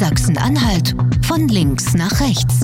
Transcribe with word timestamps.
Sachsen-Anhalt 0.00 0.94
von 1.26 1.46
links 1.48 1.92
nach 1.92 2.22
rechts. 2.22 2.60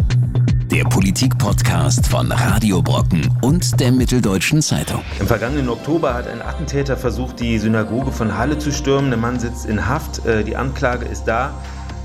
Der 0.70 0.84
Politik-Podcast 0.84 2.06
von 2.06 2.32
Radio 2.32 2.80
Brocken 2.80 3.30
und 3.42 3.78
der 3.78 3.92
Mitteldeutschen 3.92 4.62
Zeitung. 4.62 5.02
Im 5.20 5.26
vergangenen 5.26 5.68
Oktober 5.68 6.14
hat 6.14 6.28
ein 6.28 6.40
Attentäter 6.40 6.96
versucht, 6.96 7.38
die 7.38 7.58
Synagoge 7.58 8.10
von 8.10 8.38
Halle 8.38 8.56
zu 8.56 8.72
stürmen. 8.72 9.10
Der 9.10 9.18
Mann 9.18 9.38
sitzt 9.38 9.66
in 9.66 9.86
Haft. 9.86 10.24
Äh, 10.24 10.44
die 10.44 10.56
Anklage 10.56 11.04
ist 11.04 11.24
da. 11.24 11.52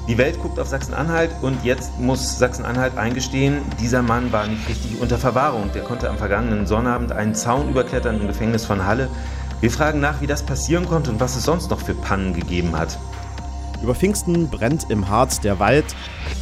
Die 0.10 0.18
Welt 0.18 0.38
guckt 0.38 0.60
auf 0.60 0.68
Sachsen-Anhalt 0.68 1.32
und 1.42 1.64
jetzt 1.64 1.98
muss 1.98 2.38
Sachsen-Anhalt 2.38 2.98
eingestehen, 2.98 3.60
dieser 3.80 4.02
Mann 4.02 4.34
war 4.34 4.46
nicht 4.48 4.68
richtig 4.68 5.00
unter 5.00 5.18
Verwahrung. 5.18 5.70
Der 5.74 5.84
konnte 5.84 6.10
am 6.10 6.18
vergangenen 6.18 6.68
Sonnabend 6.68 7.14
einen 7.14 7.36
Zaun 7.36 7.70
überklettern 7.70 8.20
im 8.20 8.28
Gefängnis 8.28 8.66
von 8.66 8.86
Halle. 8.86 9.08
Wir 9.62 9.72
fragen 9.72 10.02
nach, 10.02 10.20
wie 10.20 10.28
das 10.28 10.44
passieren 10.44 10.88
konnte 10.88 11.10
und 11.10 11.22
was 11.22 11.38
es 11.38 11.46
sonst 11.46 11.70
noch 11.70 11.80
für 11.80 11.94
Pannen 11.94 12.34
gegeben 12.34 12.78
hat. 12.78 12.98
Über 13.82 13.96
Pfingsten 13.96 14.48
brennt 14.48 14.90
im 14.90 15.10
Harz 15.10 15.40
der 15.40 15.60
Wald 15.60 15.86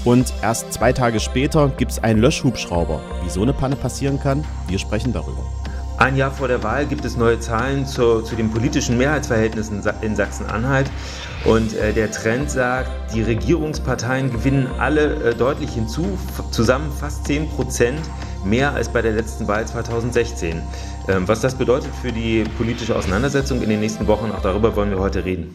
und 0.03 0.33
erst 0.41 0.73
zwei 0.73 0.91
Tage 0.91 1.19
später 1.19 1.69
gibt 1.69 1.91
es 1.91 2.03
einen 2.03 2.19
Löschhubschrauber. 2.19 3.01
Wie 3.23 3.29
so 3.29 3.41
eine 3.41 3.53
Panne 3.53 3.75
passieren 3.75 4.19
kann, 4.19 4.43
wir 4.67 4.79
sprechen 4.79 5.13
darüber. 5.13 5.43
Ein 5.97 6.15
Jahr 6.15 6.31
vor 6.31 6.47
der 6.47 6.63
Wahl 6.63 6.85
gibt 6.85 7.03
es 7.03 7.17
neue 7.17 7.41
Zahlen 7.41 7.85
zu, 7.85 8.21
zu 8.21 8.35
den 8.37 8.49
politischen 8.49 8.97
Mehrheitsverhältnissen 8.97 9.83
in 10.01 10.15
Sachsen-Anhalt. 10.15 10.89
Und 11.43 11.73
äh, 11.73 11.91
der 11.91 12.09
Trend 12.09 12.49
sagt, 12.49 13.13
die 13.13 13.21
Regierungsparteien 13.21 14.31
gewinnen 14.31 14.67
alle 14.79 15.31
äh, 15.31 15.35
deutlich 15.35 15.71
hinzu, 15.71 16.17
zusammen 16.51 16.89
fast 16.91 17.25
10 17.25 17.49
Prozent 17.49 17.99
mehr 18.45 18.73
als 18.73 18.87
bei 18.87 19.01
der 19.01 19.11
letzten 19.11 19.47
Wahl 19.49 19.67
2016. 19.67 20.61
Ähm, 21.09 21.27
was 21.27 21.41
das 21.41 21.55
bedeutet 21.55 21.89
für 22.01 22.13
die 22.13 22.45
politische 22.57 22.95
Auseinandersetzung 22.95 23.61
in 23.61 23.69
den 23.69 23.81
nächsten 23.81 24.07
Wochen, 24.07 24.31
auch 24.31 24.41
darüber 24.41 24.77
wollen 24.77 24.91
wir 24.91 24.99
heute 24.99 25.25
reden. 25.25 25.53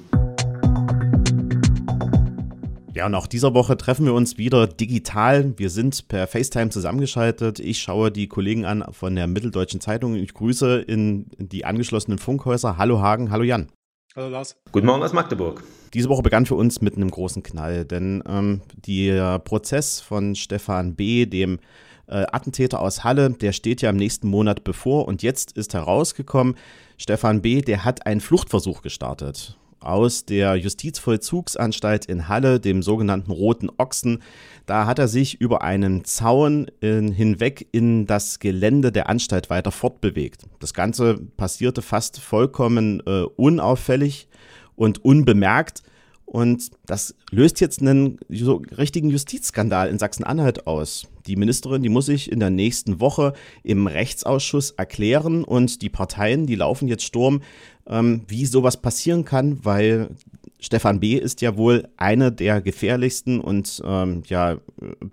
Ja, 2.95 3.07
und 3.07 3.15
auch 3.17 3.27
dieser 3.27 3.55
Woche 3.55 3.77
treffen 3.77 4.07
wir 4.07 4.15
uns 4.15 4.39
wieder 4.39 4.69
digital. 4.69 5.55
Wir 5.57 5.69
sind 5.69 6.07
per 6.07 6.29
FaceTime 6.29 6.71
zusammengeschaltet. 6.71 7.59
Ich 7.59 7.79
schaue 7.83 8.13
die 8.13 8.29
Kollegen 8.29 8.65
an 8.65 8.85
von 8.93 9.17
der 9.17 9.27
Mitteldeutschen 9.27 9.81
Zeitung. 9.81 10.15
Ich 10.15 10.33
grüße 10.33 10.77
in 10.83 11.27
die 11.39 11.65
angeschlossenen 11.65 12.19
Funkhäuser. 12.21 12.77
Hallo 12.77 13.01
Hagen, 13.01 13.33
hallo 13.33 13.43
Jan. 13.43 13.67
Hallo 14.15 14.29
Lars. 14.29 14.55
Guten 14.71 14.87
Morgen 14.87 15.03
aus 15.03 15.13
Magdeburg. 15.13 15.65
Diese 15.93 16.09
Woche 16.09 16.23
begann 16.23 16.47
für 16.47 16.55
uns 16.55 16.83
mit 16.83 16.95
einem 16.95 17.11
großen 17.11 17.43
Knall, 17.43 17.85
denn 17.85 18.23
ähm, 18.29 18.61
der 18.87 19.41
Prozess 19.41 20.01
von 20.01 20.37
Stefan 20.37 20.95
B., 20.95 21.27
dem 21.27 21.59
äh, 22.07 22.25
Attentäter 22.31 22.81
aus 22.81 23.03
Halle, 23.03 23.31
der 23.31 23.51
steht 23.51 23.83
ja 23.83 23.91
im 23.91 23.97
nächsten 23.97 24.29
Monat 24.29 24.63
bevor 24.63 25.09
und 25.09 25.25
jetzt 25.25 25.51
ist 25.57 25.75
herausgekommen, 25.75 26.55
Stefan 26.97 27.43
B., 27.43 27.61
der 27.61 27.85
hat 27.85 28.07
einen 28.07 28.21
Fluchtversuch 28.21 28.83
gestartet 28.83 29.59
aus 29.85 30.25
der 30.25 30.57
Justizvollzugsanstalt 30.57 32.07
in 32.07 32.29
Halle, 32.29 32.61
dem 32.61 32.83
sogenannten 32.83 33.31
Roten 33.31 33.71
Ochsen. 33.77 34.23
Da 34.67 34.87
hat 34.87 34.99
er 34.99 35.09
sich 35.09 35.41
über 35.41 35.63
einen 35.63 36.05
Zaun 36.05 36.71
in, 36.81 37.13
hinweg 37.13 37.69
in 37.73 38.07
das 38.07 38.39
Gelände 38.39 38.93
der 38.93 39.09
Anstalt 39.09 39.51
weiter 39.51 39.71
fortbewegt. 39.71 40.45
Das 40.61 40.75
Ganze 40.75 41.19
passierte 41.37 41.83
fast 41.83 42.19
vollkommen 42.21 43.03
äh, 43.07 43.25
unauffällig 43.37 44.29
und 44.77 45.05
unbemerkt. 45.05 45.83
Und 46.27 46.71
das 46.87 47.15
löst 47.31 47.61
jetzt 47.61 47.81
einen 47.81 48.19
so 48.29 48.63
richtigen 48.77 49.11
Justizskandal 49.11 49.89
in 49.89 49.99
Sachsen-Anhalt 49.99 50.67
aus. 50.67 51.07
Die 51.27 51.37
Ministerin, 51.37 51.83
die 51.83 51.89
muss 51.89 52.07
sich 52.07 52.33
in 52.33 52.41
der 52.41 52.51
nächsten 52.51 52.99
Woche 52.99 53.35
im 53.63 53.87
Rechtsausschuss 53.87 54.73
erklären 54.73 55.45
und 55.45 55.83
die 55.83 55.91
Parteien, 55.91 56.47
die 56.47 56.55
laufen 56.55 56.89
jetzt 56.89 57.05
Sturm, 57.05 57.43
ähm, 57.89 58.23
wie 58.29 58.47
sowas 58.47 58.77
passieren 58.77 59.25
kann, 59.25 59.65
weil 59.65 60.11
Stefan 60.65 60.99
B. 60.99 61.17
ist 61.17 61.43
ja 61.43 61.59
wohl 61.59 61.89
einer 61.99 62.31
der 62.31 62.63
gefährlichsten 62.63 63.39
und 63.39 63.83
ähm, 63.85 64.23
ja, 64.27 64.57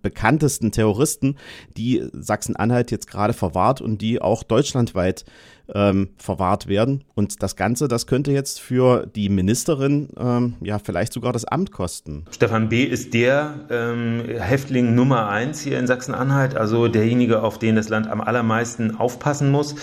bekanntesten 0.02 0.72
Terroristen, 0.72 1.36
die 1.76 2.08
Sachsen-Anhalt 2.14 2.90
jetzt 2.90 3.08
gerade 3.08 3.34
verwahrt 3.34 3.82
und 3.82 4.02
die 4.02 4.22
auch 4.22 4.44
deutschlandweit 4.44 5.26
ähm, 5.74 6.10
verwahrt 6.18 6.68
werden. 6.68 7.04
Und 7.16 7.42
das 7.44 7.56
Ganze, 7.56 7.88
das 7.88 8.08
könnte 8.08 8.32
jetzt 8.32 8.60
für 8.60 9.06
die 9.06 9.30
Ministerin 9.30 10.10
ähm, 10.18 10.56
ja 10.62 10.80
vielleicht 10.80 11.14
sogar 11.14 11.34
das 11.34 11.46
Amt 11.46 11.72
kosten. 11.72 12.26
Stefan 12.32 12.70
B. 12.70 12.84
ist 12.84 13.14
der 13.14 13.54
ähm, 13.70 14.24
Häftling 14.40 14.96
Nummer 14.96 15.30
eins 15.30 15.62
hier 15.62 15.80
in 15.80 15.88
Sachsen-Anhalt, 15.88 16.56
also 16.56 16.88
derjenige, 16.88 17.44
auf 17.44 17.60
den 17.60 17.76
das 17.76 17.90
Land 17.90 18.10
am 18.10 18.22
allermeisten 18.22 18.98
aufpassen 18.98 19.52
muss, 19.52 19.76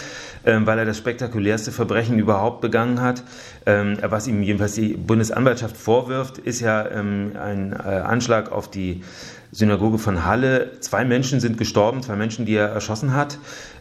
ähm, 0.44 0.66
weil 0.66 0.78
er 0.78 0.84
das 0.84 0.99
spektakulärste 0.99 1.72
Verbrechen 1.72 2.19
überhaupt 2.19 2.60
begangen 2.60 3.00
hat. 3.00 3.22
Ähm, 3.66 3.99
was 4.03 4.26
ihm 4.26 4.43
jedenfalls 4.43 4.75
die 4.75 4.94
Bundesanwaltschaft 4.94 5.76
vorwirft, 5.76 6.38
ist 6.38 6.60
ja 6.60 6.88
ähm, 6.91 7.32
ein 7.41 7.72
äh, 7.72 7.76
Anschlag 7.76 8.53
auf 8.53 8.70
die 8.70 9.03
Synagoge 9.50 9.99
von 9.99 10.25
Halle. 10.25 10.72
Zwei 10.81 11.05
Menschen 11.05 11.41
sind 11.41 11.56
gestorben, 11.56 12.03
zwei 12.03 12.16
Menschen, 12.16 12.44
die 12.47 12.55
er 12.55 12.69
erschossen 12.69 13.15
hat. 13.15 13.38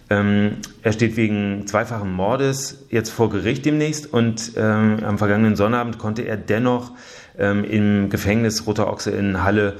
Ähm, 0.09 0.57
er 0.83 0.93
steht 0.93 1.17
wegen 1.17 1.67
zweifachen 1.67 2.11
Mordes 2.11 2.85
jetzt 2.89 3.09
vor 3.09 3.29
Gericht 3.29 3.65
demnächst 3.65 4.11
und 4.13 4.53
ähm, 4.55 4.99
am 5.03 5.17
vergangenen 5.17 5.55
Sonnabend 5.55 5.97
konnte 5.97 6.21
er 6.21 6.37
dennoch 6.37 6.91
ähm, 7.37 7.63
im 7.65 8.09
Gefängnis 8.09 8.65
Roter 8.67 8.87
Ochse 8.87 9.11
in 9.11 9.43
Halle 9.43 9.75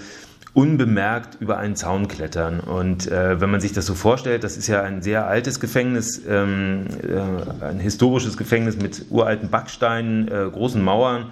unbemerkt 0.54 1.40
über 1.40 1.60
einen 1.60 1.76
Zaun 1.76 2.08
klettern. 2.08 2.60
Und 2.60 3.10
äh, 3.12 3.40
wenn 3.40 3.52
man 3.52 3.62
sich 3.62 3.74
das 3.74 3.86
so 3.86 3.94
vorstellt, 3.94 4.44
das 4.44 4.58
ist 4.58 4.68
ja 4.68 4.82
ein 4.82 5.04
sehr 5.04 5.28
altes 5.28 5.60
Gefängnis, 5.60 6.22
ähm, 6.28 6.88
äh, 7.04 7.64
ein 7.64 7.80
historisches 7.80 8.38
Gefängnis 8.38 8.76
mit 8.76 9.06
uralten 9.12 9.50
Backsteinen, 9.52 10.28
äh, 10.28 10.50
großen 10.52 10.84
Mauern. 10.84 11.32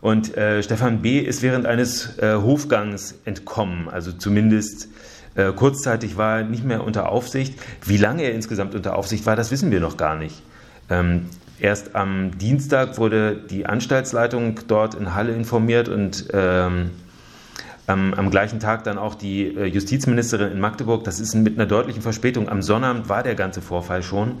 Und 0.00 0.36
äh, 0.36 0.60
Stefan 0.62 1.02
B. 1.02 1.20
ist 1.20 1.40
während 1.40 1.66
eines 1.66 2.18
äh, 2.18 2.34
Hofgangs 2.34 3.14
entkommen, 3.24 3.88
also 3.88 4.10
zumindest 4.12 4.88
äh, 5.34 5.52
kurzzeitig 5.52 6.16
war 6.16 6.38
er 6.38 6.44
nicht 6.44 6.64
mehr 6.64 6.84
unter 6.84 7.08
Aufsicht. 7.08 7.58
Wie 7.84 7.96
lange 7.96 8.22
er 8.22 8.32
insgesamt 8.32 8.74
unter 8.74 8.96
Aufsicht 8.96 9.26
war, 9.26 9.36
das 9.36 9.50
wissen 9.50 9.70
wir 9.70 9.80
noch 9.80 9.96
gar 9.96 10.16
nicht. 10.16 10.42
Ähm, 10.90 11.26
erst 11.58 11.94
am 11.94 12.36
Dienstag 12.38 12.98
wurde 12.98 13.36
die 13.36 13.66
Anstaltsleitung 13.66 14.60
dort 14.68 14.94
in 14.94 15.14
Halle 15.14 15.34
informiert 15.34 15.88
und 15.88 16.28
ähm, 16.32 16.90
am, 17.86 18.14
am, 18.14 18.30
gleichen 18.30 18.60
Tag 18.60 18.84
dann 18.84 18.96
auch 18.96 19.14
die 19.14 19.46
äh, 19.46 19.66
Justizministerin 19.66 20.52
in 20.52 20.60
Magdeburg. 20.60 21.04
Das 21.04 21.20
ist 21.20 21.34
mit 21.34 21.58
einer 21.58 21.66
deutlichen 21.66 22.02
Verspätung. 22.02 22.48
Am 22.48 22.62
Sonnabend 22.62 23.08
war 23.08 23.22
der 23.22 23.34
ganze 23.34 23.60
Vorfall 23.60 24.02
schon. 24.02 24.38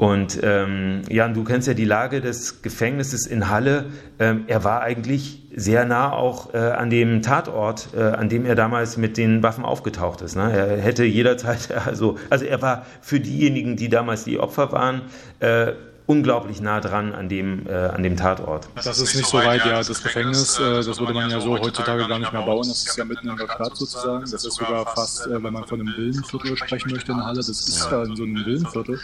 Und 0.00 0.40
ähm, 0.42 1.02
Jan, 1.10 1.34
du 1.34 1.44
kennst 1.44 1.68
ja 1.68 1.74
die 1.74 1.84
Lage 1.84 2.22
des 2.22 2.62
Gefängnisses 2.62 3.26
in 3.26 3.50
Halle. 3.50 3.90
Ähm, 4.18 4.44
er 4.46 4.64
war 4.64 4.80
eigentlich 4.80 5.42
sehr 5.54 5.84
nah 5.84 6.10
auch 6.10 6.54
äh, 6.54 6.56
an 6.56 6.88
dem 6.88 7.20
Tatort, 7.20 7.90
äh, 7.94 8.00
an 8.00 8.30
dem 8.30 8.46
er 8.46 8.54
damals 8.54 8.96
mit 8.96 9.18
den 9.18 9.42
Waffen 9.42 9.62
aufgetaucht 9.62 10.22
ist. 10.22 10.36
Ne? 10.36 10.50
Er 10.50 10.78
hätte 10.78 11.04
jederzeit, 11.04 11.70
also, 11.86 12.16
also 12.30 12.46
er 12.46 12.62
war 12.62 12.86
für 13.02 13.20
diejenigen, 13.20 13.76
die 13.76 13.90
damals 13.90 14.24
die 14.24 14.38
Opfer 14.38 14.72
waren, 14.72 15.02
äh, 15.40 15.72
unglaublich 16.10 16.60
nah 16.60 16.80
dran 16.80 17.14
an 17.14 17.28
dem, 17.28 17.68
äh, 17.68 17.72
an 17.72 18.02
dem 18.02 18.16
Tatort. 18.16 18.68
Das 18.74 18.98
ist 18.98 19.14
nicht 19.14 19.28
so 19.28 19.38
weit, 19.38 19.64
ja. 19.64 19.76
Das 19.80 20.02
Gefängnis, 20.02 20.58
äh, 20.58 20.82
das 20.82 20.98
würde 20.98 21.14
man 21.14 21.30
ja 21.30 21.40
so 21.40 21.56
heutzutage 21.56 22.08
gar 22.08 22.18
nicht 22.18 22.32
mehr 22.32 22.42
bauen. 22.42 22.66
Das 22.66 22.84
ist 22.84 22.96
ja 22.96 23.04
mitten 23.04 23.28
in 23.28 23.36
der 23.36 23.46
Stadt 23.46 23.76
sozusagen. 23.76 24.28
Das 24.28 24.44
ist 24.44 24.54
sogar 24.54 24.84
fast, 24.86 25.28
äh, 25.28 25.40
wenn 25.40 25.52
man 25.52 25.64
von 25.68 25.80
einem 25.80 25.96
Villenviertel 25.96 26.56
sprechen 26.56 26.90
möchte 26.90 27.12
in 27.12 27.24
Halle, 27.24 27.36
das 27.36 27.48
ist 27.48 27.88
ja 27.88 28.02
in 28.02 28.16
so 28.16 28.24
einem 28.24 28.44
Villenviertel, 28.44 28.98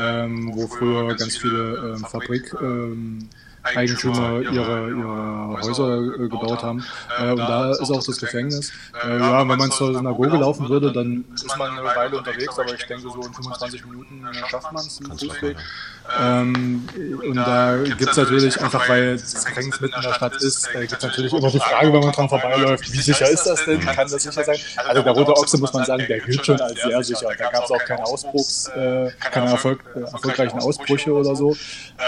ähm, 0.00 0.52
wo 0.54 0.68
früher 0.68 1.16
ganz 1.16 1.36
viele 1.36 1.96
ähm, 1.96 2.04
Fabrik... 2.04 2.54
Ähm, 2.62 3.28
Eigentümer 3.62 4.40
ihre, 4.40 4.90
ihre 4.90 5.62
Häuser 5.62 6.14
äh, 6.14 6.28
gebaut 6.28 6.62
haben. 6.62 6.84
Äh, 7.18 7.30
und 7.30 7.38
da 7.38 7.70
ist 7.70 7.90
auch 7.90 8.04
das 8.04 8.18
Gefängnis. 8.18 8.72
Äh, 9.04 9.18
ja, 9.18 9.48
wenn 9.48 9.58
man 9.58 9.70
zur 9.70 9.94
Synagoge 9.94 10.36
laufen 10.36 10.68
würde, 10.68 10.92
dann 10.92 11.24
ist 11.34 11.56
man 11.56 11.70
eine 11.70 11.84
Weile 11.84 12.18
unterwegs, 12.18 12.58
aber 12.58 12.74
ich 12.74 12.84
denke, 12.86 13.08
so 13.08 13.22
in 13.22 13.32
25 13.32 13.86
Minuten 13.86 14.26
schafft 14.48 14.72
man 14.72 14.84
es 14.84 14.98
Fußweg. 14.98 15.56
Ähm, 16.20 16.86
und 17.24 17.36
da 17.36 17.76
gibt 17.78 18.10
es 18.10 18.16
natürlich 18.16 18.60
einfach, 18.60 18.88
weil 18.88 19.16
das 19.16 19.44
Gefängnis 19.44 19.80
mitten 19.80 19.96
in 19.96 20.02
der 20.02 20.12
Stadt 20.14 20.36
ist, 20.36 20.68
äh, 20.74 20.80
gibt 20.80 20.94
es 20.94 21.02
natürlich 21.02 21.32
immer 21.32 21.50
die 21.50 21.60
Frage, 21.60 21.92
wenn 21.92 22.00
man 22.00 22.12
dran 22.12 22.28
vorbeiläuft, 22.28 22.92
wie 22.92 23.00
sicher 23.00 23.28
ist 23.28 23.44
das 23.44 23.64
denn? 23.64 23.80
Kann 23.80 24.08
das 24.08 24.22
sicher 24.22 24.44
sein? 24.44 24.56
Also 24.88 25.02
der 25.02 25.12
Rote 25.12 25.32
Ochse, 25.32 25.58
muss 25.58 25.72
man 25.72 25.84
sagen, 25.84 26.04
der 26.08 26.20
gilt 26.20 26.44
schon 26.44 26.60
als 26.60 26.80
sehr 26.80 27.02
sicher. 27.02 27.28
Da 27.38 27.50
gab 27.50 27.64
es 27.64 27.70
auch 27.70 27.84
keine 27.84 28.04
Ausbruchs, 28.04 28.68
äh, 28.68 29.10
keine 29.30 29.50
Erfolg, 29.50 29.84
äh, 29.94 30.00
erfolgreichen 30.00 30.58
Ausbrüche 30.58 31.12
oder 31.12 31.36
so. 31.36 31.56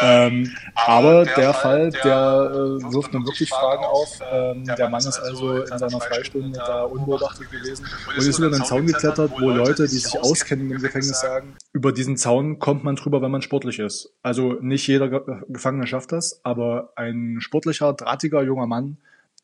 Ähm, 0.02 0.54
aber 0.74 1.24
der 1.24 1.54
Fall, 1.54 1.90
der 1.90 2.50
äh, 2.52 2.92
wirft 2.92 3.12
nun 3.12 3.24
wirklich 3.26 3.48
Fragen 3.48 3.84
auf. 3.84 4.18
Ähm, 4.32 4.64
der 4.64 4.88
Mann 4.88 5.00
ist 5.00 5.18
also 5.18 5.62
in 5.62 5.78
seiner 5.78 6.00
Freistunde 6.00 6.58
da 6.58 6.82
unbeobachtet 6.82 7.50
gewesen 7.50 7.86
und 8.08 8.26
ist 8.26 8.38
über 8.38 8.48
einen 8.48 8.64
Zaun 8.64 8.86
geklettert, 8.86 9.30
wo 9.38 9.50
Leute, 9.50 9.88
die 9.88 9.98
sich 9.98 10.18
auskennen 10.18 10.70
im 10.70 10.82
Gefängnis, 10.82 11.20
sagen, 11.20 11.56
über 11.74 11.92
diesen 11.92 12.16
Zaun 12.16 12.60
kommt 12.60 12.84
man 12.84 12.94
drüber, 12.94 13.20
wenn 13.20 13.32
man 13.32 13.42
sportlich 13.42 13.80
ist. 13.80 14.14
Also 14.22 14.54
nicht 14.60 14.86
jeder 14.86 15.08
Gefangene 15.48 15.86
schafft 15.88 16.12
das, 16.12 16.40
aber 16.44 16.92
ein 16.94 17.38
sportlicher, 17.40 17.92
drahtiger 17.92 18.42
junger 18.42 18.68
Mann, 18.68 18.96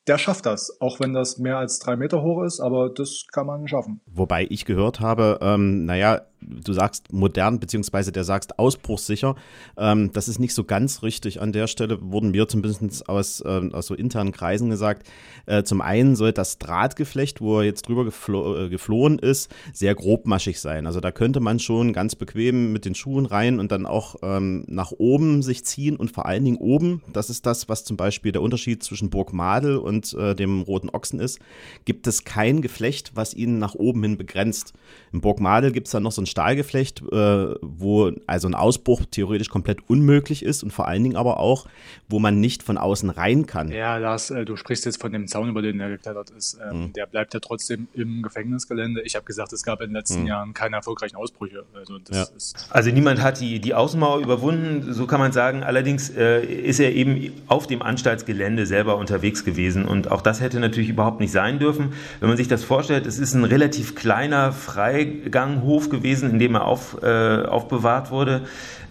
der 0.06 0.16
schafft 0.16 0.46
das, 0.46 0.80
auch 0.80 1.00
wenn 1.00 1.12
das 1.12 1.38
mehr 1.38 1.58
als 1.58 1.80
drei 1.80 1.96
Meter 1.96 2.22
hoch 2.22 2.44
ist, 2.44 2.60
aber 2.60 2.88
das 2.88 3.26
kann 3.32 3.46
man 3.46 3.66
schaffen. 3.66 4.00
Wobei 4.06 4.46
ich 4.48 4.64
gehört 4.64 5.00
habe, 5.00 5.40
ähm, 5.42 5.84
naja, 5.84 6.22
du 6.40 6.72
sagst 6.72 7.12
modern, 7.12 7.60
beziehungsweise 7.60 8.12
der 8.12 8.24
sagst 8.24 8.58
ausbruchssicher. 8.58 9.36
Ähm, 9.76 10.12
das 10.12 10.28
ist 10.28 10.38
nicht 10.38 10.54
so 10.54 10.64
ganz 10.64 11.02
richtig 11.02 11.40
an 11.40 11.52
der 11.52 11.66
Stelle, 11.66 11.98
wurden 12.00 12.30
mir 12.30 12.48
zumindest 12.48 13.08
aus, 13.08 13.40
äh, 13.40 13.70
aus 13.72 13.86
so 13.86 13.94
internen 13.94 14.32
Kreisen 14.32 14.70
gesagt. 14.70 15.06
Äh, 15.46 15.62
zum 15.64 15.80
einen 15.80 16.16
soll 16.16 16.32
das 16.32 16.58
Drahtgeflecht, 16.58 17.40
wo 17.40 17.58
er 17.58 17.64
jetzt 17.64 17.88
drüber 17.88 18.04
geflo 18.04 18.56
äh, 18.56 18.68
geflohen 18.68 19.18
ist, 19.18 19.52
sehr 19.72 19.94
grobmaschig 19.94 20.60
sein. 20.60 20.86
Also 20.86 21.00
da 21.00 21.10
könnte 21.10 21.40
man 21.40 21.58
schon 21.58 21.92
ganz 21.92 22.14
bequem 22.14 22.72
mit 22.72 22.84
den 22.84 22.94
Schuhen 22.94 23.26
rein 23.26 23.60
und 23.60 23.72
dann 23.72 23.86
auch 23.86 24.16
ähm, 24.22 24.64
nach 24.68 24.92
oben 24.92 25.42
sich 25.42 25.64
ziehen 25.64 25.96
und 25.96 26.10
vor 26.10 26.26
allen 26.26 26.44
Dingen 26.44 26.58
oben, 26.58 27.02
das 27.12 27.30
ist 27.30 27.46
das, 27.46 27.68
was 27.68 27.84
zum 27.84 27.96
Beispiel 27.96 28.32
der 28.32 28.42
Unterschied 28.42 28.82
zwischen 28.82 29.10
Burg 29.10 29.32
Madel 29.32 29.76
und 29.76 30.14
äh, 30.14 30.34
dem 30.34 30.62
Roten 30.62 30.90
Ochsen 30.90 31.20
ist, 31.20 31.40
gibt 31.84 32.06
es 32.06 32.24
kein 32.24 32.62
Geflecht, 32.62 33.12
was 33.14 33.34
ihn 33.34 33.58
nach 33.58 33.74
oben 33.74 34.02
hin 34.02 34.16
begrenzt. 34.16 34.72
Im 35.12 35.20
Burg 35.20 35.40
Madel 35.40 35.72
gibt 35.72 35.88
es 35.88 35.92
dann 35.92 36.02
noch 36.02 36.12
so 36.12 36.22
ein 36.22 36.26
Stahlgeflecht, 36.30 37.02
äh, 37.12 37.54
wo 37.60 38.12
also 38.26 38.48
ein 38.48 38.54
Ausbruch 38.54 39.02
theoretisch 39.10 39.48
komplett 39.48 39.78
unmöglich 39.88 40.44
ist 40.44 40.62
und 40.62 40.72
vor 40.72 40.88
allen 40.88 41.02
Dingen 41.02 41.16
aber 41.16 41.38
auch, 41.40 41.66
wo 42.08 42.18
man 42.18 42.40
nicht 42.40 42.62
von 42.62 42.78
außen 42.78 43.10
rein 43.10 43.46
kann. 43.46 43.70
Ja, 43.70 43.96
Lars, 43.96 44.30
äh, 44.30 44.44
du 44.44 44.56
sprichst 44.56 44.84
jetzt 44.84 45.00
von 45.00 45.12
dem 45.12 45.26
Zaun, 45.28 45.48
über 45.48 45.62
den 45.62 45.80
er 45.80 45.90
geklettert 45.90 46.30
ist. 46.30 46.58
Ähm, 46.62 46.80
mhm. 46.80 46.92
Der 46.92 47.06
bleibt 47.06 47.34
ja 47.34 47.40
trotzdem 47.40 47.88
im 47.94 48.22
Gefängnisgelände. 48.22 49.02
Ich 49.02 49.14
habe 49.14 49.24
gesagt, 49.24 49.52
es 49.52 49.62
gab 49.62 49.80
in 49.80 49.88
den 49.88 49.96
letzten 49.96 50.22
mhm. 50.22 50.26
Jahren 50.26 50.54
keine 50.54 50.76
erfolgreichen 50.76 51.16
Ausbrüche. 51.16 51.64
Also, 51.74 51.98
ja. 52.10 52.26
also, 52.70 52.90
niemand 52.90 53.22
hat 53.22 53.40
die, 53.40 53.60
die 53.60 53.74
Außenmauer 53.74 54.20
überwunden, 54.20 54.92
so 54.92 55.06
kann 55.06 55.20
man 55.20 55.32
sagen. 55.32 55.62
Allerdings 55.62 56.10
äh, 56.10 56.44
ist 56.44 56.80
er 56.80 56.92
eben 56.92 57.32
auf 57.46 57.66
dem 57.66 57.82
Anstaltsgelände 57.82 58.66
selber 58.66 58.96
unterwegs 58.96 59.44
gewesen 59.44 59.84
und 59.84 60.10
auch 60.10 60.22
das 60.22 60.40
hätte 60.40 60.60
natürlich 60.60 60.90
überhaupt 60.90 61.20
nicht 61.20 61.32
sein 61.32 61.58
dürfen. 61.58 61.92
Wenn 62.20 62.28
man 62.28 62.36
sich 62.36 62.48
das 62.48 62.64
vorstellt, 62.64 63.06
es 63.06 63.18
ist 63.18 63.34
ein 63.34 63.44
relativ 63.44 63.94
kleiner 63.94 64.52
Freiganghof 64.52 65.88
gewesen, 65.88 66.19
in 66.28 66.38
dem 66.38 66.56
er 66.56 66.64
auf, 66.64 66.98
äh, 67.02 67.44
aufbewahrt 67.44 68.10
wurde. 68.10 68.42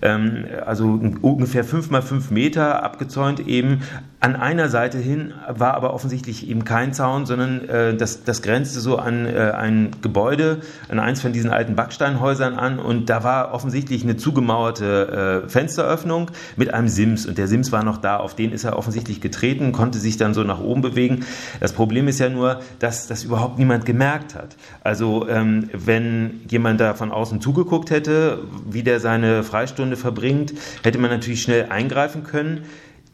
Ähm, 0.01 0.45
also 0.65 0.99
ungefähr 1.21 1.63
fünf 1.63 1.89
mal 1.89 2.01
fünf 2.01 2.31
Meter 2.31 2.83
abgezäunt 2.83 3.45
eben. 3.45 3.81
An 4.21 4.35
einer 4.35 4.67
Seite 4.67 4.97
hin 4.97 5.33
war 5.47 5.75
aber 5.75 5.93
offensichtlich 5.93 6.49
eben 6.49 6.65
kein 6.65 6.91
Zaun, 6.93 7.25
sondern 7.25 7.67
äh, 7.69 7.95
das, 7.95 8.25
das 8.25 8.41
grenzte 8.41 8.81
so 8.81 8.97
an 8.97 9.25
äh, 9.25 9.53
ein 9.55 9.91
Gebäude, 10.01 10.59
an 10.89 10.99
eins 10.99 11.21
von 11.21 11.31
diesen 11.31 11.51
alten 11.51 11.75
Backsteinhäusern 11.75 12.55
an 12.55 12.79
und 12.79 13.09
da 13.09 13.23
war 13.23 13.53
offensichtlich 13.53 14.03
eine 14.03 14.17
zugemauerte 14.17 15.43
äh, 15.45 15.49
Fensteröffnung 15.49 16.31
mit 16.57 16.73
einem 16.73 16.89
Sims 16.89 17.25
und 17.25 17.37
der 17.37 17.47
Sims 17.47 17.71
war 17.71 17.83
noch 17.83 17.95
da, 17.95 18.17
auf 18.17 18.35
den 18.35 18.51
ist 18.51 18.65
er 18.65 18.77
offensichtlich 18.77 19.21
getreten, 19.21 19.71
konnte 19.71 19.99
sich 19.99 20.17
dann 20.17 20.33
so 20.33 20.43
nach 20.43 20.59
oben 20.59 20.81
bewegen. 20.81 21.25
Das 21.61 21.71
Problem 21.71 22.09
ist 22.09 22.19
ja 22.19 22.27
nur, 22.27 22.59
dass 22.79 23.07
das 23.07 23.23
überhaupt 23.23 23.57
niemand 23.57 23.85
gemerkt 23.85 24.35
hat. 24.35 24.57
Also 24.83 25.29
ähm, 25.29 25.69
wenn 25.71 26.41
jemand 26.49 26.81
da 26.81 26.93
von 26.93 27.11
außen 27.19 27.41
zugeguckt 27.41 27.91
hätte, 27.91 28.39
wie 28.65 28.83
der 28.83 28.99
seine 28.99 29.43
Freistunde 29.43 29.97
verbringt, 29.97 30.53
hätte 30.83 30.97
man 30.97 31.11
natürlich 31.11 31.41
schnell 31.41 31.67
eingreifen 31.69 32.23
können. 32.23 32.65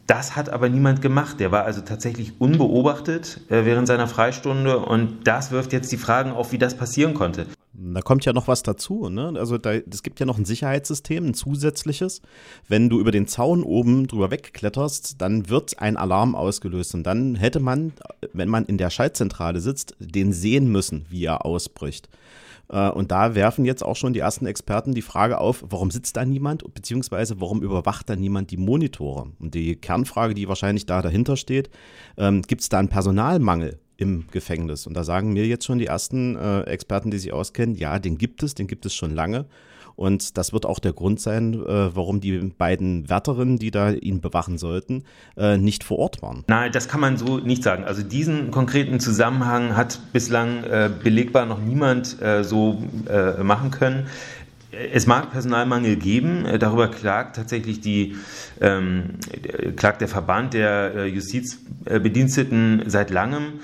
Das 0.06 0.36
hat 0.36 0.48
aber 0.48 0.68
niemand 0.68 1.02
gemacht. 1.02 1.40
Der 1.40 1.50
war 1.50 1.64
also 1.64 1.80
tatsächlich 1.80 2.40
unbeobachtet 2.40 3.40
äh, 3.48 3.64
während 3.64 3.88
seiner 3.88 4.06
Freistunde 4.06 4.78
und 4.78 5.26
das 5.26 5.50
wirft 5.50 5.72
jetzt 5.72 5.90
die 5.90 5.96
Fragen 5.96 6.30
auf, 6.30 6.52
wie 6.52 6.58
das 6.58 6.76
passieren 6.76 7.14
konnte. 7.14 7.46
Da 7.78 8.00
kommt 8.00 8.24
ja 8.24 8.32
noch 8.32 8.48
was 8.48 8.62
dazu. 8.62 9.08
Ne? 9.10 9.34
Also 9.36 9.58
es 9.90 10.02
gibt 10.02 10.18
ja 10.20 10.26
noch 10.26 10.38
ein 10.38 10.44
Sicherheitssystem, 10.44 11.26
ein 11.26 11.34
zusätzliches. 11.34 12.22
Wenn 12.68 12.88
du 12.88 13.00
über 13.00 13.10
den 13.10 13.26
Zaun 13.26 13.62
oben 13.62 14.06
drüber 14.06 14.30
wegkletterst, 14.30 15.20
dann 15.20 15.50
wird 15.50 15.78
ein 15.80 15.96
Alarm 15.96 16.34
ausgelöst 16.34 16.94
und 16.94 17.02
dann 17.02 17.34
hätte 17.34 17.60
man, 17.60 17.92
wenn 18.32 18.48
man 18.48 18.64
in 18.64 18.78
der 18.78 18.90
Schaltzentrale 18.90 19.60
sitzt, 19.60 19.94
den 19.98 20.32
sehen 20.32 20.70
müssen, 20.70 21.04
wie 21.10 21.24
er 21.24 21.44
ausbricht. 21.44 22.08
Äh, 22.68 22.90
und 22.90 23.10
da 23.10 23.34
werfen 23.34 23.64
jetzt 23.64 23.84
auch 23.84 23.96
schon 23.96 24.12
die 24.12 24.20
ersten 24.20 24.46
Experten 24.46 24.94
die 24.94 25.02
Frage 25.02 25.38
auf, 25.38 25.64
warum 25.68 25.90
sitzt 25.90 26.16
da 26.16 26.24
niemand, 26.24 26.74
beziehungsweise 26.74 27.40
warum 27.40 27.62
überwacht 27.62 28.08
da 28.08 28.16
niemand 28.16 28.50
die 28.50 28.56
Monitore? 28.56 29.32
Und 29.38 29.54
die 29.54 29.76
Kernfrage, 29.76 30.34
die 30.34 30.48
wahrscheinlich 30.48 30.86
da 30.86 31.02
dahinter 31.02 31.36
steht, 31.36 31.70
ähm, 32.16 32.42
gibt 32.42 32.62
es 32.62 32.68
da 32.68 32.78
einen 32.78 32.88
Personalmangel? 32.88 33.78
im 33.98 34.26
Gefängnis. 34.30 34.86
Und 34.86 34.94
da 34.94 35.04
sagen 35.04 35.32
mir 35.32 35.46
jetzt 35.46 35.64
schon 35.64 35.78
die 35.78 35.86
ersten 35.86 36.36
äh, 36.36 36.64
Experten, 36.64 37.10
die 37.10 37.18
sich 37.18 37.32
auskennen, 37.32 37.76
ja, 37.76 37.98
den 37.98 38.18
gibt 38.18 38.42
es, 38.42 38.54
den 38.54 38.66
gibt 38.66 38.84
es 38.84 38.94
schon 38.94 39.14
lange. 39.14 39.46
Und 39.96 40.36
das 40.36 40.52
wird 40.52 40.66
auch 40.66 40.78
der 40.78 40.92
Grund 40.92 41.20
sein, 41.20 41.54
äh, 41.54 41.96
warum 41.96 42.20
die 42.20 42.38
beiden 42.38 43.08
Wärterinnen, 43.08 43.58
die 43.58 43.70
da 43.70 43.90
ihn 43.90 44.20
bewachen 44.20 44.58
sollten, 44.58 45.04
äh, 45.36 45.56
nicht 45.56 45.84
vor 45.84 45.98
Ort 45.98 46.22
waren. 46.22 46.44
Nein, 46.46 46.70
das 46.70 46.88
kann 46.88 47.00
man 47.00 47.16
so 47.16 47.38
nicht 47.38 47.62
sagen. 47.62 47.84
Also 47.84 48.02
diesen 48.02 48.50
konkreten 48.50 49.00
Zusammenhang 49.00 49.74
hat 49.74 50.00
bislang 50.12 50.64
äh, 50.64 50.90
belegbar 51.02 51.46
noch 51.46 51.60
niemand 51.60 52.20
äh, 52.20 52.44
so 52.44 52.82
äh, 53.08 53.42
machen 53.42 53.70
können. 53.70 54.06
Es 54.92 55.06
mag 55.06 55.30
Personalmangel 55.32 55.96
geben, 55.96 56.44
äh, 56.44 56.58
darüber 56.58 56.88
klagt 56.88 57.36
tatsächlich 57.36 57.80
die, 57.80 58.16
ähm, 58.60 59.14
klagt 59.76 60.02
der 60.02 60.08
Verband 60.08 60.52
der 60.52 61.06
Justizbediensteten 61.06 62.82
seit 62.86 63.10
langem. 63.10 63.60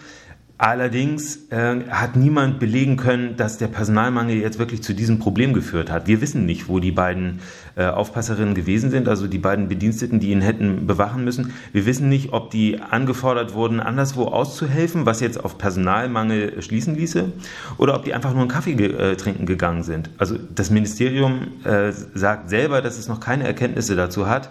Allerdings 0.63 1.51
äh, 1.51 1.81
hat 1.91 2.15
niemand 2.15 2.61
belegen 2.61 2.97
können, 2.97 3.37
dass 3.37 3.59
der 3.59 3.67
Personalmangel 3.67 4.37
jetzt 4.37 4.61
wirklich 4.61 4.81
zu 4.81 4.95
diesem 4.95 5.19
Problem 5.19 5.55
geführt 5.55 5.91
hat. 5.91 6.07
Wir 6.07 6.21
wissen 6.21 6.47
nicht, 6.47 6.69
wo 6.69 6.79
die 6.79 6.93
beiden 6.93 7.41
äh, 7.75 7.87
Aufpasserinnen 7.87 8.55
gewesen 8.55 8.93
sind, 8.93 9.09
also 9.09 9.27
die 9.27 9.39
beiden 9.39 9.67
Bediensteten, 9.67 10.21
die 10.21 10.31
ihn 10.31 10.41
hätten 10.41 10.87
bewachen 10.87 11.25
müssen. 11.25 11.53
Wir 11.73 11.85
wissen 11.85 12.09
nicht, 12.09 12.33
ob 12.33 12.53
die 12.53 12.81
angefordert 12.81 13.55
wurden, 13.55 13.81
anderswo 13.81 14.27
auszuhelfen, 14.27 15.05
was 15.05 15.19
jetzt 15.19 15.45
auf 15.45 15.59
Personalmangel 15.59 16.63
schließen 16.63 16.95
ließe, 16.95 17.33
oder 17.77 17.97
ob 17.97 18.05
die 18.05 18.15
einfach 18.15 18.31
nur 18.31 18.43
einen 18.43 18.49
Kaffee 18.49 18.75
ge 18.75 18.93
äh, 18.93 19.17
trinken 19.17 19.47
gegangen 19.47 19.83
sind. 19.83 20.11
Also 20.17 20.37
das 20.55 20.71
Ministerium 20.71 21.49
äh, 21.65 21.91
sagt 22.15 22.51
selber, 22.51 22.83
dass 22.83 23.01
es 23.01 23.09
noch 23.09 23.19
keine 23.19 23.49
Erkenntnisse 23.49 23.97
dazu 23.97 24.29
hat, 24.29 24.51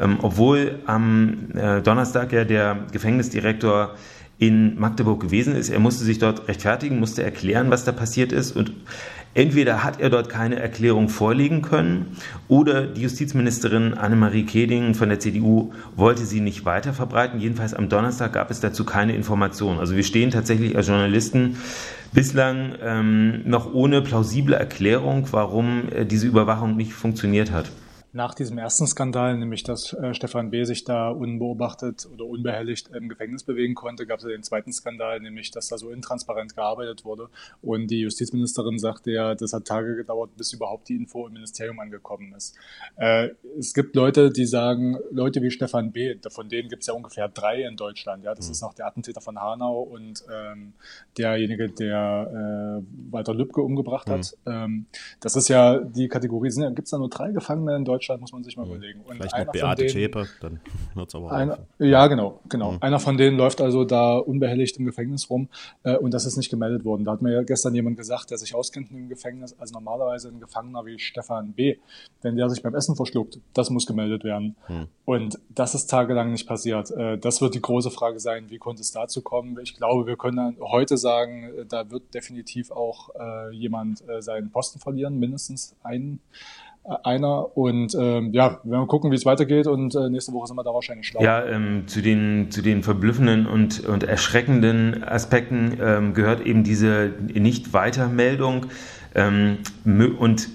ähm, 0.00 0.18
obwohl 0.22 0.80
am 0.86 1.52
äh, 1.54 1.82
Donnerstag 1.82 2.32
ja 2.32 2.42
der 2.42 2.78
Gefängnisdirektor 2.90 3.94
in 4.42 4.76
Magdeburg 4.76 5.20
gewesen 5.20 5.54
ist. 5.54 5.70
Er 5.70 5.78
musste 5.78 6.02
sich 6.02 6.18
dort 6.18 6.48
rechtfertigen, 6.48 6.98
musste 6.98 7.22
erklären, 7.22 7.70
was 7.70 7.84
da 7.84 7.92
passiert 7.92 8.32
ist 8.32 8.56
und 8.56 8.72
Entweder 9.34 9.82
hat 9.82 9.98
er 9.98 10.10
dort 10.10 10.28
keine 10.28 10.56
Erklärung 10.56 11.08
vorlegen 11.08 11.62
können 11.62 12.18
oder 12.48 12.86
die 12.86 13.00
Justizministerin 13.00 13.94
Annemarie 13.94 14.44
Keding 14.44 14.92
von 14.92 15.08
der 15.08 15.20
CDU 15.20 15.72
wollte 15.96 16.26
sie 16.26 16.40
nicht 16.40 16.66
weiter 16.66 16.92
verbreiten. 16.92 17.40
Jedenfalls 17.40 17.72
am 17.72 17.88
Donnerstag 17.88 18.34
gab 18.34 18.50
es 18.50 18.60
dazu 18.60 18.84
keine 18.84 19.16
Informationen. 19.16 19.78
Also 19.78 19.96
wir 19.96 20.02
stehen 20.02 20.30
tatsächlich 20.30 20.76
als 20.76 20.88
Journalisten 20.88 21.56
bislang 22.12 22.74
ähm, 22.82 23.48
noch 23.48 23.72
ohne 23.72 24.02
plausible 24.02 24.54
Erklärung, 24.54 25.26
warum 25.30 25.84
äh, 25.90 26.04
diese 26.04 26.26
Überwachung 26.26 26.76
nicht 26.76 26.92
funktioniert 26.92 27.52
hat 27.52 27.70
nach 28.14 28.34
diesem 28.34 28.58
ersten 28.58 28.86
Skandal, 28.86 29.38
nämlich 29.38 29.62
dass 29.62 29.94
äh, 29.94 30.12
Stefan 30.12 30.50
B. 30.50 30.64
sich 30.64 30.84
da 30.84 31.08
unbeobachtet 31.08 32.06
oder 32.12 32.26
unbehelligt 32.26 32.88
im 32.94 33.08
Gefängnis 33.08 33.42
bewegen 33.42 33.74
konnte, 33.74 34.06
gab 34.06 34.18
es 34.18 34.24
ja 34.24 34.30
den 34.30 34.42
zweiten 34.42 34.70
Skandal, 34.70 35.20
nämlich 35.20 35.50
dass 35.50 35.68
da 35.68 35.78
so 35.78 35.88
intransparent 35.90 36.54
gearbeitet 36.54 37.06
wurde. 37.06 37.28
Und 37.62 37.90
die 37.90 38.00
Justizministerin 38.00 38.78
sagte 38.78 39.12
ja, 39.12 39.34
das 39.34 39.54
hat 39.54 39.64
Tage 39.64 39.96
gedauert, 39.96 40.36
bis 40.36 40.52
überhaupt 40.52 40.90
die 40.90 40.96
Info 40.96 41.26
im 41.26 41.32
Ministerium 41.32 41.78
angekommen 41.80 42.34
ist. 42.36 42.54
Äh, 42.96 43.30
es 43.58 43.72
gibt 43.72 43.96
Leute, 43.96 44.30
die 44.30 44.44
sagen, 44.44 44.98
Leute 45.10 45.40
wie 45.40 45.50
Stefan 45.50 45.92
B., 45.92 46.16
von 46.28 46.50
denen 46.50 46.68
gibt 46.68 46.82
es 46.82 46.88
ja 46.88 46.94
ungefähr 46.94 47.28
drei 47.28 47.62
in 47.62 47.76
Deutschland. 47.76 48.24
Ja, 48.24 48.34
Das 48.34 48.46
mhm. 48.46 48.52
ist 48.52 48.60
noch 48.60 48.74
der 48.74 48.86
Attentäter 48.86 49.22
von 49.22 49.40
Hanau 49.40 49.80
und 49.80 50.22
ähm, 50.30 50.74
derjenige, 51.16 51.70
der 51.70 52.82
äh, 52.82 53.10
Walter 53.10 53.32
Lübcke 53.32 53.62
umgebracht 53.62 54.08
mhm. 54.08 54.12
hat. 54.12 54.36
Ähm, 54.44 54.86
das 55.20 55.34
ist 55.34 55.48
ja 55.48 55.78
die 55.78 56.08
Kategorie, 56.08 56.50
gibt 56.50 56.84
es 56.84 56.90
da 56.90 56.98
nur 56.98 57.08
drei 57.08 57.32
Gefangene 57.32 57.74
in 57.74 57.86
Deutschland? 57.86 58.01
Deutschland, 58.02 58.20
muss 58.20 58.32
man 58.32 58.42
sich 58.42 58.56
mal 58.56 58.66
überlegen. 58.66 59.00
Und 59.02 59.16
Vielleicht 59.16 59.36
noch 59.38 59.52
Beate 59.52 59.86
Zschäpe, 59.86 60.26
dann 60.40 60.60
hört 60.94 61.08
es 61.08 61.14
aber 61.14 61.30
einer, 61.30 61.58
Ja, 61.78 62.06
genau, 62.08 62.40
genau. 62.48 62.72
Mhm. 62.72 62.78
Einer 62.80 62.98
von 62.98 63.16
denen 63.16 63.36
läuft 63.36 63.60
also 63.60 63.84
da 63.84 64.18
unbehelligt 64.18 64.76
im 64.78 64.84
Gefängnis 64.84 65.30
rum 65.30 65.48
äh, 65.84 65.96
und 65.96 66.12
das 66.12 66.26
ist 66.26 66.36
nicht 66.36 66.50
gemeldet 66.50 66.84
worden. 66.84 67.04
Da 67.04 67.12
hat 67.12 67.22
mir 67.22 67.32
ja 67.32 67.42
gestern 67.42 67.74
jemand 67.74 67.96
gesagt, 67.96 68.30
der 68.30 68.38
sich 68.38 68.54
auskennt 68.54 68.90
im 68.90 69.08
Gefängnis, 69.08 69.54
also 69.58 69.72
normalerweise 69.74 70.28
ein 70.28 70.40
Gefangener 70.40 70.84
wie 70.84 70.98
Stefan 70.98 71.52
B., 71.52 71.76
wenn 72.22 72.36
der 72.36 72.50
sich 72.50 72.62
beim 72.62 72.74
Essen 72.74 72.96
verschluckt, 72.96 73.38
das 73.54 73.70
muss 73.70 73.86
gemeldet 73.86 74.24
werden. 74.24 74.56
Mhm. 74.68 74.88
Und 75.04 75.38
das 75.48 75.74
ist 75.74 75.88
tagelang 75.88 76.32
nicht 76.32 76.48
passiert. 76.48 76.90
Äh, 76.90 77.18
das 77.18 77.40
wird 77.40 77.54
die 77.54 77.62
große 77.62 77.90
Frage 77.90 78.18
sein, 78.18 78.50
wie 78.50 78.58
konnte 78.58 78.82
es 78.82 78.90
dazu 78.90 79.22
kommen? 79.22 79.56
Ich 79.62 79.76
glaube, 79.76 80.06
wir 80.06 80.16
können 80.16 80.56
heute 80.60 80.96
sagen, 80.96 81.44
äh, 81.44 81.66
da 81.66 81.90
wird 81.90 82.14
definitiv 82.14 82.72
auch 82.72 83.10
äh, 83.14 83.54
jemand 83.54 84.06
äh, 84.08 84.20
seinen 84.20 84.50
Posten 84.50 84.80
verlieren, 84.80 85.18
mindestens 85.18 85.76
einen 85.84 86.20
einer. 87.04 87.56
Und 87.56 87.94
ähm, 87.98 88.32
ja, 88.32 88.60
wir 88.62 88.72
werden 88.72 88.86
gucken, 88.86 89.10
wie 89.10 89.16
es 89.16 89.24
weitergeht 89.24 89.66
und 89.66 89.94
äh, 89.94 90.08
nächste 90.08 90.32
Woche 90.32 90.48
sind 90.48 90.56
wir 90.56 90.64
da 90.64 90.74
wahrscheinlich 90.74 91.06
schlau. 91.06 91.22
Ja, 91.22 91.44
ähm, 91.44 91.84
zu, 91.86 92.02
den, 92.02 92.50
zu 92.50 92.62
den 92.62 92.82
verblüffenden 92.82 93.46
und, 93.46 93.86
und 93.86 94.02
erschreckenden 94.02 95.04
Aspekten 95.04 95.78
ähm, 95.80 96.14
gehört 96.14 96.40
eben 96.44 96.64
diese 96.64 97.12
Nicht-Weitermeldung 97.32 98.66
ähm, 99.14 99.58
und 100.18 100.48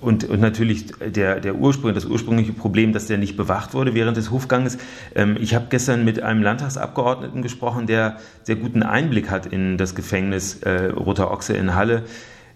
und, 0.00 0.28
und 0.28 0.40
natürlich 0.40 0.92
der, 0.98 1.40
der 1.40 1.54
Ursprung, 1.54 1.94
das 1.94 2.04
ursprüngliche 2.04 2.52
Problem, 2.52 2.92
dass 2.92 3.06
der 3.06 3.18
nicht 3.18 3.36
bewacht 3.36 3.74
wurde 3.74 3.94
während 3.94 4.16
des 4.16 4.30
Hofganges. 4.30 4.78
Ähm, 5.14 5.36
ich 5.40 5.54
habe 5.54 5.66
gestern 5.70 6.04
mit 6.04 6.22
einem 6.22 6.42
Landtagsabgeordneten 6.42 7.42
gesprochen, 7.42 7.86
der 7.86 8.18
sehr 8.42 8.56
guten 8.56 8.82
Einblick 8.82 9.30
hat 9.30 9.46
in 9.46 9.78
das 9.78 9.94
Gefängnis 9.94 10.62
äh, 10.62 10.86
Roter 10.86 11.30
Ochse 11.30 11.54
in 11.54 11.74
Halle 11.74 12.04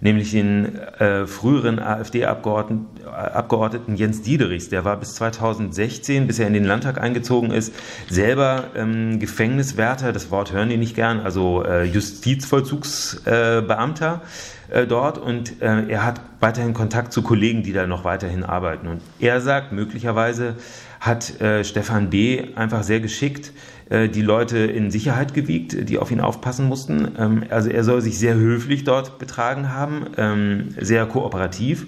nämlich 0.05 0.31
den 0.31 0.77
äh, 0.77 1.27
früheren 1.27 1.81
AfD-Abgeordneten 1.81 3.97
Jens 3.97 4.23
Diederichs. 4.23 4.69
Der 4.69 4.85
war 4.85 4.97
bis 4.99 5.15
2016, 5.15 6.29
bis 6.29 6.39
er 6.39 6.47
in 6.47 6.53
den 6.53 6.65
Landtag 6.65 7.01
eingezogen 7.01 7.51
ist, 7.51 7.75
selber 8.09 8.67
ähm, 8.77 9.19
Gefängniswärter, 9.19 10.13
das 10.13 10.31
Wort 10.31 10.53
hören 10.53 10.69
die 10.69 10.77
nicht 10.77 10.95
gern, 10.95 11.21
also 11.21 11.65
äh, 11.65 11.85
Justizvollzugsbeamter 11.85 14.21
äh, 14.69 14.87
dort 14.87 15.17
und 15.17 15.63
äh, 15.63 15.89
er 15.89 16.05
hat 16.05 16.21
weiterhin 16.39 16.75
Kontakt 16.75 17.15
zu 17.15 17.23
Kollegen, 17.23 17.63
die 17.63 17.73
da 17.73 17.87
noch 17.87 18.05
weiterhin 18.05 18.45
arbeiten. 18.45 18.89
Und 18.89 19.01
er 19.21 19.41
sagt, 19.41 19.73
möglicherweise 19.73 20.57
hat 21.01 21.41
äh, 21.41 21.65
Stefan 21.65 22.11
B. 22.11 22.49
einfach 22.57 22.83
sehr 22.83 23.01
geschickt 23.01 23.53
die 23.91 24.23
Leute 24.23 24.59
in 24.59 24.91
Sicherheit 24.91 25.35
gewiegt, 25.35 25.89
die 25.89 25.99
auf 25.99 26.11
ihn 26.11 26.21
aufpassen 26.21 26.67
mussten. 26.67 27.13
Ähm, 27.19 27.45
also 27.51 27.69
er 27.69 27.85
soll 27.85 28.01
sich 28.01 28.19
sehr 28.19 28.35
höflich 28.35 28.85
dort 28.85 29.19
betragen 29.19 29.73
haben, 29.73 30.07
ähm, 30.17 30.75
sehr 30.81 31.05
kooperativ. 31.07 31.87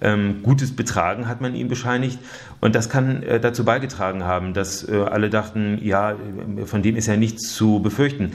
Ähm, 0.00 0.42
gutes 0.42 0.74
Betragen 0.74 1.28
hat 1.28 1.40
man 1.40 1.54
ihm 1.54 1.68
bescheinigt. 1.68 2.18
Und 2.60 2.74
das 2.74 2.90
kann 2.90 3.22
äh, 3.22 3.38
dazu 3.38 3.64
beigetragen 3.64 4.24
haben, 4.24 4.54
dass 4.54 4.88
äh, 4.88 4.96
alle 4.96 5.30
dachten, 5.30 5.78
ja, 5.82 6.16
von 6.64 6.82
dem 6.82 6.96
ist 6.96 7.06
ja 7.06 7.16
nichts 7.16 7.54
zu 7.54 7.80
befürchten. 7.80 8.32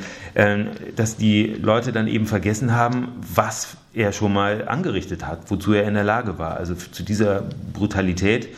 Dass 0.95 1.17
die 1.17 1.47
Leute 1.61 1.91
dann 1.91 2.07
eben 2.07 2.25
vergessen 2.25 2.73
haben, 2.73 3.09
was 3.35 3.77
er 3.93 4.13
schon 4.13 4.33
mal 4.33 4.67
angerichtet 4.67 5.27
hat, 5.27 5.51
wozu 5.51 5.73
er 5.73 5.87
in 5.87 5.93
der 5.93 6.03
Lage 6.03 6.39
war. 6.39 6.57
Also 6.57 6.75
zu 6.75 7.03
dieser 7.03 7.43
Brutalität 7.73 8.49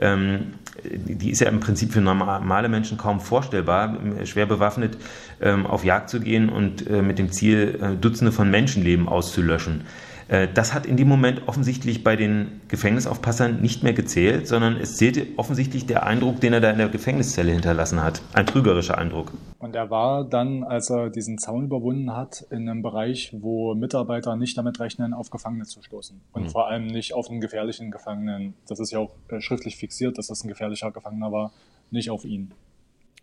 die 0.00 1.30
ist 1.30 1.40
ja 1.40 1.48
im 1.48 1.60
Prinzip 1.60 1.92
für 1.92 2.00
normale 2.00 2.68
Menschen 2.68 2.96
kaum 2.96 3.20
vorstellbar, 3.20 3.98
schwer 4.24 4.46
bewaffnet 4.46 4.96
ähm, 5.40 5.66
auf 5.66 5.84
Jagd 5.84 6.10
zu 6.10 6.20
gehen 6.20 6.48
und 6.48 6.88
äh, 6.88 7.02
mit 7.02 7.18
dem 7.18 7.30
Ziel, 7.30 7.78
äh, 7.80 7.96
Dutzende 7.96 8.32
von 8.32 8.50
Menschenleben 8.50 9.08
auszulöschen. 9.08 9.82
Äh, 10.30 10.48
das 10.52 10.72
hat 10.72 10.86
in 10.86 10.96
dem 10.96 11.08
Moment 11.08 11.48
offensichtlich 11.48 12.04
bei 12.04 12.16
den 12.16 12.60
Gefängnisaufpassern 12.68 13.60
nicht 13.60 13.82
mehr 13.82 13.92
gezählt, 13.92 14.46
sondern 14.46 14.76
es 14.76 14.96
zählte 14.96 15.26
offensichtlich 15.36 15.86
der 15.86 16.06
Eindruck, 16.06 16.40
den 16.40 16.52
er 16.52 16.60
da 16.60 16.70
in 16.70 16.78
der 16.78 16.88
Gefängniszelle 16.88 17.52
hinterlassen 17.52 18.02
hat. 18.02 18.22
Ein 18.32 18.46
trügerischer 18.46 18.96
Eindruck. 18.96 19.32
Und 19.58 19.74
er 19.74 19.90
war 19.90 20.24
dann, 20.24 20.62
als 20.62 20.88
er 20.88 21.10
diesen 21.10 21.38
Zaun 21.38 21.64
überwunden 21.64 22.14
hat, 22.16 22.46
in 22.50 22.68
einem 22.68 22.82
Bereich, 22.82 23.34
wo 23.40 23.74
Mitarbeiter 23.74 24.36
nicht 24.36 24.56
damit 24.56 24.78
rechnen, 24.78 25.12
auf 25.12 25.30
Gefangene 25.30 25.64
zu 25.64 25.82
stoßen. 25.82 26.20
Und 26.32 26.44
mhm. 26.44 26.48
vor 26.48 26.68
allem 26.68 26.86
nicht 26.86 27.12
auf 27.12 27.28
einen 27.28 27.40
gefährlichen 27.40 27.90
Gefangenen. 27.90 28.54
Das 28.68 28.78
ist 28.78 28.92
ja 28.92 29.00
auch 29.00 29.10
äh, 29.28 29.40
schriftlich 29.40 29.76
fixiert, 29.76 30.16
dass 30.16 30.28
das 30.28 30.44
ein 30.44 30.48
gefährlicher 30.48 30.92
Gefangener 30.92 31.32
war, 31.32 31.52
nicht 31.90 32.10
auf 32.10 32.24
ihn. 32.24 32.52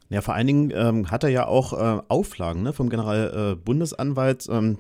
Ja, 0.10 0.22
vor 0.22 0.36
allen 0.36 0.48
Dingen 0.48 0.72
ähm, 0.74 1.12
hat 1.12 1.26
er 1.26 1.30
ja 1.30 1.48
auch 1.48 1.74
äh, 1.74 2.02
Auflagen 2.08 2.64
ne, 2.64 2.72
vom 2.72 2.90
Generalbundesanwalt, 2.90 4.48
äh, 4.48 4.54
ähm, 4.54 4.78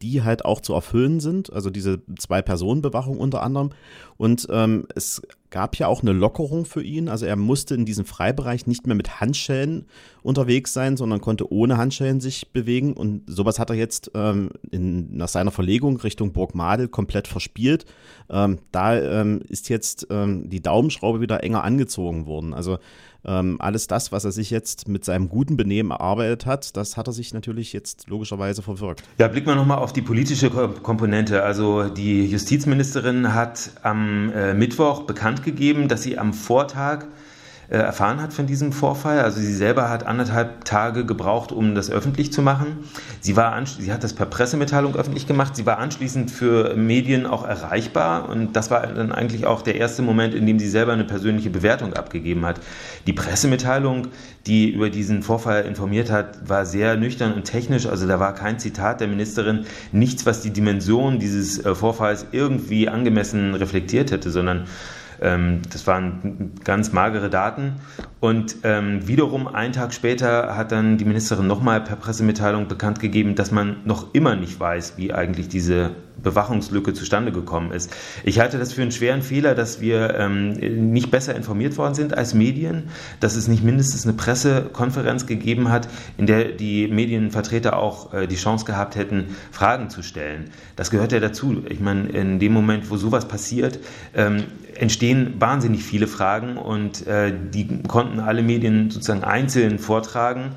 die 0.00 0.22
halt 0.22 0.44
auch 0.44 0.60
zu 0.60 0.72
erfüllen 0.72 1.18
sind. 1.18 1.52
Also 1.52 1.70
diese 1.70 2.00
Zwei-Personen-Bewachung 2.16 3.18
unter 3.18 3.42
anderem. 3.42 3.70
Und 4.16 4.46
ähm, 4.50 4.86
es 4.94 5.22
gab 5.50 5.76
ja 5.76 5.88
auch 5.88 6.02
eine 6.02 6.12
Lockerung 6.12 6.64
für 6.64 6.82
ihn. 6.82 7.08
Also 7.08 7.26
er 7.26 7.34
musste 7.34 7.74
in 7.74 7.86
diesem 7.86 8.04
Freibereich 8.04 8.68
nicht 8.68 8.86
mehr 8.86 8.94
mit 8.94 9.20
Handschellen 9.20 9.86
unterwegs 10.22 10.72
sein, 10.74 10.96
sondern 10.96 11.20
konnte 11.20 11.52
ohne 11.52 11.76
Handschellen 11.76 12.20
sich 12.20 12.52
bewegen. 12.52 12.92
Und 12.92 13.22
sowas 13.26 13.58
hat 13.58 13.70
er 13.70 13.76
jetzt 13.76 14.12
ähm, 14.14 14.50
in, 14.70 15.16
nach 15.16 15.28
seiner 15.28 15.50
Verlegung 15.50 15.96
Richtung 15.96 16.32
Burg 16.32 16.54
Madel 16.54 16.86
komplett 16.86 17.26
verspielt. 17.26 17.84
Ähm, 18.30 18.58
da 18.70 18.96
ähm, 18.96 19.40
ist 19.48 19.68
jetzt 19.68 20.06
die 20.10 20.62
Daumenschraube 20.62 21.20
wieder 21.20 21.42
enger 21.42 21.64
angezogen 21.64 22.26
worden. 22.26 22.54
Also 22.54 22.78
ähm, 23.28 23.56
alles 23.60 23.86
das, 23.86 24.10
was 24.10 24.24
er 24.24 24.32
sich 24.32 24.50
jetzt 24.50 24.88
mit 24.88 25.04
seinem 25.04 25.28
guten 25.28 25.56
Benehmen 25.56 25.90
erarbeitet 25.90 26.46
hat, 26.46 26.76
das 26.76 26.96
hat 26.96 27.06
er 27.06 27.12
sich 27.12 27.34
natürlich 27.34 27.72
jetzt 27.72 28.08
logischerweise 28.08 28.62
verwirkt. 28.62 29.02
Ja, 29.18 29.28
blicken 29.28 29.48
wir 29.48 29.54
nochmal 29.54 29.78
auf 29.78 29.92
die 29.92 30.02
politische 30.02 30.50
Komponente. 30.50 31.42
Also 31.42 31.88
die 31.88 32.26
Justizministerin 32.26 33.34
hat 33.34 33.70
am 33.82 34.32
äh, 34.32 34.54
Mittwoch 34.54 35.02
bekannt 35.02 35.42
gegeben, 35.42 35.88
dass 35.88 36.02
sie 36.02 36.18
am 36.18 36.32
Vortag 36.32 37.06
erfahren 37.76 38.22
hat 38.22 38.32
von 38.32 38.46
diesem 38.46 38.72
Vorfall. 38.72 39.20
Also 39.20 39.40
sie 39.40 39.52
selber 39.52 39.90
hat 39.90 40.06
anderthalb 40.06 40.64
Tage 40.64 41.04
gebraucht, 41.04 41.52
um 41.52 41.74
das 41.74 41.90
öffentlich 41.90 42.32
zu 42.32 42.40
machen. 42.40 42.78
Sie, 43.20 43.36
war 43.36 43.60
sie 43.66 43.92
hat 43.92 44.02
das 44.02 44.14
per 44.14 44.24
Pressemitteilung 44.24 44.96
öffentlich 44.96 45.26
gemacht. 45.26 45.54
Sie 45.54 45.66
war 45.66 45.78
anschließend 45.78 46.30
für 46.30 46.74
Medien 46.76 47.26
auch 47.26 47.46
erreichbar 47.46 48.28
und 48.30 48.56
das 48.56 48.70
war 48.70 48.86
dann 48.86 49.12
eigentlich 49.12 49.44
auch 49.44 49.60
der 49.60 49.76
erste 49.76 50.00
Moment, 50.00 50.34
in 50.34 50.46
dem 50.46 50.58
sie 50.58 50.68
selber 50.68 50.94
eine 50.94 51.04
persönliche 51.04 51.50
Bewertung 51.50 51.92
abgegeben 51.92 52.46
hat. 52.46 52.58
Die 53.06 53.12
Pressemitteilung, 53.12 54.08
die 54.46 54.70
über 54.70 54.88
diesen 54.88 55.22
Vorfall 55.22 55.66
informiert 55.66 56.10
hat, 56.10 56.48
war 56.48 56.64
sehr 56.64 56.96
nüchtern 56.96 57.34
und 57.34 57.44
technisch. 57.44 57.86
Also 57.86 58.06
da 58.06 58.18
war 58.18 58.34
kein 58.34 58.58
Zitat 58.58 59.02
der 59.02 59.08
Ministerin, 59.08 59.66
nichts, 59.92 60.24
was 60.24 60.40
die 60.40 60.50
Dimension 60.50 61.18
dieses 61.18 61.62
äh, 61.64 61.74
Vorfalls 61.74 62.24
irgendwie 62.32 62.88
angemessen 62.88 63.54
reflektiert 63.54 64.10
hätte, 64.10 64.30
sondern 64.30 64.64
ähm, 65.20 65.62
das 65.72 65.86
waren 65.86 66.52
ganz 66.64 66.92
magere 66.92 67.30
Daten. 67.30 67.74
Und 68.20 68.56
ähm, 68.64 69.06
wiederum 69.06 69.46
einen 69.46 69.72
Tag 69.72 69.94
später 69.94 70.56
hat 70.56 70.72
dann 70.72 70.98
die 70.98 71.04
Ministerin 71.04 71.46
nochmal 71.46 71.80
per 71.80 71.96
Pressemitteilung 71.96 72.66
bekannt 72.66 72.98
gegeben, 72.98 73.36
dass 73.36 73.52
man 73.52 73.76
noch 73.84 74.12
immer 74.14 74.34
nicht 74.34 74.58
weiß, 74.58 74.94
wie 74.96 75.12
eigentlich 75.12 75.48
diese 75.48 75.90
Bewachungslücke 76.22 76.94
zustande 76.94 77.32
gekommen 77.32 77.70
ist. 77.70 77.94
Ich 78.24 78.40
halte 78.40 78.58
das 78.58 78.72
für 78.72 78.82
einen 78.82 78.90
schweren 78.90 79.22
Fehler, 79.22 79.54
dass 79.54 79.80
wir 79.80 80.14
ähm, 80.16 80.50
nicht 80.90 81.10
besser 81.10 81.34
informiert 81.36 81.76
worden 81.76 81.94
sind 81.94 82.16
als 82.16 82.34
Medien, 82.34 82.88
dass 83.20 83.36
es 83.36 83.48
nicht 83.48 83.62
mindestens 83.62 84.04
eine 84.04 84.14
Pressekonferenz 84.14 85.26
gegeben 85.26 85.70
hat, 85.70 85.88
in 86.16 86.26
der 86.26 86.46
die 86.46 86.88
Medienvertreter 86.88 87.76
auch 87.78 88.12
äh, 88.12 88.26
die 88.26 88.36
Chance 88.36 88.64
gehabt 88.64 88.96
hätten, 88.96 89.36
Fragen 89.52 89.90
zu 89.90 90.02
stellen. 90.02 90.50
Das 90.76 90.90
gehört 90.90 91.12
ja 91.12 91.20
dazu. 91.20 91.62
Ich 91.68 91.80
meine, 91.80 92.08
in 92.08 92.38
dem 92.38 92.52
Moment, 92.52 92.90
wo 92.90 92.96
sowas 92.96 93.28
passiert, 93.28 93.78
ähm, 94.14 94.44
entstehen 95.08 95.40
wahnsinnig 95.40 95.84
viele 95.84 96.06
Fragen 96.06 96.56
und 96.56 97.06
äh, 97.06 97.32
die 97.32 97.82
konnten 97.82 98.20
alle 98.20 98.42
Medien 98.42 98.90
sozusagen 98.90 99.24
einzeln 99.24 99.78
vortragen 99.78 100.52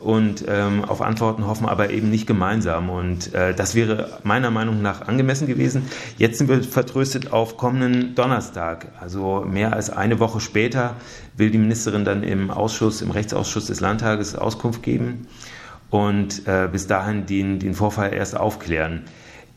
und 0.00 0.44
ähm, 0.48 0.84
auf 0.84 1.00
Antworten 1.00 1.46
hoffen, 1.46 1.66
aber 1.66 1.90
eben 1.90 2.10
nicht 2.10 2.26
gemeinsam. 2.26 2.90
Und 2.90 3.32
äh, 3.32 3.54
das 3.54 3.74
wäre 3.74 4.18
meiner 4.22 4.50
Meinung 4.50 4.82
nach 4.82 5.08
angemessen 5.08 5.46
gewesen. 5.46 5.82
Jetzt 6.18 6.38
sind 6.38 6.48
wir 6.48 6.62
vertröstet 6.62 7.32
auf 7.32 7.56
kommenden 7.56 8.14
Donnerstag. 8.14 8.88
Also 9.00 9.46
mehr 9.48 9.72
als 9.72 9.88
eine 9.88 10.20
Woche 10.20 10.40
später 10.40 10.96
will 11.36 11.50
die 11.50 11.58
Ministerin 11.58 12.04
dann 12.04 12.22
im 12.22 12.50
Ausschuss, 12.50 13.00
im 13.00 13.10
Rechtsausschuss 13.10 13.66
des 13.66 13.80
Landtages 13.80 14.36
Auskunft 14.36 14.82
geben 14.82 15.26
und 15.88 16.46
äh, 16.46 16.68
bis 16.70 16.86
dahin 16.86 17.24
den, 17.24 17.58
den 17.58 17.72
Vorfall 17.72 18.12
erst 18.12 18.36
aufklären. 18.36 19.04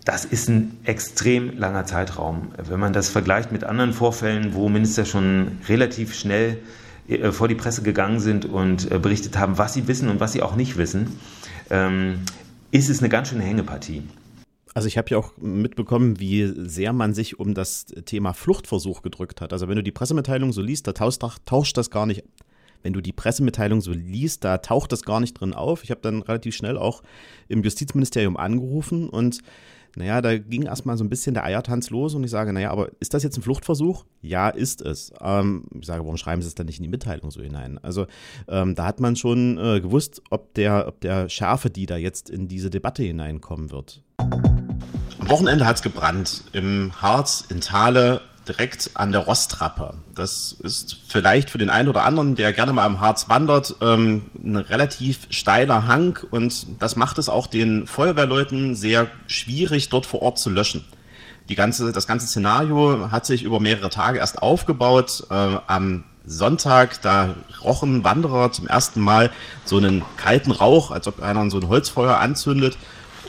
Das 0.08 0.24
ist 0.24 0.48
ein 0.48 0.78
extrem 0.86 1.58
langer 1.58 1.86
Zeitraum. 1.86 2.54
Wenn 2.56 2.80
man 2.80 2.94
das 2.94 3.10
vergleicht 3.10 3.52
mit 3.52 3.66
anderen 3.66 3.92
Vorfällen, 3.92 4.54
wo 4.54 4.70
Minister 4.70 5.04
schon 5.04 5.58
relativ 5.68 6.14
schnell 6.14 6.60
äh, 7.10 7.34
vor 7.34 7.50
die 7.50 7.56
Presse 7.56 7.82
gegangen 7.82 8.22
sind 8.22 8.46
und 8.46 8.90
äh, 8.90 9.00
berichtet 9.00 9.38
haben, 9.38 9.58
was 9.58 9.74
sie 9.74 9.90
wissen 9.90 10.08
und 10.08 10.22
was 10.22 10.32
sie 10.32 10.42
auch 10.42 10.56
nicht 10.56 10.78
wissen, 10.78 11.20
ähm, 11.70 12.22
ist 12.72 12.88
es 12.88 13.00
eine 13.00 13.10
ganz 13.10 13.28
schöne 13.28 13.44
Hängepartie. 13.44 14.04
Also 14.74 14.88
ich 14.88 14.98
habe 14.98 15.10
ja 15.10 15.18
auch 15.18 15.36
mitbekommen, 15.40 16.22
wie 16.22 16.54
sehr 16.56 16.94
man 16.94 17.14
sich 17.14 17.38
um 17.38 17.54
das 17.54 17.88
Thema 18.06 18.32
Fluchtversuch 18.32 19.02
gedrückt 19.02 19.42
hat. 19.42 19.52
Also 19.52 19.68
wenn 19.68 19.76
du 19.76 19.84
die 19.84 19.92
Pressemitteilung 19.92 20.54
so 20.54 20.62
liest, 20.62 20.88
da 20.88 20.94
tauscht, 20.94 21.22
tauscht 21.46 21.76
das 21.76 21.92
gar 21.92 22.06
nicht. 22.06 22.24
Wenn 22.82 22.94
du 22.94 23.02
die 23.02 23.12
Pressemitteilung 23.12 23.82
so 23.82 23.92
liest, 23.92 24.46
da 24.46 24.60
taucht 24.60 24.94
das 24.94 25.04
gar 25.04 25.20
nicht 25.20 25.34
drin 25.34 25.54
auf. 25.54 25.84
Ich 25.84 25.92
habe 25.92 26.00
dann 26.00 26.22
relativ 26.22 26.56
schnell 26.56 26.78
auch 26.78 27.04
im 27.50 27.62
Justizministerium 27.62 28.38
angerufen 28.38 29.10
und 29.10 29.42
naja, 29.98 30.22
da 30.22 30.38
ging 30.38 30.63
erstmal 30.63 30.96
so 30.96 31.04
ein 31.04 31.10
bisschen 31.10 31.34
der 31.34 31.44
Eiertanz 31.44 31.89
los 31.89 32.13
und 32.13 32.24
ich 32.24 32.30
sage, 32.30 32.54
naja, 32.54 32.70
aber 32.70 32.89
ist 33.00 33.16
das 33.16 33.24
jetzt 33.24 33.36
ein 33.38 33.42
Fluchtversuch? 33.42 34.06
Ja, 34.22 34.50
ist 34.50 34.84
es. 34.84 35.12
Ähm, 35.20 35.66
ich 35.80 35.88
sage, 35.88 36.04
warum 36.04 36.18
schreiben 36.18 36.44
Sie 36.44 36.48
es 36.48 36.54
dann 36.54 36.68
nicht 36.68 36.77
in 36.77 36.84
die 36.84 36.89
Mitteilung 36.89 37.32
so 37.32 37.42
hinein? 37.42 37.80
Also 37.82 38.06
ähm, 38.48 38.75
da 38.75 38.86
hat 38.86 39.00
man 39.00 39.16
schon 39.16 39.58
äh, 39.58 39.82
gewusst, 39.82 40.22
ob 40.30 40.54
der, 40.54 40.88
ob 40.88 41.01
der 41.01 41.30
Schärfe, 41.30 41.72
die 41.72 41.88
da 41.88 41.98
jetzt 41.98 42.30
in 42.30 42.48
diese 42.48 42.70
Debatte 42.70 43.01
hineinkommen 43.01 43.72
wird. 43.72 44.04
Am 44.20 45.30
Wochenende 45.30 45.66
hat 45.66 45.77
es 45.77 45.82
gebrannt. 45.82 46.44
Im 46.54 46.92
Harz, 47.01 47.46
in 47.50 47.60
Thale, 47.60 48.22
direkt 48.48 48.92
an 48.94 49.12
der 49.12 49.22
Rostrappe. 49.22 49.96
Das 50.16 50.56
ist 50.63 50.98
vielleicht 51.08 51.50
für 51.50 51.58
den 51.58 51.70
einen 51.70 51.89
oder 51.89 52.04
anderen, 52.04 52.36
der 52.36 52.54
gerne 52.54 52.74
mal 52.74 52.86
am 52.86 53.00
Harz 53.00 53.30
wandert, 53.30 53.75
ähm, 53.82 54.24
ein 54.44 54.56
relativ 54.56 55.27
steiler 55.30 55.88
Hang 55.88 56.20
und 56.32 56.82
das 56.82 56.96
macht 56.96 57.18
es 57.18 57.30
auch 57.30 57.48
den 57.48 57.88
Feuerwehrleuten 57.88 58.75
sehr 58.75 59.08
schwierig, 59.27 59.89
dort 59.89 60.06
vor 60.06 60.22
Ort 60.22 60.39
zu 60.39 60.50
löschen. 60.50 60.86
Die 61.50 61.56
ganze, 61.56 61.92
das 61.92 62.08
ganze 62.08 62.27
Szenario 62.27 63.10
hat 63.12 63.25
sich 63.25 63.44
über 63.44 63.60
mehrere 63.60 63.89
Tage 63.89 64.20
erst 64.20 64.42
aufgebaut. 64.42 65.24
Äh, 65.30 65.58
am 65.68 66.04
Sonntag, 66.25 67.01
da 67.01 67.36
rochen 67.63 68.04
Wanderer 68.04 68.51
zum 68.51 68.68
ersten 68.68 69.00
Mal 69.00 69.32
so 69.63 69.77
einen 69.77 70.04
kalten 70.18 70.51
Rauch, 70.51 70.92
als 70.92 71.08
ob 71.08 71.22
einer 71.22 71.50
so 71.50 71.58
ein 71.58 71.70
Holzfeuer 71.70 72.18
anzündet. 72.18 72.77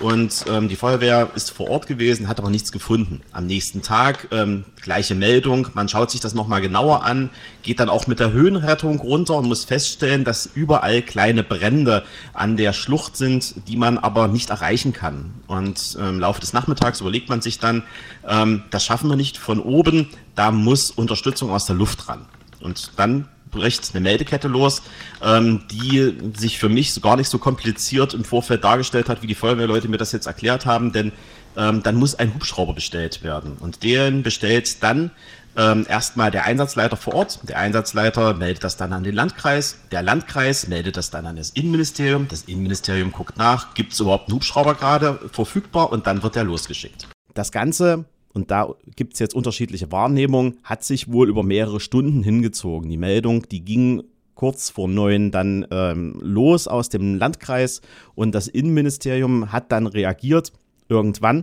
Und 0.00 0.45
ähm, 0.49 0.69
die 0.69 0.76
Feuerwehr 0.76 1.31
ist 1.35 1.50
vor 1.50 1.69
Ort 1.69 1.87
gewesen, 1.87 2.28
hat 2.28 2.38
aber 2.38 2.50
nichts 2.50 2.73
gefunden. 2.73 3.21
Am 3.33 3.47
nächsten 3.47 3.83
Tag 3.83 4.28
ähm, 4.31 4.64
gleiche 4.81 5.14
Meldung, 5.14 5.69
man 5.75 5.88
schaut 5.88 6.11
sich 6.11 6.21
das 6.21 6.35
nochmal 6.35 6.61
genauer 6.61 7.05
an, 7.05 7.31
geht 7.62 7.81
dann 7.81 7.88
auch 7.88 8.07
mit 8.07 8.21
der 8.21 8.33
Höhenrettung 8.33 9.00
runter 9.00 9.37
und 9.37 9.49
muss 9.49 9.64
feststellen, 9.64 10.25
dass 10.25 10.47
überall 10.47 11.02
kleine 11.02 11.43
Brände 11.43 12.05
an 12.33 12.57
der 12.57 12.73
Schlucht 12.73 13.17
sind, 13.17 13.55
die 13.69 13.76
man 13.76 13.99
aber 13.99 14.28
nicht 14.28 14.50
erreichen 14.50 14.93
kann. 14.93 15.35
Und 15.47 15.97
ähm, 16.00 16.09
im 16.09 16.21
Laufe 16.21 16.40
des 16.40 16.52
Nachmittags 16.52 17.00
überlegt 17.00 17.28
man 17.28 17.40
sich 17.40 17.59
dann, 17.59 17.83
ähm, 18.26 18.62
das 18.71 18.85
schaffen 18.85 19.09
wir 19.11 19.17
nicht 19.17 19.37
von 19.37 19.61
oben, 19.61 20.09
da 20.35 20.50
muss 20.50 20.90
Unterstützung 20.90 21.50
aus 21.50 21.67
der 21.67 21.76
Luft 21.76 22.09
ran. 22.09 22.26
Und 22.61 22.93
dann 22.97 23.28
bricht 23.50 23.90
eine 23.93 24.00
Meldekette 24.00 24.49
los, 24.49 24.83
ähm, 25.23 25.64
die 25.71 26.14
sich 26.37 26.59
für 26.59 26.69
mich 26.69 27.00
gar 27.00 27.17
nicht 27.17 27.28
so 27.28 27.38
kompliziert 27.38 28.14
im 28.14 28.25
Vorfeld 28.25 28.64
dargestellt 28.64 29.09
hat, 29.09 29.23
wie 29.23 29.26
die 29.26 29.35
Feuerwehrleute 29.35 29.88
mir 29.88 29.99
das 29.99 30.12
jetzt 30.12 30.26
erklärt 30.26 30.67
haben, 30.67 30.93
denn 30.93 31.12
ähm, 31.57 31.83
dann 31.83 31.97
muss 31.97 32.14
ein 32.14 32.35
Hubschrauber 32.35 32.75
bestellt 32.75 33.23
werden. 33.23 33.57
Und 33.59 33.83
den 33.83 34.23
bestellt 34.23 34.83
dann 34.83 35.11
ähm, 35.57 35.87
erstmal 35.88 36.31
der 36.31 36.45
Einsatzleiter 36.45 36.97
vor 36.97 37.14
Ort. 37.14 37.40
Der 37.49 37.59
Einsatzleiter 37.59 38.35
meldet 38.35 38.62
das 38.64 38.76
dann 38.76 38.93
an 38.93 39.02
den 39.02 39.14
Landkreis. 39.14 39.78
Der 39.90 40.02
Landkreis 40.02 40.69
meldet 40.69 40.97
das 40.97 41.11
dann 41.11 41.26
an 41.26 41.37
das 41.37 41.50
Innenministerium. 41.50 42.28
Das 42.28 42.43
Innenministerium 42.43 43.11
guckt 43.11 43.37
nach, 43.37 43.75
gibt 43.75 43.93
es 43.93 44.00
überhaupt 44.00 44.28
einen 44.28 44.37
Hubschrauber 44.37 44.75
gerade 44.75 45.19
verfügbar 45.33 45.90
und 45.90 46.07
dann 46.07 46.23
wird 46.23 46.37
er 46.37 46.45
losgeschickt. 46.45 47.09
Das 47.35 47.50
Ganze 47.50 48.05
und 48.38 48.52
da 48.52 48.73
gibt 48.95 49.14
es 49.14 49.18
jetzt 49.18 49.35
unterschiedliche 49.35 49.90
Wahrnehmungen, 49.90 50.59
hat 50.62 50.85
sich 50.85 51.11
wohl 51.11 51.28
über 51.28 51.42
mehrere 51.42 51.80
Stunden 51.80 52.23
hingezogen. 52.23 52.88
Die 52.88 52.97
Meldung, 52.97 53.49
die 53.49 53.64
ging 53.64 54.04
kurz 54.37 54.71
vor 54.71 54.87
neun 54.87 55.33
dann 55.33 55.66
ähm, 55.73 56.16
los 56.23 56.68
aus 56.68 56.88
dem 56.88 57.16
Landkreis 57.16 57.80
und 58.14 58.37
das 58.37 58.47
Innenministerium 58.47 59.50
hat 59.50 59.73
dann 59.73 59.88
reagiert 59.88 60.52
irgendwann. 60.88 61.42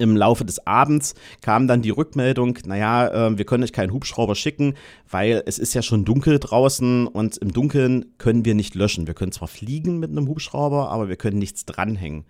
Im 0.00 0.16
Laufe 0.16 0.44
des 0.44 0.66
Abends 0.66 1.14
kam 1.40 1.68
dann 1.68 1.82
die 1.82 1.90
Rückmeldung, 1.90 2.58
naja, 2.66 3.28
äh, 3.28 3.38
wir 3.38 3.44
können 3.44 3.62
euch 3.62 3.72
keinen 3.72 3.92
Hubschrauber 3.92 4.34
schicken, 4.34 4.74
weil 5.08 5.44
es 5.46 5.60
ist 5.60 5.72
ja 5.72 5.82
schon 5.82 6.04
dunkel 6.04 6.40
draußen 6.40 7.06
und 7.06 7.36
im 7.36 7.52
Dunkeln 7.52 8.06
können 8.18 8.44
wir 8.44 8.56
nicht 8.56 8.74
löschen. 8.74 9.06
Wir 9.06 9.14
können 9.14 9.30
zwar 9.30 9.46
fliegen 9.46 10.00
mit 10.00 10.10
einem 10.10 10.26
Hubschrauber, 10.26 10.90
aber 10.90 11.08
wir 11.08 11.16
können 11.16 11.38
nichts 11.38 11.64
dranhängen. 11.64 12.24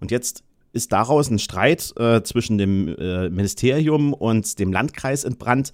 Und 0.00 0.10
jetzt 0.10 0.42
ist 0.72 0.92
daraus 0.92 1.30
ein 1.30 1.38
Streit 1.38 1.92
äh, 1.96 2.22
zwischen 2.22 2.58
dem 2.58 2.88
äh, 2.88 3.28
Ministerium 3.28 4.12
und 4.12 4.58
dem 4.58 4.72
Landkreis 4.72 5.24
entbrannt, 5.24 5.72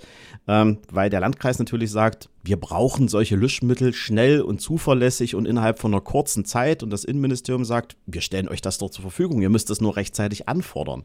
ähm, 0.48 0.78
weil 0.90 1.10
der 1.10 1.20
Landkreis 1.20 1.58
natürlich 1.58 1.90
sagt, 1.90 2.30
wir 2.42 2.58
brauchen 2.58 3.08
solche 3.08 3.36
Löschmittel 3.36 3.92
schnell 3.92 4.40
und 4.40 4.60
zuverlässig 4.60 5.34
und 5.34 5.46
innerhalb 5.46 5.78
von 5.78 5.92
einer 5.92 6.00
kurzen 6.00 6.44
Zeit. 6.44 6.82
Und 6.82 6.90
das 6.90 7.04
Innenministerium 7.04 7.64
sagt, 7.64 7.96
wir 8.06 8.20
stellen 8.20 8.48
euch 8.48 8.62
das 8.62 8.78
doch 8.78 8.90
zur 8.90 9.02
Verfügung, 9.02 9.42
ihr 9.42 9.50
müsst 9.50 9.70
es 9.70 9.80
nur 9.80 9.96
rechtzeitig 9.96 10.48
anfordern. 10.48 11.04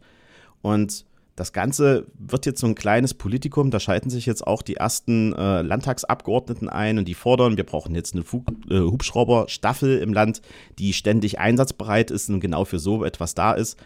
Und 0.62 1.06
das 1.42 1.54
Ganze 1.54 2.06
wird 2.20 2.46
jetzt 2.46 2.62
so 2.62 2.68
ein 2.68 2.76
kleines 2.76 3.16
Politikum. 3.16 3.72
Da 3.72 3.80
schalten 3.80 4.12
sich 4.12 4.28
jetzt 4.28 4.46
auch 4.46 4.62
die 4.62 4.76
ersten 4.76 5.34
äh, 5.34 5.64
Landtagsabgeordneten 5.64 6.70
ein 6.70 7.00
und 7.00 7.08
die 7.08 7.16
fordern, 7.16 7.58
wir 7.58 7.66
brauchen 7.66 7.96
jetzt 7.96 8.14
eine 8.14 8.24
Fug 8.24 8.46
äh, 8.70 8.80
Hubschrauberstaffel 8.80 9.98
im 9.98 10.14
Land, 10.14 10.44
die 10.78 10.94
ständig 10.94 11.40
einsatzbereit 11.40 12.12
ist 12.12 12.30
und 12.30 12.42
genau 12.42 12.64
für 12.64 12.78
so 12.78 13.04
etwas 13.04 13.34
da 13.34 13.54
ist. 13.54 13.80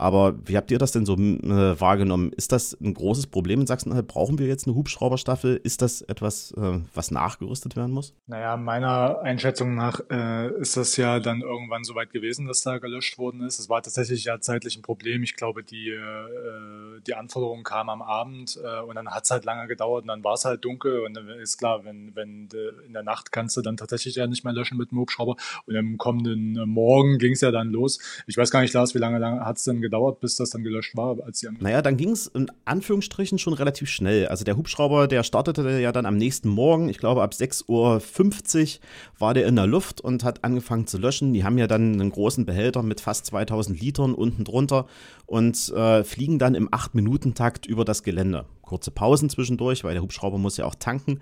Aber 0.00 0.34
wie 0.46 0.56
habt 0.56 0.70
ihr 0.70 0.78
das 0.78 0.92
denn 0.92 1.04
so 1.04 1.12
äh, 1.14 1.78
wahrgenommen? 1.78 2.32
Ist 2.32 2.52
das 2.52 2.72
ein 2.80 2.94
großes 2.94 3.26
Problem 3.26 3.60
in 3.60 3.66
Sachsen-Anhalt? 3.66 4.06
Brauchen 4.06 4.38
wir 4.38 4.46
jetzt 4.46 4.66
eine 4.66 4.74
Hubschrauberstaffel? 4.74 5.60
Ist 5.62 5.82
das 5.82 6.00
etwas, 6.00 6.52
äh, 6.52 6.80
was 6.94 7.10
nachgerüstet 7.10 7.76
werden 7.76 7.92
muss? 7.92 8.14
Naja, 8.26 8.56
meiner 8.56 9.20
Einschätzung 9.20 9.74
nach 9.74 10.00
äh, 10.10 10.58
ist 10.58 10.78
das 10.78 10.96
ja 10.96 11.20
dann 11.20 11.42
irgendwann 11.42 11.84
so 11.84 11.94
weit 11.96 12.14
gewesen, 12.14 12.46
dass 12.46 12.62
da 12.62 12.78
gelöscht 12.78 13.18
worden 13.18 13.42
ist. 13.42 13.58
Es 13.58 13.68
war 13.68 13.82
tatsächlich 13.82 14.24
ja 14.24 14.40
zeitlich 14.40 14.78
ein 14.78 14.80
Problem. 14.80 15.22
Ich 15.22 15.36
glaube, 15.36 15.62
die, 15.62 15.90
äh, 15.90 17.00
die 17.06 17.12
Anforderungen 17.12 17.62
kamen 17.62 17.90
am 17.90 18.00
Abend 18.00 18.58
äh, 18.64 18.80
und 18.80 18.94
dann 18.94 19.10
hat 19.10 19.24
es 19.24 19.30
halt 19.30 19.44
lange 19.44 19.68
gedauert 19.68 20.04
und 20.04 20.08
dann 20.08 20.24
war 20.24 20.32
es 20.32 20.46
halt 20.46 20.64
dunkel 20.64 21.00
und 21.00 21.12
dann 21.12 21.28
ist 21.28 21.58
klar, 21.58 21.84
wenn, 21.84 22.16
wenn 22.16 22.48
in 22.86 22.94
der 22.94 23.02
Nacht 23.02 23.32
kannst 23.32 23.54
du 23.58 23.60
dann 23.60 23.76
tatsächlich 23.76 24.14
ja 24.14 24.26
nicht 24.26 24.44
mehr 24.44 24.54
löschen 24.54 24.78
mit 24.78 24.92
dem 24.92 24.98
Hubschrauber 24.98 25.36
und 25.66 25.76
am 25.76 25.98
kommenden 25.98 26.54
Morgen 26.66 27.18
ging 27.18 27.34
es 27.34 27.42
ja 27.42 27.50
dann 27.50 27.68
los. 27.68 27.98
Ich 28.26 28.38
weiß 28.38 28.50
gar 28.50 28.62
nicht, 28.62 28.72
Lars, 28.72 28.94
wie 28.94 28.98
lange, 28.98 29.18
lange 29.18 29.44
hat 29.44 29.58
es 29.58 29.64
denn 29.64 29.82
gedauert? 29.82 29.89
Gedauert, 29.90 30.20
bis 30.20 30.36
das 30.36 30.50
dann 30.50 30.62
gelöscht 30.62 30.96
war, 30.96 31.16
als 31.24 31.40
sie 31.40 31.48
Naja, 31.58 31.82
dann 31.82 31.96
ging 31.96 32.10
es 32.10 32.28
in 32.28 32.50
Anführungsstrichen 32.64 33.38
schon 33.38 33.52
relativ 33.52 33.90
schnell. 33.90 34.28
Also 34.28 34.44
der 34.44 34.56
Hubschrauber, 34.56 35.08
der 35.08 35.22
startete 35.24 35.80
ja 35.80 35.90
dann 35.92 36.06
am 36.06 36.16
nächsten 36.16 36.48
Morgen, 36.48 36.88
ich 36.88 36.98
glaube 36.98 37.22
ab 37.22 37.32
6.50 37.32 37.68
Uhr 37.68 38.80
war 39.18 39.34
der 39.34 39.46
in 39.46 39.56
der 39.56 39.66
Luft 39.66 40.00
und 40.00 40.22
hat 40.24 40.44
angefangen 40.44 40.86
zu 40.86 40.98
löschen. 40.98 41.32
Die 41.32 41.44
haben 41.44 41.58
ja 41.58 41.66
dann 41.66 41.94
einen 41.94 42.10
großen 42.10 42.46
Behälter 42.46 42.82
mit 42.82 43.00
fast 43.00 43.26
2000 43.26 43.80
Litern 43.80 44.14
unten 44.14 44.44
drunter 44.44 44.86
und 45.26 45.70
äh, 45.70 46.04
fliegen 46.04 46.38
dann 46.38 46.54
im 46.54 46.68
8-Minuten-Takt 46.68 47.66
über 47.66 47.84
das 47.84 48.02
Gelände. 48.02 48.46
Kurze 48.62 48.92
Pausen 48.92 49.28
zwischendurch, 49.28 49.82
weil 49.82 49.94
der 49.94 50.02
Hubschrauber 50.02 50.38
muss 50.38 50.56
ja 50.56 50.64
auch 50.64 50.76
tanken. 50.76 51.20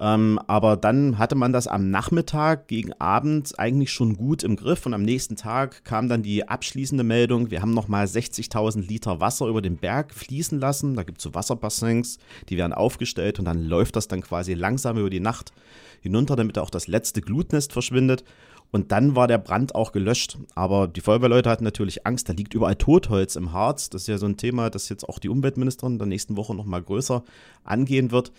Ähm, 0.00 0.38
aber 0.46 0.76
dann 0.76 1.18
hatte 1.18 1.34
man 1.34 1.52
das 1.52 1.66
am 1.66 1.90
Nachmittag 1.90 2.68
gegen 2.68 2.92
Abend 3.00 3.58
eigentlich 3.58 3.90
schon 3.90 4.16
gut 4.16 4.44
im 4.44 4.54
Griff 4.54 4.86
und 4.86 4.94
am 4.94 5.02
nächsten 5.02 5.34
Tag 5.34 5.84
kam 5.84 6.08
dann 6.08 6.22
die 6.22 6.46
abschließende 6.46 7.02
Meldung, 7.02 7.50
wir 7.50 7.62
haben 7.62 7.74
nochmal 7.74 8.06
60.000 8.06 8.86
Liter 8.86 9.20
Wasser 9.20 9.48
über 9.48 9.60
den 9.60 9.76
Berg 9.76 10.14
fließen 10.14 10.60
lassen. 10.60 10.94
Da 10.94 11.02
gibt 11.02 11.18
es 11.18 11.24
so 11.24 11.34
Wasserbassins, 11.34 12.18
die 12.48 12.56
werden 12.56 12.72
aufgestellt 12.72 13.40
und 13.40 13.44
dann 13.46 13.64
läuft 13.64 13.96
das 13.96 14.06
dann 14.06 14.20
quasi 14.20 14.54
langsam 14.54 14.98
über 14.98 15.10
die 15.10 15.18
Nacht 15.18 15.52
hinunter, 16.00 16.36
damit 16.36 16.58
auch 16.58 16.70
das 16.70 16.86
letzte 16.86 17.20
Glutnest 17.20 17.72
verschwindet. 17.72 18.22
Und 18.70 18.92
dann 18.92 19.16
war 19.16 19.26
der 19.26 19.38
Brand 19.38 19.74
auch 19.74 19.92
gelöscht. 19.92 20.36
Aber 20.54 20.88
die 20.88 21.00
Feuerwehrleute 21.00 21.48
hatten 21.48 21.64
natürlich 21.64 22.06
Angst, 22.06 22.28
da 22.28 22.34
liegt 22.34 22.52
überall 22.52 22.76
Totholz 22.76 23.34
im 23.34 23.52
Harz. 23.52 23.88
Das 23.88 24.02
ist 24.02 24.08
ja 24.08 24.18
so 24.18 24.26
ein 24.26 24.36
Thema, 24.36 24.68
das 24.68 24.90
jetzt 24.90 25.08
auch 25.08 25.18
die 25.18 25.30
Umweltministerin 25.30 25.94
in 25.94 25.98
der 25.98 26.06
nächsten 26.06 26.36
Woche 26.36 26.54
nochmal 26.54 26.82
größer 26.82 27.24
angehen 27.64 28.10
wird 28.10 28.30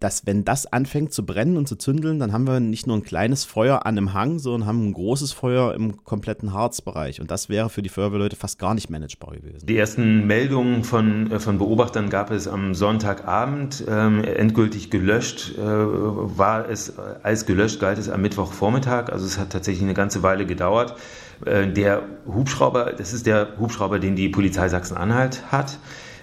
dass 0.00 0.26
wenn 0.26 0.44
das 0.44 0.66
anfängt 0.66 1.12
zu 1.12 1.24
brennen 1.24 1.56
und 1.56 1.66
zu 1.66 1.76
zündeln, 1.76 2.18
dann 2.18 2.32
haben 2.32 2.46
wir 2.46 2.60
nicht 2.60 2.86
nur 2.86 2.96
ein 2.96 3.02
kleines 3.02 3.44
Feuer 3.44 3.86
an 3.86 3.96
einem 3.96 4.12
Hang, 4.12 4.38
sondern 4.38 4.68
haben 4.68 4.88
ein 4.88 4.92
großes 4.92 5.32
Feuer 5.32 5.74
im 5.74 6.04
kompletten 6.04 6.52
Harzbereich. 6.52 7.20
Und 7.20 7.30
das 7.30 7.48
wäre 7.48 7.70
für 7.70 7.82
die 7.82 7.88
Feuerwehrleute 7.88 8.36
fast 8.36 8.58
gar 8.58 8.74
nicht 8.74 8.90
managebar 8.90 9.34
gewesen. 9.34 9.66
Die 9.66 9.76
ersten 9.76 10.26
Meldungen 10.26 10.84
von, 10.84 11.30
äh, 11.30 11.40
von 11.40 11.58
Beobachtern 11.58 12.10
gab 12.10 12.30
es 12.30 12.46
am 12.46 12.74
Sonntagabend. 12.74 13.84
Ähm, 13.88 14.22
endgültig 14.24 14.90
gelöscht 14.90 15.56
äh, 15.56 15.62
war 15.62 16.68
es, 16.68 16.98
als 17.22 17.46
gelöscht 17.46 17.80
galt 17.80 17.98
es 17.98 18.08
am 18.08 18.22
Mittwochvormittag. 18.22 19.10
Also 19.10 19.24
es 19.24 19.38
hat 19.38 19.50
tatsächlich 19.50 19.84
eine 19.84 19.94
ganze 19.94 20.22
Weile 20.22 20.46
gedauert. 20.46 20.96
Äh, 21.44 21.68
der 21.68 22.02
Hubschrauber, 22.26 22.92
das 22.92 23.12
ist 23.12 23.26
der 23.26 23.58
Hubschrauber, 23.58 23.98
den 23.98 24.16
die 24.16 24.28
Polizei 24.28 24.68
Sachsen-Anhalt 24.68 25.50
hat. 25.50 25.78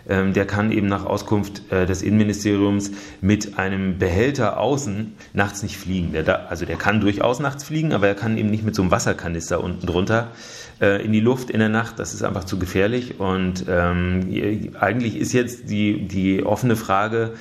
Ähm, 0.08 0.34
der 0.34 0.46
kann 0.46 0.72
eben 0.72 0.88
nach 0.88 1.06
Auskunft 1.06 1.72
äh, 1.72 1.86
des 1.86 2.02
Innenministeriums 2.02 2.92
mit 3.22 3.58
einem 3.58 3.98
Behälter 3.98 4.60
außen 4.60 5.14
nachts 5.34 5.64
nicht 5.64 5.78
fliegen. 5.78 6.12
Der 6.12 6.24
da, 6.24 6.46
also 6.50 6.66
der 6.66 6.76
kann 6.76 7.00
durchaus 7.00 7.40
nachts 7.40 7.64
fliegen, 7.64 7.94
aber 7.94 8.08
er 8.08 8.16
kann 8.16 8.38
eben 8.38 8.50
nicht 8.50 8.66
mit 8.66 8.76
so 8.76 8.82
einem 8.82 8.92
Wasserkanister 8.92 9.64
unten 9.64 9.86
drunter 9.86 10.32
äh, 10.82 11.04
in 11.04 11.14
die 11.14 11.22
Luft 11.22 11.50
in 11.50 11.60
der 11.60 11.70
Nacht. 11.70 12.00
Das 12.00 12.14
ist 12.14 12.24
einfach 12.24 12.44
zu 12.44 12.60
gefährlich. 12.60 13.20
Und 13.20 13.66
ähm, 13.70 14.74
eigentlich 14.80 15.16
ist 15.16 15.32
jetzt 15.32 15.70
die, 15.70 16.08
die 16.08 16.44
offene 16.44 16.76
Frage, 16.76 17.32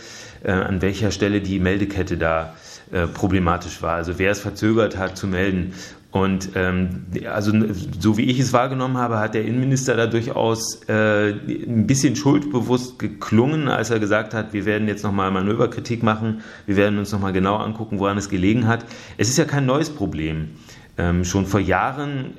äh, 0.45 0.53
an 0.53 0.83
welcher 0.83 1.11
Stelle 1.11 1.41
die 1.41 1.59
Meldekette 1.59 2.17
da 2.17 2.55
äh, 2.93 3.07
problematisch 3.07 3.83
war. 3.83 3.95
Also 3.95 4.19
wer 4.19 4.31
es 4.31 4.41
verzögert 4.41 4.97
hat 4.97 5.17
zu 5.17 5.27
melden. 5.27 5.73
Und 6.13 6.51
ähm, 6.57 7.07
also 7.27 7.53
so 7.99 8.19
wie 8.19 8.27
ich 8.31 8.39
es 8.39 8.53
wahrgenommen 8.53 8.99
habe, 8.99 9.19
hat 9.19 9.35
der 9.35 9.47
Innenminister 9.47 9.97
da 9.97 10.07
durchaus 10.07 10.83
äh, 10.87 11.31
ein 11.31 11.87
bisschen 11.87 12.17
schuldbewusst 12.17 12.99
geklungen, 12.99 13.69
als 13.69 13.89
er 13.89 13.99
gesagt 13.99 14.35
hat, 14.35 14.53
wir 14.53 14.67
werden 14.67 14.89
jetzt 14.89 15.05
nochmal 15.05 15.31
Manöverkritik 15.31 16.03
machen, 16.03 16.43
wir 16.67 16.77
werden 16.77 16.99
uns 16.99 17.13
nochmal 17.13 17.33
genau 17.33 17.57
angucken, 17.57 17.99
woran 17.99 18.19
es 18.19 18.29
gelegen 18.29 18.67
hat. 18.67 18.85
Es 19.17 19.31
ist 19.31 19.39
ja 19.39 19.47
kein 19.47 19.65
neues 19.65 19.89
Problem. 19.89 20.51
Ähm, 20.99 21.25
schon 21.25 21.47
vor 21.47 21.61
Jahren 21.61 22.35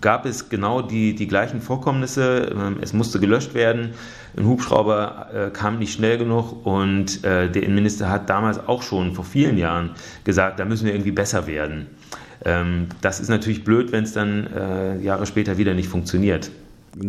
gab 0.00 0.24
es 0.24 0.48
genau 0.48 0.80
die, 0.80 1.14
die 1.14 1.26
gleichen 1.26 1.60
Vorkommnisse. 1.60 2.50
Ähm, 2.56 2.78
es 2.80 2.94
musste 2.94 3.20
gelöscht 3.20 3.52
werden. 3.52 3.90
Ein 4.38 4.46
Hubschrauber 4.46 5.28
äh, 5.34 5.50
kam 5.50 5.78
nicht 5.78 5.92
schnell 5.92 6.16
genug 6.16 6.64
und 6.64 7.22
äh, 7.22 7.50
der 7.50 7.62
Innenminister 7.62 8.08
hat 8.08 8.30
damals 8.30 8.66
auch 8.66 8.82
schon 8.82 9.12
vor 9.12 9.26
vielen 9.26 9.58
Jahren 9.58 9.90
gesagt, 10.24 10.58
da 10.58 10.64
müssen 10.64 10.86
wir 10.86 10.94
irgendwie 10.94 11.12
besser 11.12 11.46
werden. 11.46 11.88
Ähm, 12.44 12.88
das 13.00 13.20
ist 13.20 13.28
natürlich 13.28 13.64
blöd, 13.64 13.92
wenn 13.92 14.04
es 14.04 14.12
dann 14.12 14.46
äh, 14.46 14.98
Jahre 15.00 15.26
später 15.26 15.58
wieder 15.58 15.74
nicht 15.74 15.88
funktioniert. 15.88 16.50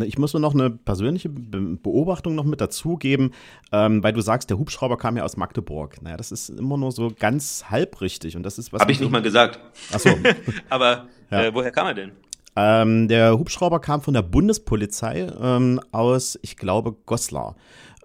Ich 0.04 0.18
muss 0.18 0.34
nur 0.34 0.42
noch 0.42 0.54
eine 0.54 0.72
persönliche 0.72 1.30
Beobachtung 1.30 2.34
noch 2.34 2.44
mit 2.44 2.60
dazugeben, 2.60 3.34
ähm, 3.72 4.04
weil 4.04 4.14
du 4.14 4.22
sagst, 4.22 4.50
der 4.50 4.58
Hubschrauber 4.58 4.98
kam 4.98 5.16
ja 5.16 5.24
aus 5.24 5.38
Magdeburg. 5.38 6.02
Naja, 6.02 6.18
das 6.18 6.32
ist 6.32 6.50
immer 6.50 6.78
nur 6.78 6.92
so 6.92 7.12
ganz 7.18 7.66
halbrichtig 7.70 8.36
und 8.36 8.44
das 8.44 8.58
ist 8.58 8.74
was. 8.74 8.82
Habe 8.82 8.92
ich 8.92 9.00
nicht 9.00 9.12
mal 9.12 9.22
gesagt. 9.22 9.60
Achso. 9.94 10.10
Aber 10.70 11.08
ja. 11.32 11.44
äh, 11.44 11.54
woher 11.54 11.72
kam 11.72 11.88
er 11.88 11.94
denn? 11.94 12.12
Ähm, 12.56 13.08
der 13.08 13.38
Hubschrauber 13.38 13.80
kam 13.80 14.02
von 14.02 14.14
der 14.14 14.22
Bundespolizei 14.22 15.28
ähm, 15.40 15.82
aus, 15.92 16.40
ich 16.42 16.56
glaube, 16.56 16.96
Goslar. 17.06 17.56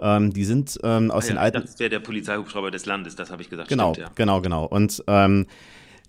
Ähm, 0.00 0.32
die 0.32 0.44
sind 0.44 0.78
ähm, 0.82 1.10
aus 1.10 1.24
ah, 1.24 1.28
ja, 1.28 1.34
den 1.34 1.38
alten. 1.38 1.60
Das 1.62 1.78
wäre 1.78 1.90
der 1.90 2.00
Polizeihubschrauber 2.00 2.70
des 2.70 2.86
Landes, 2.86 3.16
das 3.16 3.30
habe 3.30 3.42
ich 3.42 3.50
gesagt. 3.50 3.68
Genau, 3.68 3.92
Stimmt, 3.92 4.08
ja. 4.08 4.12
genau, 4.14 4.40
genau. 4.40 4.64
Und 4.64 5.04
ähm, 5.06 5.46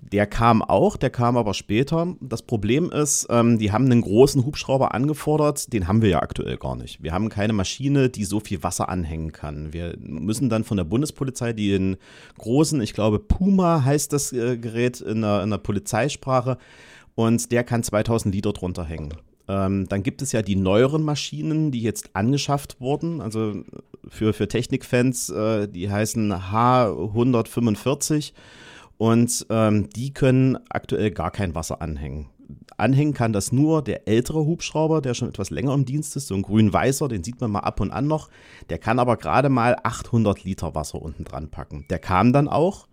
Der 0.01 0.25
kam 0.25 0.63
auch, 0.63 0.97
der 0.97 1.11
kam 1.11 1.37
aber 1.37 1.53
später. 1.53 2.15
Das 2.19 2.41
Problem 2.41 2.91
ist, 2.91 3.27
ähm, 3.29 3.59
die 3.59 3.71
haben 3.71 3.85
einen 3.85 4.01
großen 4.01 4.43
Hubschrauber 4.43 4.95
angefordert, 4.95 5.71
den 5.71 5.87
haben 5.87 6.01
wir 6.01 6.09
ja 6.09 6.21
aktuell 6.21 6.57
gar 6.57 6.75
nicht. 6.75 7.03
Wir 7.03 7.13
haben 7.13 7.29
keine 7.29 7.53
Maschine, 7.53 8.09
die 8.09 8.25
so 8.25 8.39
viel 8.39 8.63
Wasser 8.63 8.89
anhängen 8.89 9.31
kann. 9.31 9.73
Wir 9.73 9.95
müssen 9.99 10.49
dann 10.49 10.63
von 10.63 10.77
der 10.77 10.85
Bundespolizei 10.85 11.53
die 11.53 11.73
in 11.73 11.97
großen, 12.39 12.81
ich 12.81 12.93
glaube 12.93 13.19
Puma 13.19 13.85
heißt 13.85 14.11
das 14.11 14.33
äh, 14.33 14.57
Gerät 14.57 15.01
in 15.01 15.21
der, 15.21 15.43
in 15.43 15.51
der 15.51 15.59
Polizeisprache, 15.59 16.57
und 17.13 17.51
der 17.51 17.63
kann 17.63 17.83
2000 17.83 18.33
Liter 18.33 18.53
drunter 18.53 18.85
hängen. 18.85 19.13
Ähm, 19.47 19.87
dann 19.87 20.01
gibt 20.01 20.21
es 20.21 20.31
ja 20.31 20.41
die 20.41 20.55
neueren 20.55 21.03
Maschinen, 21.03 21.71
die 21.71 21.81
jetzt 21.81 22.15
angeschafft 22.15 22.79
wurden, 22.79 23.21
also 23.21 23.53
für, 24.07 24.33
für 24.33 24.47
Technikfans, 24.47 25.29
äh, 25.29 25.67
die 25.67 25.91
heißen 25.91 26.33
H145 26.33 28.31
und 29.01 29.47
ähm, 29.49 29.89
die 29.89 30.13
können 30.13 30.59
aktuell 30.69 31.09
gar 31.09 31.31
kein 31.31 31.55
Wasser 31.55 31.81
anhängen. 31.81 32.29
Anhängen 32.77 33.15
kann 33.15 33.33
das 33.33 33.51
nur 33.51 33.83
der 33.83 34.07
ältere 34.07 34.45
Hubschrauber, 34.45 35.01
der 35.01 35.15
schon 35.15 35.27
etwas 35.27 35.49
länger 35.49 35.73
im 35.73 35.85
Dienst 35.85 36.15
ist, 36.15 36.27
so 36.27 36.35
ein 36.35 36.43
grün-weißer, 36.43 37.07
den 37.07 37.23
sieht 37.23 37.41
man 37.41 37.49
mal 37.49 37.61
ab 37.61 37.79
und 37.79 37.89
an 37.89 38.05
noch. 38.05 38.29
Der 38.69 38.77
kann 38.77 38.99
aber 38.99 39.17
gerade 39.17 39.49
mal 39.49 39.75
800 39.81 40.43
Liter 40.43 40.75
Wasser 40.75 41.01
unten 41.01 41.23
dran 41.23 41.49
packen. 41.49 41.87
Der 41.89 41.97
kam 41.97 42.31
dann 42.31 42.47
auch 42.47 42.85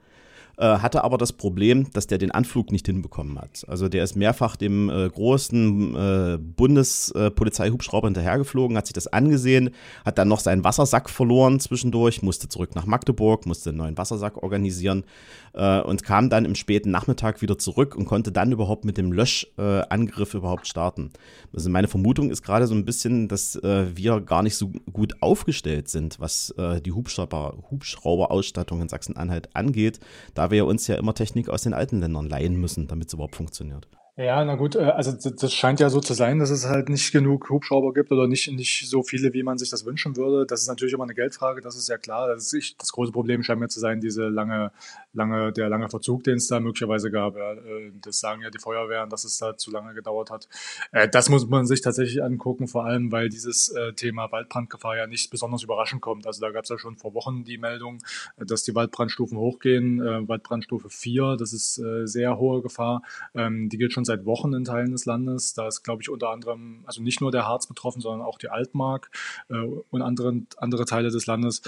äh, 0.59 0.79
hatte 0.79 1.05
aber 1.05 1.19
das 1.19 1.33
Problem, 1.33 1.91
dass 1.93 2.07
der 2.07 2.19
den 2.19 2.33
Anflug 2.33 2.73
nicht 2.73 2.87
hinbekommen 2.87 3.39
hat. 3.39 3.65
Also 3.69 3.89
der 3.89 4.03
ist 4.03 4.17
mehrfach 4.17 4.57
dem 4.57 4.91
äh, 4.91 5.09
großen 5.09 5.95
äh, 5.95 6.39
Bundespolizeihubschrauber 6.39 8.09
hinterhergeflogen, 8.09 8.77
hat 8.77 8.87
sich 8.87 8.95
das 8.95 9.07
angesehen, 9.07 9.71
hat 10.05 10.19
dann 10.19 10.29
noch 10.29 10.41
seinen 10.41 10.65
Wassersack 10.65 11.11
verloren 11.11 11.61
zwischendurch, 11.61 12.23
musste 12.23 12.49
zurück 12.49 12.75
nach 12.75 12.87
Magdeburg, 12.87 13.47
musste 13.47 13.71
einen 13.71 13.79
neuen 13.79 13.99
Wassersack 13.99 14.43
organisieren 14.43 15.05
äh, 15.53 15.81
und 15.81 16.03
kam 16.03 16.29
dann 16.29 16.45
im 16.45 16.55
späten 16.55 16.91
Nachmittag 16.91 17.41
wieder 17.41 17.59
zurück 17.59 17.95
und 17.95 18.07
konnte 18.07 18.33
dann 18.33 18.51
überhaupt 18.51 18.85
mit 18.85 18.99
dem 18.99 19.13
Löschangriff 19.13 20.35
überhaupt 20.35 20.67
starten. 20.67 21.11
Also 21.55 21.71
meine 21.71 21.89
Vermutung 21.89 22.31
ist 22.31 22.43
gerade 22.43 22.67
so 22.67 22.75
ein 22.75 22.85
bisschen, 22.85 23.29
dass 23.29 23.57
äh, 23.57 23.97
wir 23.97 24.21
gar 24.21 24.43
nicht 24.43 24.57
so 24.57 24.73
gut 24.93 25.15
aufgestellt 25.21 25.89
sind, 25.89 26.19
was 26.19 26.51
äh, 26.59 26.81
die 26.81 26.93
Hubschrauber, 26.93 27.59
Hubschrauberausstattung 27.71 28.83
in 28.83 28.89
Sachsen-Anhalt 28.89 29.55
angeht, 29.55 30.01
da 30.35 30.48
wir 30.51 30.67
uns 30.67 30.87
ja 30.87 30.97
immer 30.97 31.15
Technik 31.15 31.49
aus 31.49 31.63
den 31.63 31.75
alten 31.75 32.01
Ländern 32.01 32.29
leihen 32.29 32.57
müssen, 32.61 32.87
damit 32.87 33.09
es 33.09 33.15
überhaupt 33.15 33.37
funktioniert. 33.37 33.89
Ja, 34.21 34.45
na 34.45 34.57
gut, 34.57 34.75
äh, 34.75 34.81
also 34.81 35.13
das 35.13 35.55
scheint 35.55 35.79
ja 35.79 35.91
so 35.91 36.01
zu 36.01 36.13
sein, 36.13 36.41
dass 36.41 36.51
es 36.51 36.67
halt 36.67 36.89
nicht 36.89 37.13
genug 37.13 37.49
Hubschrauber 37.51 37.93
gibt 37.93 38.11
oder 38.11 38.27
nicht, 38.27 38.51
nicht 38.51 38.91
so 38.91 39.05
viele, 39.05 39.33
wie 39.33 39.45
man 39.45 39.59
sich 39.59 39.71
das 39.71 39.85
wünschen 39.87 40.17
würde. 40.17 40.45
Das 40.45 40.61
ist 40.63 40.67
natürlich 40.67 40.93
immer 40.93 41.05
eine 41.05 41.15
Geldfrage, 41.15 41.61
das 41.61 41.77
ist 41.77 41.89
ja 41.89 41.99
klar. 41.99 42.27
Das, 42.27 42.53
ist, 42.53 42.83
das 42.83 42.91
große 42.91 43.13
Problem 43.13 43.45
scheint 43.45 43.61
mir 43.61 43.69
zu 43.69 43.79
sein, 43.79 44.01
diese 44.01 44.27
lange, 44.27 44.73
lange, 45.13 45.53
der 45.53 45.69
lange 45.69 45.89
Verzug, 45.89 46.25
den 46.25 46.39
es 46.39 46.49
da 46.49 46.59
möglicherweise 46.59 47.13
gab. 47.13 47.37
Äh, 47.37 47.93
das 48.03 48.19
sagen 48.19 48.43
ja 48.43 48.51
die 48.51 48.59
Feuerwehren, 48.59 49.09
dass 49.09 49.23
es 49.23 49.39
da 49.39 49.57
zu 49.57 49.71
lange 49.71 49.95
gedauert 49.95 50.33
hat. 50.33 50.49
Äh, 50.91 51.09
das 51.09 51.29
muss 51.29 51.47
man 51.47 51.67
sich 51.67 51.81
tatsächlich 51.81 52.21
angucken, 52.21 52.67
vor 52.67 52.87
allem, 52.87 53.13
weil 53.13 53.29
dieses 53.29 53.73
Thema 53.95 54.33
Waldbrandgefahr 54.33 54.97
ja 54.97 55.07
nicht 55.07 55.31
besonders 55.31 55.63
überraschend 55.63 56.03
kommt. 56.03 56.27
Also 56.27 56.41
da 56.41 56.51
gab 56.51 56.65
es 56.65 56.71
ja 56.71 56.79
schon 56.79 56.97
vor 56.97 57.15
Wochen 57.15 57.45
die 57.45 57.57
Meldung, 57.57 57.99
dass 58.37 58.65
die 58.65 58.75
Waldbrandstufen 58.75 59.39
hochgehen. 59.39 60.01
Waldbrandstufe 60.01 60.89
4, 60.89 61.37
das 61.39 61.53
ist 61.53 61.81
sehr 62.05 62.39
hohe 62.39 62.63
Gefahr. 62.63 63.03
Ähm, 63.35 63.69
die 63.69 63.79
gilt 63.79 63.93
schon 63.93 64.08
seit 64.09 64.27
Wochen 64.27 64.53
in 64.53 64.65
Teilen 64.65 64.91
des 64.91 65.07
Landes. 65.07 65.55
Da 65.55 65.69
ist, 65.69 65.85
glaube 65.85 66.03
ich, 66.03 66.11
unter 66.11 66.31
anderem, 66.31 66.81
also 66.87 67.03
nicht 67.03 67.21
nur 67.21 67.31
der 67.31 67.47
Harz 67.47 67.67
betroffen, 67.69 68.01
sondern 68.01 68.27
auch 68.27 68.39
die 68.39 68.49
Altmark 68.49 69.11
äh, 69.49 69.55
und 69.91 70.03
andere, 70.03 70.43
andere 70.57 70.85
Teile 70.85 71.11
des 71.11 71.27
Landes. 71.27 71.63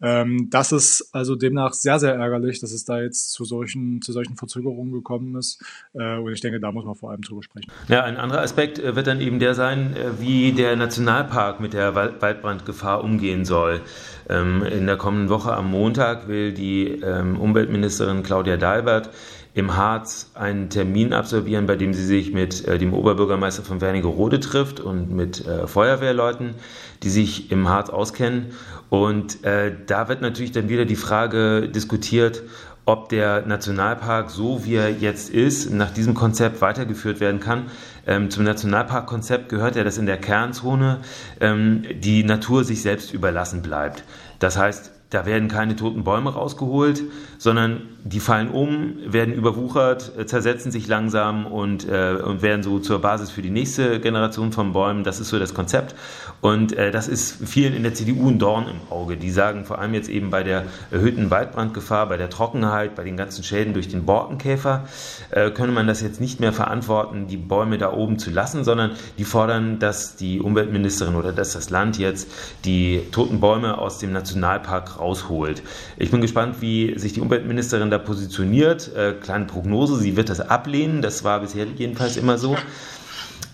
Ähm, 0.00 0.48
das 0.50 0.70
ist 0.70 1.10
also 1.12 1.34
demnach 1.34 1.72
sehr, 1.72 1.98
sehr 1.98 2.14
ärgerlich, 2.14 2.60
dass 2.60 2.72
es 2.72 2.84
da 2.84 3.00
jetzt 3.00 3.32
zu 3.32 3.44
solchen, 3.44 4.00
zu 4.02 4.12
solchen 4.12 4.36
Verzögerungen 4.36 4.92
gekommen 4.92 5.36
ist. 5.36 5.62
Äh, 5.94 6.18
und 6.18 6.32
ich 6.32 6.40
denke, 6.40 6.60
da 6.60 6.70
muss 6.70 6.84
man 6.84 6.94
vor 6.94 7.10
allem 7.10 7.22
drüber 7.22 7.42
sprechen. 7.42 7.70
Ja, 7.88 8.04
ein 8.04 8.16
anderer 8.16 8.42
Aspekt 8.42 8.78
äh, 8.78 8.94
wird 8.94 9.06
dann 9.06 9.20
eben 9.20 9.38
der 9.38 9.54
sein, 9.54 9.96
äh, 9.96 10.20
wie 10.20 10.52
der 10.52 10.76
Nationalpark 10.76 11.60
mit 11.60 11.72
der 11.72 11.94
Waldbrandgefahr 11.94 13.02
umgehen 13.02 13.44
soll. 13.44 13.80
Ähm, 14.28 14.62
in 14.62 14.86
der 14.86 14.96
kommenden 14.96 15.28
Woche 15.28 15.52
am 15.52 15.70
Montag 15.70 16.28
will 16.28 16.52
die 16.52 16.88
ähm, 16.88 17.38
Umweltministerin 17.40 18.22
Claudia 18.22 18.56
Dalbert 18.56 19.10
im 19.56 19.74
Harz 19.74 20.32
einen 20.34 20.68
Termin 20.68 21.14
absolvieren, 21.14 21.64
bei 21.64 21.76
dem 21.76 21.94
sie 21.94 22.04
sich 22.04 22.30
mit 22.30 22.68
äh, 22.68 22.76
dem 22.76 22.92
Oberbürgermeister 22.92 23.62
von 23.62 23.80
Wernigerode 23.80 24.38
trifft 24.38 24.80
und 24.80 25.10
mit 25.10 25.46
äh, 25.46 25.66
Feuerwehrleuten, 25.66 26.54
die 27.02 27.08
sich 27.08 27.50
im 27.50 27.66
Harz 27.66 27.88
auskennen. 27.88 28.48
Und 28.90 29.42
äh, 29.44 29.72
da 29.86 30.08
wird 30.08 30.20
natürlich 30.20 30.52
dann 30.52 30.68
wieder 30.68 30.84
die 30.84 30.94
Frage 30.94 31.70
diskutiert, 31.70 32.42
ob 32.84 33.08
der 33.08 33.46
Nationalpark, 33.46 34.30
so 34.30 34.66
wie 34.66 34.74
er 34.74 34.90
jetzt 34.90 35.30
ist, 35.30 35.70
nach 35.72 35.90
diesem 35.90 36.12
Konzept 36.12 36.60
weitergeführt 36.60 37.18
werden 37.20 37.40
kann. 37.40 37.70
Ähm, 38.06 38.30
zum 38.30 38.44
Nationalparkkonzept 38.44 39.48
gehört 39.48 39.74
ja, 39.74 39.84
dass 39.84 39.96
in 39.96 40.04
der 40.04 40.18
Kernzone 40.18 40.98
ähm, 41.40 41.82
die 41.94 42.24
Natur 42.24 42.62
sich 42.62 42.82
selbst 42.82 43.10
überlassen 43.14 43.62
bleibt. 43.62 44.04
Das 44.38 44.58
heißt, 44.58 44.92
da 45.10 45.24
werden 45.24 45.48
keine 45.48 45.76
toten 45.76 46.02
Bäume 46.02 46.32
rausgeholt, 46.32 47.02
sondern 47.38 47.82
die 48.02 48.20
fallen 48.20 48.50
um, 48.50 48.94
werden 49.04 49.34
überwuchert, 49.34 50.12
äh, 50.18 50.26
zersetzen 50.26 50.72
sich 50.72 50.88
langsam 50.88 51.46
und, 51.46 51.88
äh, 51.88 52.14
und 52.14 52.42
werden 52.42 52.62
so 52.62 52.78
zur 52.78 53.00
Basis 53.00 53.30
für 53.30 53.42
die 53.42 53.50
nächste 53.50 54.00
Generation 54.00 54.52
von 54.52 54.72
Bäumen. 54.72 55.04
Das 55.04 55.20
ist 55.20 55.28
so 55.28 55.38
das 55.38 55.54
Konzept. 55.54 55.94
Und 56.40 56.72
äh, 56.76 56.90
das 56.90 57.08
ist 57.08 57.48
vielen 57.48 57.74
in 57.74 57.82
der 57.82 57.94
CDU 57.94 58.28
ein 58.28 58.38
Dorn 58.38 58.66
im 58.68 58.92
Auge. 58.92 59.16
Die 59.16 59.30
sagen 59.30 59.64
vor 59.64 59.78
allem 59.78 59.94
jetzt 59.94 60.08
eben 60.08 60.30
bei 60.30 60.42
der 60.42 60.64
erhöhten 60.90 61.30
Waldbrandgefahr, 61.30 62.08
bei 62.08 62.16
der 62.16 62.30
Trockenheit, 62.30 62.94
bei 62.94 63.04
den 63.04 63.16
ganzen 63.16 63.42
Schäden 63.42 63.74
durch 63.74 63.88
den 63.88 64.04
Borkenkäfer, 64.06 64.84
äh, 65.30 65.50
könne 65.50 65.72
man 65.72 65.86
das 65.86 66.00
jetzt 66.00 66.20
nicht 66.20 66.40
mehr 66.40 66.52
verantworten, 66.52 67.26
die 67.26 67.36
Bäume 67.36 67.78
da 67.78 67.92
oben 67.92 68.18
zu 68.18 68.30
lassen, 68.30 68.64
sondern 68.64 68.92
die 69.18 69.24
fordern, 69.24 69.78
dass 69.78 70.16
die 70.16 70.40
Umweltministerin 70.40 71.14
oder 71.14 71.32
dass 71.32 71.52
das 71.52 71.70
Land 71.70 71.98
jetzt 71.98 72.28
die 72.64 73.02
toten 73.12 73.40
Bäume 73.40 73.78
aus 73.78 73.98
dem 73.98 74.12
Nationalpark 74.12 74.95
rausholt. 74.98 75.62
Ich 75.96 76.10
bin 76.10 76.20
gespannt, 76.20 76.56
wie 76.60 76.98
sich 76.98 77.12
die 77.12 77.20
Umweltministerin 77.20 77.90
da 77.90 77.98
positioniert. 77.98 78.94
Äh, 78.94 79.14
kleine 79.20 79.46
Prognose, 79.46 79.96
sie 79.96 80.16
wird 80.16 80.28
das 80.28 80.40
ablehnen. 80.40 81.02
Das 81.02 81.24
war 81.24 81.40
bisher 81.40 81.66
jedenfalls 81.76 82.16
immer 82.16 82.38
so. 82.38 82.56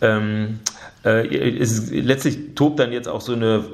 Ähm, 0.01 0.59
äh, 1.05 1.27
ist, 1.27 1.91
letztlich 1.91 2.55
tobt 2.55 2.79
dann 2.79 2.93
jetzt 2.93 3.09
auch 3.09 3.21
so 3.21 3.33
eine, 3.33 3.65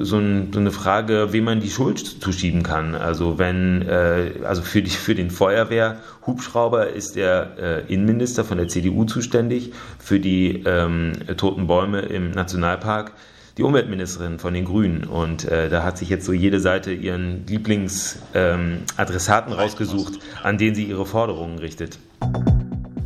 so, 0.00 0.18
ein, 0.18 0.52
so, 0.52 0.60
eine 0.60 0.70
Frage, 0.70 1.32
wem 1.32 1.44
man 1.44 1.60
die 1.60 1.70
Schuld 1.70 1.98
zuschieben 1.98 2.62
kann. 2.62 2.94
Also 2.94 3.38
wenn, 3.38 3.82
äh, 3.82 4.32
also 4.44 4.62
für, 4.62 4.82
die, 4.82 4.90
für 4.90 5.14
den 5.14 5.30
Feuerwehrhubschrauber 5.30 6.88
ist 6.88 7.16
der 7.16 7.84
äh, 7.88 7.92
Innenminister 7.92 8.44
von 8.44 8.58
der 8.58 8.68
CDU 8.68 9.04
zuständig, 9.04 9.72
für 9.98 10.20
die 10.20 10.62
ähm, 10.66 11.12
toten 11.36 11.66
Bäume 11.66 12.00
im 12.02 12.30
Nationalpark 12.30 13.12
die 13.58 13.64
Umweltministerin 13.64 14.38
von 14.38 14.54
den 14.54 14.64
Grünen. 14.64 15.04
Und 15.04 15.44
äh, 15.44 15.68
da 15.68 15.82
hat 15.82 15.98
sich 15.98 16.08
jetzt 16.08 16.24
so 16.24 16.32
jede 16.32 16.60
Seite 16.60 16.92
ihren 16.92 17.44
Lieblingsadressaten 17.46 19.52
ähm, 19.52 19.58
rausgesucht, 19.58 20.20
an 20.44 20.56
den 20.58 20.76
sie 20.76 20.84
ihre 20.84 21.04
Forderungen 21.04 21.58
richtet. 21.58 21.98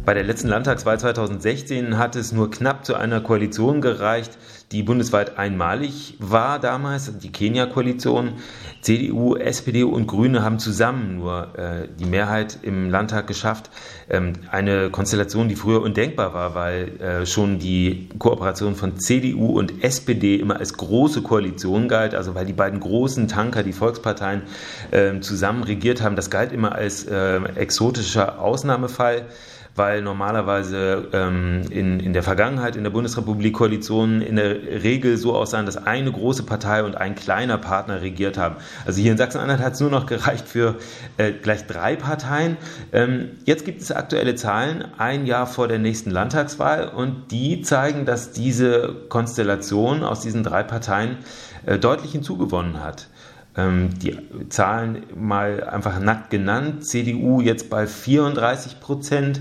Bei 0.04 0.14
der 0.14 0.24
letzten 0.24 0.48
Landtagswahl 0.48 1.00
2016 1.00 1.96
hat 1.96 2.16
es 2.16 2.32
nur 2.32 2.50
knapp 2.50 2.84
zu 2.84 2.96
einer 2.96 3.20
Koalition 3.20 3.80
gereicht, 3.80 4.36
die 4.72 4.82
bundesweit 4.82 5.38
einmalig 5.38 6.14
war 6.18 6.58
damals, 6.58 7.18
die 7.18 7.30
Kenia-Koalition. 7.30 8.34
CDU, 8.80 9.36
SPD 9.36 9.84
und 9.84 10.06
Grüne 10.06 10.42
haben 10.42 10.58
zusammen 10.58 11.16
nur 11.16 11.56
äh, 11.56 11.88
die 12.00 12.06
Mehrheit 12.06 12.58
im 12.62 12.90
Landtag 12.90 13.26
geschafft. 13.26 13.70
Ähm, 14.08 14.32
eine 14.50 14.90
Konstellation, 14.90 15.48
die 15.48 15.56
früher 15.56 15.82
undenkbar 15.82 16.34
war, 16.34 16.54
weil 16.54 17.00
äh, 17.00 17.26
schon 17.26 17.58
die 17.58 18.08
Kooperation 18.18 18.74
von 18.74 18.98
CDU 18.98 19.58
und 19.58 19.84
SPD 19.84 20.36
immer 20.36 20.58
als 20.58 20.74
große 20.74 21.22
Koalition 21.22 21.86
galt, 21.86 22.14
also 22.14 22.34
weil 22.34 22.46
die 22.46 22.52
beiden 22.54 22.80
großen 22.80 23.28
Tanker, 23.28 23.62
die 23.62 23.72
Volksparteien, 23.72 24.42
äh, 24.90 25.20
zusammen 25.20 25.62
regiert 25.62 26.02
haben. 26.02 26.16
Das 26.16 26.30
galt 26.30 26.50
immer 26.50 26.74
als 26.74 27.04
äh, 27.04 27.40
exotischer 27.54 28.40
Ausnahmefall 28.40 29.26
weil 29.74 30.02
normalerweise 30.02 31.08
ähm, 31.12 31.62
in, 31.70 32.00
in 32.00 32.12
der 32.12 32.22
Vergangenheit 32.22 32.76
in 32.76 32.84
der 32.84 32.90
Bundesrepublik 32.90 33.54
Koalitionen 33.54 34.20
in 34.20 34.36
der 34.36 34.82
Regel 34.82 35.16
so 35.16 35.34
aussahen, 35.34 35.66
dass 35.66 35.76
eine 35.76 36.12
große 36.12 36.42
Partei 36.42 36.84
und 36.84 36.96
ein 36.96 37.14
kleiner 37.14 37.58
Partner 37.58 38.02
regiert 38.02 38.36
haben. 38.36 38.56
Also 38.84 39.00
hier 39.00 39.12
in 39.12 39.18
Sachsen-Anhalt 39.18 39.60
hat 39.60 39.74
es 39.74 39.80
nur 39.80 39.90
noch 39.90 40.06
gereicht 40.06 40.46
für 40.46 40.76
äh, 41.16 41.32
gleich 41.32 41.66
drei 41.66 41.96
Parteien. 41.96 42.56
Ähm, 42.92 43.30
jetzt 43.44 43.64
gibt 43.64 43.80
es 43.80 43.90
aktuelle 43.90 44.34
Zahlen, 44.34 44.84
ein 44.98 45.26
Jahr 45.26 45.46
vor 45.46 45.68
der 45.68 45.78
nächsten 45.78 46.10
Landtagswahl 46.10 46.88
und 46.88 47.30
die 47.30 47.62
zeigen, 47.62 48.04
dass 48.04 48.32
diese 48.32 48.94
Konstellation 49.08 50.04
aus 50.04 50.20
diesen 50.20 50.42
drei 50.42 50.62
Parteien 50.62 51.16
äh, 51.64 51.78
deutlich 51.78 52.12
hinzugewonnen 52.12 52.82
hat. 52.82 53.08
Ähm, 53.56 53.90
die 53.98 54.16
Zahlen 54.48 55.04
mal 55.14 55.64
einfach 55.64 56.00
nackt 56.00 56.30
genannt. 56.30 56.84
CDU 56.84 57.40
jetzt 57.40 57.70
bei 57.70 57.86
34 57.86 58.80
Prozent. 58.80 59.40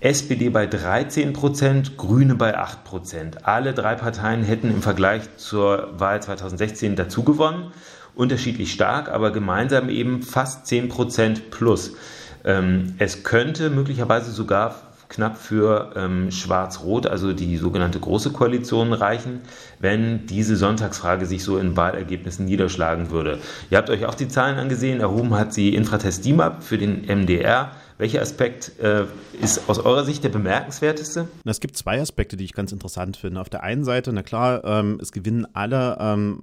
SPD 0.00 0.48
bei 0.48 0.66
13 0.66 1.32
Prozent, 1.32 1.96
Grüne 1.96 2.34
bei 2.34 2.58
8 2.58 2.82
Prozent. 2.82 3.46
Alle 3.46 3.72
drei 3.72 3.94
Parteien 3.94 4.42
hätten 4.42 4.68
im 4.68 4.82
Vergleich 4.82 5.22
zur 5.36 5.90
Wahl 6.00 6.20
2016 6.20 6.96
dazugewonnen. 6.96 7.68
Unterschiedlich 8.16 8.72
stark, 8.72 9.08
aber 9.08 9.30
gemeinsam 9.30 9.88
eben 9.88 10.22
fast 10.22 10.66
10 10.66 10.88
Prozent 10.88 11.50
plus. 11.50 11.92
Ähm, 12.44 12.94
es 12.98 13.22
könnte 13.22 13.70
möglicherweise 13.70 14.32
sogar 14.32 14.91
knapp 15.12 15.36
für 15.36 15.92
ähm, 15.94 16.30
Schwarz-Rot, 16.30 17.06
also 17.06 17.32
die 17.32 17.56
sogenannte 17.58 18.00
Große 18.00 18.30
Koalition, 18.30 18.92
reichen, 18.92 19.42
wenn 19.78 20.26
diese 20.26 20.56
Sonntagsfrage 20.56 21.26
sich 21.26 21.44
so 21.44 21.58
in 21.58 21.76
Wahlergebnissen 21.76 22.46
niederschlagen 22.46 23.10
würde. 23.10 23.38
Ihr 23.70 23.78
habt 23.78 23.90
euch 23.90 24.06
auch 24.06 24.14
die 24.14 24.28
Zahlen 24.28 24.58
angesehen. 24.58 25.00
Erhoben 25.00 25.34
hat 25.34 25.52
sie 25.52 25.74
Infratest 25.74 26.24
DIMAP 26.24 26.62
für 26.64 26.78
den 26.78 27.04
MDR. 27.04 27.72
Welcher 27.98 28.22
Aspekt 28.22 28.72
äh, 28.80 29.04
ist 29.40 29.68
aus 29.68 29.78
eurer 29.78 30.04
Sicht 30.04 30.24
der 30.24 30.30
bemerkenswerteste? 30.30 31.28
Es 31.44 31.60
gibt 31.60 31.76
zwei 31.76 32.00
Aspekte, 32.00 32.36
die 32.36 32.44
ich 32.44 32.54
ganz 32.54 32.72
interessant 32.72 33.16
finde. 33.16 33.40
Auf 33.40 33.50
der 33.50 33.62
einen 33.62 33.84
Seite, 33.84 34.12
na 34.12 34.22
klar, 34.22 34.64
ähm, 34.64 34.98
es 35.00 35.12
gewinnen 35.12 35.46
alle 35.52 35.98
ähm, 36.00 36.40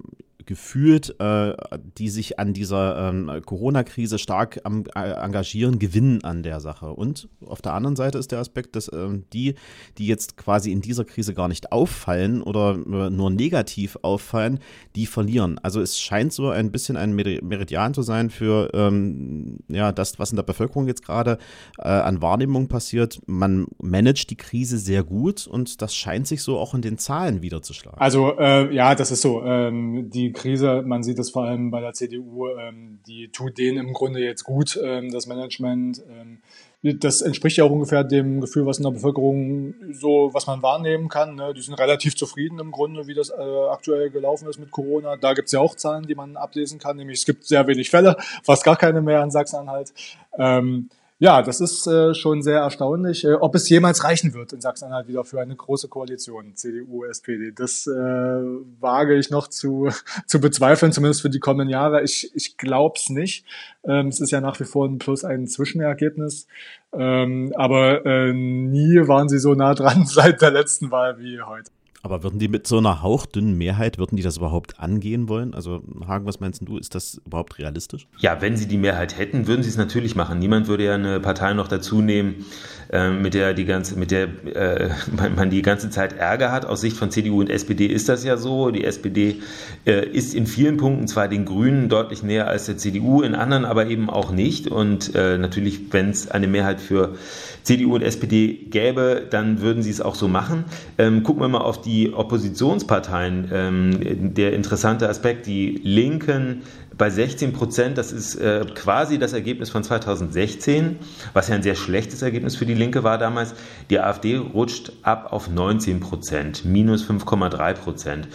gefühlt, 0.50 1.14
äh, 1.20 1.54
die 1.96 2.08
sich 2.08 2.40
an 2.40 2.52
dieser 2.52 3.08
ähm, 3.08 3.30
Corona-Krise 3.46 4.18
stark 4.18 4.60
am, 4.64 4.82
äh, 4.96 5.12
engagieren, 5.12 5.78
gewinnen 5.78 6.24
an 6.24 6.42
der 6.42 6.58
Sache. 6.58 6.92
Und 6.92 7.28
auf 7.46 7.62
der 7.62 7.72
anderen 7.74 7.94
Seite 7.94 8.18
ist 8.18 8.32
der 8.32 8.40
Aspekt, 8.40 8.74
dass 8.74 8.88
äh, 8.88 9.10
die, 9.32 9.54
die 9.96 10.08
jetzt 10.08 10.36
quasi 10.36 10.72
in 10.72 10.80
dieser 10.80 11.04
Krise 11.04 11.34
gar 11.34 11.46
nicht 11.46 11.70
auffallen 11.70 12.42
oder 12.42 12.72
äh, 12.72 13.10
nur 13.10 13.30
negativ 13.30 13.96
auffallen, 14.02 14.58
die 14.96 15.06
verlieren. 15.06 15.60
Also 15.62 15.80
es 15.80 16.00
scheint 16.00 16.32
so 16.32 16.48
ein 16.50 16.72
bisschen 16.72 16.96
ein 16.96 17.14
Meridian 17.14 17.94
zu 17.94 18.02
sein 18.02 18.28
für 18.28 18.70
ähm, 18.74 19.58
ja, 19.68 19.92
das, 19.92 20.18
was 20.18 20.32
in 20.32 20.36
der 20.36 20.42
Bevölkerung 20.42 20.88
jetzt 20.88 21.04
gerade 21.04 21.38
äh, 21.78 21.86
an 21.86 22.22
Wahrnehmung 22.22 22.66
passiert. 22.66 23.20
Man 23.26 23.68
managt 23.80 24.30
die 24.30 24.36
Krise 24.36 24.78
sehr 24.78 25.04
gut 25.04 25.46
und 25.46 25.80
das 25.80 25.94
scheint 25.94 26.26
sich 26.26 26.42
so 26.42 26.58
auch 26.58 26.74
in 26.74 26.82
den 26.82 26.98
Zahlen 26.98 27.40
wiederzuschlagen. 27.40 28.00
Also 28.00 28.36
äh, 28.36 28.74
ja, 28.74 28.96
das 28.96 29.12
ist 29.12 29.22
so. 29.22 29.44
Ähm, 29.44 30.10
die 30.10 30.32
Krise, 30.40 30.82
man 30.84 31.02
sieht 31.02 31.18
es 31.18 31.30
vor 31.30 31.44
allem 31.44 31.70
bei 31.70 31.80
der 31.80 31.92
CDU, 31.92 32.48
ähm, 32.48 33.00
die 33.06 33.28
tut 33.28 33.58
denen 33.58 33.78
im 33.78 33.92
Grunde 33.92 34.20
jetzt 34.20 34.44
gut, 34.44 34.78
ähm, 34.82 35.10
das 35.12 35.26
Management. 35.26 36.02
Ähm, 36.08 36.38
das 36.82 37.20
entspricht 37.20 37.58
ja 37.58 37.64
auch 37.64 37.70
ungefähr 37.70 38.04
dem 38.04 38.40
Gefühl, 38.40 38.64
was 38.64 38.78
in 38.78 38.84
der 38.84 38.90
Bevölkerung 38.90 39.74
so, 39.92 40.30
was 40.32 40.46
man 40.46 40.62
wahrnehmen 40.62 41.08
kann. 41.08 41.34
Ne? 41.34 41.52
Die 41.52 41.60
sind 41.60 41.74
relativ 41.74 42.16
zufrieden 42.16 42.58
im 42.58 42.70
Grunde, 42.70 43.06
wie 43.06 43.12
das 43.12 43.28
äh, 43.28 43.68
aktuell 43.70 44.08
gelaufen 44.08 44.48
ist 44.48 44.58
mit 44.58 44.70
Corona. 44.70 45.16
Da 45.16 45.34
gibt 45.34 45.46
es 45.46 45.52
ja 45.52 45.60
auch 45.60 45.74
Zahlen, 45.74 46.06
die 46.06 46.14
man 46.14 46.38
ablesen 46.38 46.78
kann, 46.78 46.96
nämlich 46.96 47.18
es 47.18 47.26
gibt 47.26 47.44
sehr 47.44 47.66
wenig 47.66 47.90
Fälle, 47.90 48.16
fast 48.42 48.64
gar 48.64 48.76
keine 48.76 49.02
mehr 49.02 49.22
in 49.22 49.30
Sachsen-Anhalt. 49.30 49.92
Ähm, 50.38 50.88
ja, 51.20 51.42
das 51.42 51.60
ist 51.60 51.86
äh, 51.86 52.14
schon 52.14 52.42
sehr 52.42 52.60
erstaunlich. 52.60 53.26
Äh, 53.26 53.34
ob 53.34 53.54
es 53.54 53.68
jemals 53.68 54.04
reichen 54.04 54.32
wird 54.32 54.54
in 54.54 54.62
Sachsen-Anhalt 54.62 55.06
wieder 55.06 55.22
für 55.22 55.38
eine 55.38 55.54
große 55.54 55.88
Koalition, 55.88 56.56
CDU, 56.56 57.04
SPD, 57.04 57.52
das 57.52 57.86
äh, 57.86 57.90
wage 57.92 59.18
ich 59.18 59.28
noch 59.28 59.46
zu, 59.48 59.90
zu 60.26 60.40
bezweifeln, 60.40 60.92
zumindest 60.92 61.20
für 61.20 61.28
die 61.28 61.38
kommenden 61.38 61.68
Jahre. 61.68 62.02
Ich, 62.02 62.34
ich 62.34 62.56
glaube 62.56 62.94
es 62.96 63.10
nicht. 63.10 63.44
Ähm, 63.84 64.08
es 64.08 64.20
ist 64.20 64.30
ja 64.30 64.40
nach 64.40 64.58
wie 64.60 64.64
vor 64.64 64.88
ein 64.88 64.96
plus 64.96 65.22
ein 65.22 65.46
Zwischenergebnis. 65.46 66.46
Ähm, 66.94 67.52
aber 67.54 68.06
äh, 68.06 68.32
nie 68.32 69.06
waren 69.06 69.28
sie 69.28 69.38
so 69.38 69.54
nah 69.54 69.74
dran 69.74 70.06
seit 70.06 70.40
der 70.40 70.52
letzten 70.52 70.90
Wahl 70.90 71.18
wie 71.18 71.42
heute. 71.42 71.70
Aber 72.02 72.22
würden 72.22 72.38
die 72.38 72.48
mit 72.48 72.66
so 72.66 72.78
einer 72.78 73.02
hauchdünnen 73.02 73.58
Mehrheit, 73.58 73.98
würden 73.98 74.16
die 74.16 74.22
das 74.22 74.38
überhaupt 74.38 74.80
angehen 74.80 75.28
wollen? 75.28 75.52
Also 75.52 75.82
Hagen, 76.06 76.24
was 76.24 76.40
meinst 76.40 76.62
du, 76.66 76.78
ist 76.78 76.94
das 76.94 77.20
überhaupt 77.26 77.58
realistisch? 77.58 78.06
Ja, 78.18 78.40
wenn 78.40 78.56
sie 78.56 78.66
die 78.66 78.78
Mehrheit 78.78 79.18
hätten, 79.18 79.46
würden 79.46 79.62
sie 79.62 79.68
es 79.68 79.76
natürlich 79.76 80.16
machen. 80.16 80.38
Niemand 80.38 80.66
würde 80.66 80.84
ja 80.84 80.94
eine 80.94 81.20
Partei 81.20 81.52
noch 81.52 81.68
dazu 81.68 82.00
nehmen, 82.00 82.46
äh, 82.90 83.10
mit 83.10 83.34
der 83.34 83.52
die 83.52 83.66
ganze, 83.66 83.98
mit 83.98 84.10
der 84.10 84.28
äh, 84.46 84.90
man 85.36 85.50
die 85.50 85.60
ganze 85.60 85.90
Zeit 85.90 86.14
Ärger 86.14 86.52
hat. 86.52 86.64
Aus 86.64 86.80
Sicht 86.80 86.96
von 86.96 87.10
CDU 87.10 87.40
und 87.40 87.50
SPD 87.50 87.86
ist 87.86 88.08
das 88.08 88.24
ja 88.24 88.38
so. 88.38 88.70
Die 88.70 88.84
SPD 88.84 89.36
äh, 89.84 90.06
ist 90.08 90.34
in 90.34 90.46
vielen 90.46 90.78
Punkten 90.78 91.06
zwar 91.06 91.28
den 91.28 91.44
Grünen 91.44 91.90
deutlich 91.90 92.22
näher 92.22 92.48
als 92.48 92.64
der 92.64 92.78
CDU, 92.78 93.20
in 93.20 93.34
anderen 93.34 93.66
aber 93.66 93.88
eben 93.88 94.08
auch 94.08 94.30
nicht. 94.30 94.68
Und 94.68 95.14
äh, 95.14 95.36
natürlich, 95.36 95.92
wenn 95.92 96.08
es 96.08 96.30
eine 96.30 96.46
Mehrheit 96.46 96.80
für 96.80 97.16
CDU 97.62 97.94
und 97.94 98.02
SPD 98.02 98.66
gäbe, 98.70 99.26
dann 99.28 99.60
würden 99.60 99.82
sie 99.82 99.90
es 99.90 100.00
auch 100.00 100.14
so 100.14 100.28
machen. 100.28 100.64
Ähm, 100.98 101.22
gucken 101.22 101.42
wir 101.42 101.48
mal 101.48 101.58
auf 101.58 101.80
die 101.80 102.12
Oppositionsparteien. 102.12 103.48
Ähm, 103.52 104.34
der 104.34 104.52
interessante 104.52 105.08
Aspekt, 105.08 105.46
die 105.46 105.80
Linken 105.82 106.62
bei 106.96 107.08
16 107.08 107.52
Prozent, 107.52 107.96
das 107.96 108.12
ist 108.12 108.34
äh, 108.36 108.64
quasi 108.74 109.18
das 109.18 109.32
Ergebnis 109.32 109.70
von 109.70 109.82
2016, 109.82 110.98
was 111.32 111.48
ja 111.48 111.54
ein 111.54 111.62
sehr 111.62 111.74
schlechtes 111.74 112.20
Ergebnis 112.20 112.56
für 112.56 112.66
die 112.66 112.74
Linke 112.74 113.04
war 113.04 113.16
damals. 113.16 113.54
Die 113.88 113.98
AfD 113.98 114.36
rutscht 114.36 114.92
ab 115.02 115.32
auf 115.32 115.48
19 115.50 116.00
Prozent, 116.00 116.64
minus 116.64 117.08
5,3 117.08 117.72
Prozent. 117.74 118.28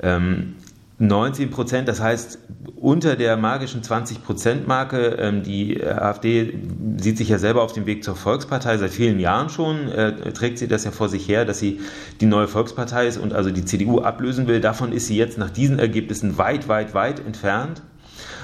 Ähm, 0.00 0.54
19 0.98 1.50
Prozent, 1.50 1.88
das 1.88 2.00
heißt 2.00 2.38
unter 2.76 3.16
der 3.16 3.36
magischen 3.36 3.82
20 3.82 4.24
Prozent 4.24 4.66
Marke. 4.66 5.16
Ähm, 5.18 5.42
die 5.42 5.82
AfD 5.84 6.58
sieht 6.96 7.18
sich 7.18 7.28
ja 7.28 7.38
selber 7.38 7.62
auf 7.62 7.72
dem 7.72 7.84
Weg 7.84 8.02
zur 8.02 8.16
Volkspartei 8.16 8.78
seit 8.78 8.90
vielen 8.90 9.18
Jahren 9.18 9.50
schon, 9.50 9.88
äh, 9.88 10.32
trägt 10.32 10.58
sie 10.58 10.68
das 10.68 10.84
ja 10.84 10.90
vor 10.90 11.08
sich 11.08 11.28
her, 11.28 11.44
dass 11.44 11.58
sie 11.58 11.80
die 12.20 12.26
neue 12.26 12.48
Volkspartei 12.48 13.06
ist 13.06 13.18
und 13.18 13.34
also 13.34 13.50
die 13.50 13.64
CDU 13.64 14.00
ablösen 14.00 14.46
will. 14.46 14.60
Davon 14.60 14.92
ist 14.92 15.06
sie 15.06 15.16
jetzt 15.16 15.36
nach 15.36 15.50
diesen 15.50 15.78
Ergebnissen 15.78 16.38
weit, 16.38 16.68
weit, 16.68 16.94
weit 16.94 17.20
entfernt. 17.20 17.82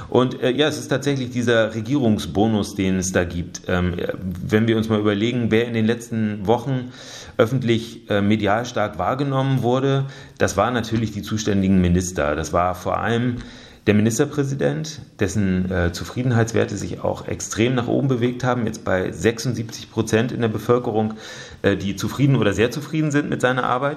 Und 0.09 0.42
äh, 0.42 0.51
ja, 0.51 0.68
es 0.68 0.79
ist 0.79 0.88
tatsächlich 0.88 1.31
dieser 1.31 1.75
Regierungsbonus, 1.75 2.75
den 2.75 2.97
es 2.97 3.12
da 3.12 3.25
gibt. 3.25 3.62
Ähm, 3.68 3.97
wenn 4.23 4.66
wir 4.66 4.77
uns 4.77 4.88
mal 4.88 5.01
überlegen, 5.01 5.51
wer 5.51 5.66
in 5.66 5.75
den 5.75 5.87
letzten 5.87 6.47
Wochen 6.47 6.92
öffentlich 7.38 8.11
äh, 8.11 8.21
medial 8.21 8.66
stark 8.66 8.99
wahrgenommen 8.99 9.62
wurde, 9.62 10.07
das 10.38 10.57
waren 10.57 10.75
natürlich 10.75 11.12
die 11.12 11.23
zuständigen 11.23 11.81
Minister. 11.81 12.37
Das 12.37 12.53
war 12.53 12.75
vor 12.75 12.99
allem 12.99 13.37
der 13.87 13.95
Ministerpräsident, 13.95 15.01
dessen 15.18 15.71
äh, 15.71 15.92
Zufriedenheitswerte 15.92 16.77
sich 16.77 17.01
auch 17.01 17.27
extrem 17.27 17.75
nach 17.75 17.88
oben 17.88 18.07
bewegt 18.07 18.45
haben, 18.45 18.66
jetzt 18.66 18.85
bei 18.85 19.11
76 19.11 19.90
Prozent 19.90 20.31
in 20.31 20.40
der 20.40 20.49
Bevölkerung, 20.49 21.14
äh, 21.62 21.77
die 21.77 21.97
zufrieden 21.97 22.37
oder 22.37 22.53
sehr 22.53 22.71
zufrieden 22.71 23.11
sind 23.11 23.29
mit 23.29 23.40
seiner 23.40 23.64
Arbeit. 23.64 23.97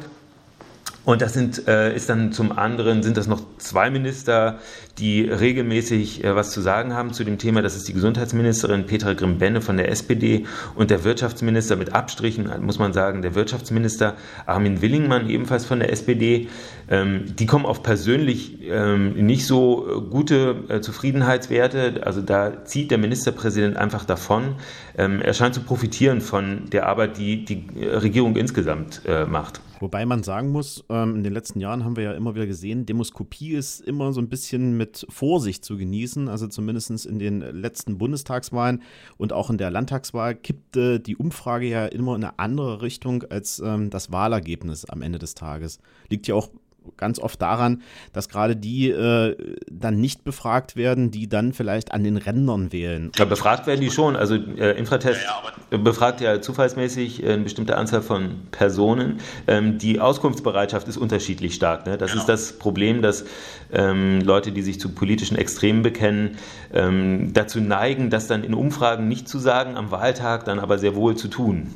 Und 1.05 1.21
das 1.21 1.33
sind, 1.33 1.67
äh, 1.67 1.95
ist 1.95 2.09
dann 2.09 2.31
zum 2.31 2.51
anderen, 2.51 3.03
sind 3.03 3.15
das 3.15 3.27
noch 3.27 3.41
zwei 3.59 3.91
Minister, 3.91 4.57
die 4.97 5.21
regelmäßig 5.21 6.23
äh, 6.23 6.35
was 6.35 6.51
zu 6.51 6.61
sagen 6.61 6.93
haben 6.93 7.13
zu 7.13 7.23
dem 7.23 7.37
Thema. 7.37 7.61
Das 7.61 7.75
ist 7.75 7.87
die 7.87 7.93
Gesundheitsministerin 7.93 8.87
Petra 8.87 9.13
Grimm-Benne 9.13 9.61
von 9.61 9.77
der 9.77 9.91
SPD 9.91 10.45
und 10.73 10.89
der 10.89 11.03
Wirtschaftsminister 11.03 11.75
mit 11.75 11.93
Abstrichen, 11.93 12.49
muss 12.61 12.79
man 12.79 12.91
sagen, 12.91 13.21
der 13.21 13.35
Wirtschaftsminister 13.35 14.15
Armin 14.47 14.81
Willingmann, 14.81 15.29
ebenfalls 15.29 15.65
von 15.65 15.79
der 15.79 15.91
SPD. 15.91 16.47
Ähm, 16.89 17.35
die 17.35 17.45
kommen 17.45 17.65
auf 17.65 17.83
persönlich 17.83 18.61
ähm, 18.63 19.13
nicht 19.13 19.45
so 19.45 20.07
gute 20.09 20.55
äh, 20.69 20.81
Zufriedenheitswerte. 20.81 22.01
Also 22.03 22.21
da 22.21 22.65
zieht 22.65 22.89
der 22.89 22.97
Ministerpräsident 22.97 23.77
einfach 23.77 24.05
davon. 24.05 24.55
Ähm, 24.97 25.21
er 25.21 25.33
scheint 25.35 25.53
zu 25.53 25.61
profitieren 25.61 26.21
von 26.21 26.69
der 26.71 26.87
Arbeit, 26.87 27.17
die 27.17 27.45
die 27.45 27.65
Regierung 27.83 28.35
insgesamt 28.35 29.01
äh, 29.05 29.25
macht. 29.25 29.61
Wobei 29.79 30.05
man 30.05 30.23
sagen 30.23 30.49
muss, 30.49 30.83
ähm, 30.89 31.15
in 31.15 31.23
den 31.23 31.33
letzten 31.33 31.59
Jahren 31.59 31.83
haben 31.83 31.95
wir 31.95 32.03
ja 32.03 32.13
immer 32.13 32.35
wieder 32.35 32.47
gesehen, 32.47 32.85
Demoskopie 32.85 33.53
ist 33.53 33.81
immer 33.81 34.13
so 34.13 34.21
ein 34.21 34.29
bisschen 34.29 34.77
mit 34.77 35.05
Vorsicht 35.09 35.65
zu 35.65 35.77
genießen. 35.77 36.27
Also 36.27 36.47
zumindest 36.47 37.05
in 37.05 37.19
den 37.19 37.41
letzten 37.41 37.97
Bundestagswahlen 37.97 38.81
und 39.17 39.33
auch 39.33 39.49
in 39.49 39.57
der 39.57 39.71
Landtagswahl 39.71 40.35
kippte 40.35 40.99
die 40.99 41.15
Umfrage 41.15 41.67
ja 41.67 41.85
immer 41.85 42.15
in 42.15 42.23
eine 42.23 42.39
andere 42.39 42.81
Richtung 42.81 43.23
als 43.23 43.59
ähm, 43.59 43.89
das 43.89 44.11
Wahlergebnis 44.11 44.85
am 44.85 45.01
Ende 45.01 45.19
des 45.19 45.35
Tages. 45.35 45.79
Liegt 46.09 46.27
ja 46.27 46.35
auch 46.35 46.49
ganz 46.98 47.19
oft 47.19 47.41
daran, 47.41 47.82
dass 48.13 48.30
gerade 48.30 48.56
die 48.56 48.89
äh, 48.89 49.36
dann 49.69 50.00
nicht 50.00 50.24
befragt 50.24 50.76
werden, 50.76 51.12
die 51.12 51.28
dann 51.28 51.54
vielleicht 51.54 51.91
an 51.91 52.04
den 52.04 52.17
Rändern 52.17 52.71
wählen. 52.71 53.12
Ja, 53.17 53.26
befragt 53.26 53.67
werden 53.67 53.82
die 53.82 53.91
schon. 53.91 54.15
Also 54.15 54.36
äh, 54.36 54.78
Infratest 54.78 55.21
ja, 55.24 55.41
ja, 55.71 55.78
befragt 55.78 56.21
ja 56.21 56.41
zufallsmäßig 56.41 57.24
äh, 57.24 57.34
eine 57.34 57.43
bestimmte 57.43 57.78
Anzahl 57.78 58.02
von 58.02 58.48
Personen. 58.52 59.19
Ähm, 59.48 59.78
die 59.78 60.00
Auskunftsbereitschaft 60.00 60.88
ist 60.88 60.98
unterschiedlich 60.98 61.56
stark. 61.56 61.86
Ne? 61.86 61.98
Das 61.98 62.12
genau. 62.12 62.21
ist 62.21 62.28
das 62.30 62.54
Problem, 62.54 63.02
dass 63.02 63.26
ähm, 63.71 64.21
Leute, 64.21 64.52
die 64.52 64.62
sich 64.62 64.80
zu 64.80 64.89
politischen 64.89 65.38
Extremen 65.38 65.82
bekennen, 65.82 66.38
ähm, 66.74 67.34
dazu 67.34 67.60
neigen, 67.60 68.10
das 68.10 68.28
dann 68.28 68.43
in 68.43 68.54
Umfragen 68.54 69.08
nicht 69.08 69.28
zu 69.28 69.39
sagen, 69.39 69.78
am 69.78 69.91
Wahltag 69.91 70.45
dann 70.45 70.60
aber 70.60 70.78
sehr 70.78 70.95
wohl 70.95 71.15
zu 71.15 71.28
tun. 71.28 71.74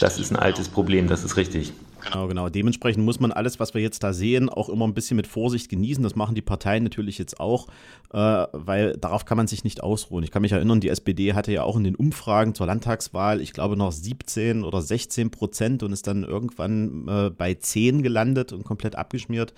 Das 0.00 0.18
ist 0.18 0.32
ein 0.32 0.36
altes 0.36 0.68
Problem, 0.68 1.08
das 1.08 1.24
ist 1.24 1.36
richtig. 1.36 1.72
Genau, 2.04 2.28
genau. 2.28 2.48
Dementsprechend 2.48 3.04
muss 3.04 3.20
man 3.20 3.32
alles, 3.32 3.60
was 3.60 3.74
wir 3.74 3.80
jetzt 3.80 4.02
da 4.02 4.12
sehen, 4.12 4.48
auch 4.48 4.68
immer 4.68 4.86
ein 4.86 4.94
bisschen 4.94 5.16
mit 5.16 5.26
Vorsicht 5.26 5.68
genießen. 5.68 6.02
Das 6.02 6.14
machen 6.14 6.34
die 6.34 6.42
Parteien 6.42 6.84
natürlich 6.84 7.18
jetzt 7.18 7.40
auch, 7.40 7.66
weil 8.16 8.96
darauf 8.96 9.24
kann 9.24 9.36
man 9.36 9.46
sich 9.46 9.64
nicht 9.64 9.82
ausruhen. 9.82 10.22
Ich 10.22 10.30
kann 10.30 10.42
mich 10.42 10.52
erinnern, 10.52 10.80
die 10.80 10.88
SPD 10.88 11.34
hatte 11.34 11.52
ja 11.52 11.64
auch 11.64 11.76
in 11.76 11.84
den 11.84 11.96
Umfragen 11.96 12.54
zur 12.54 12.66
Landtagswahl, 12.66 13.40
ich 13.40 13.52
glaube, 13.52 13.76
noch 13.76 13.90
17 13.90 14.62
oder 14.62 14.80
16 14.80 15.30
Prozent 15.30 15.82
und 15.82 15.92
ist 15.92 16.06
dann 16.06 16.22
irgendwann 16.22 17.08
äh, 17.08 17.30
bei 17.30 17.54
10 17.54 18.02
gelandet 18.02 18.52
und 18.52 18.64
komplett 18.64 18.94
abgeschmiert. 18.94 19.52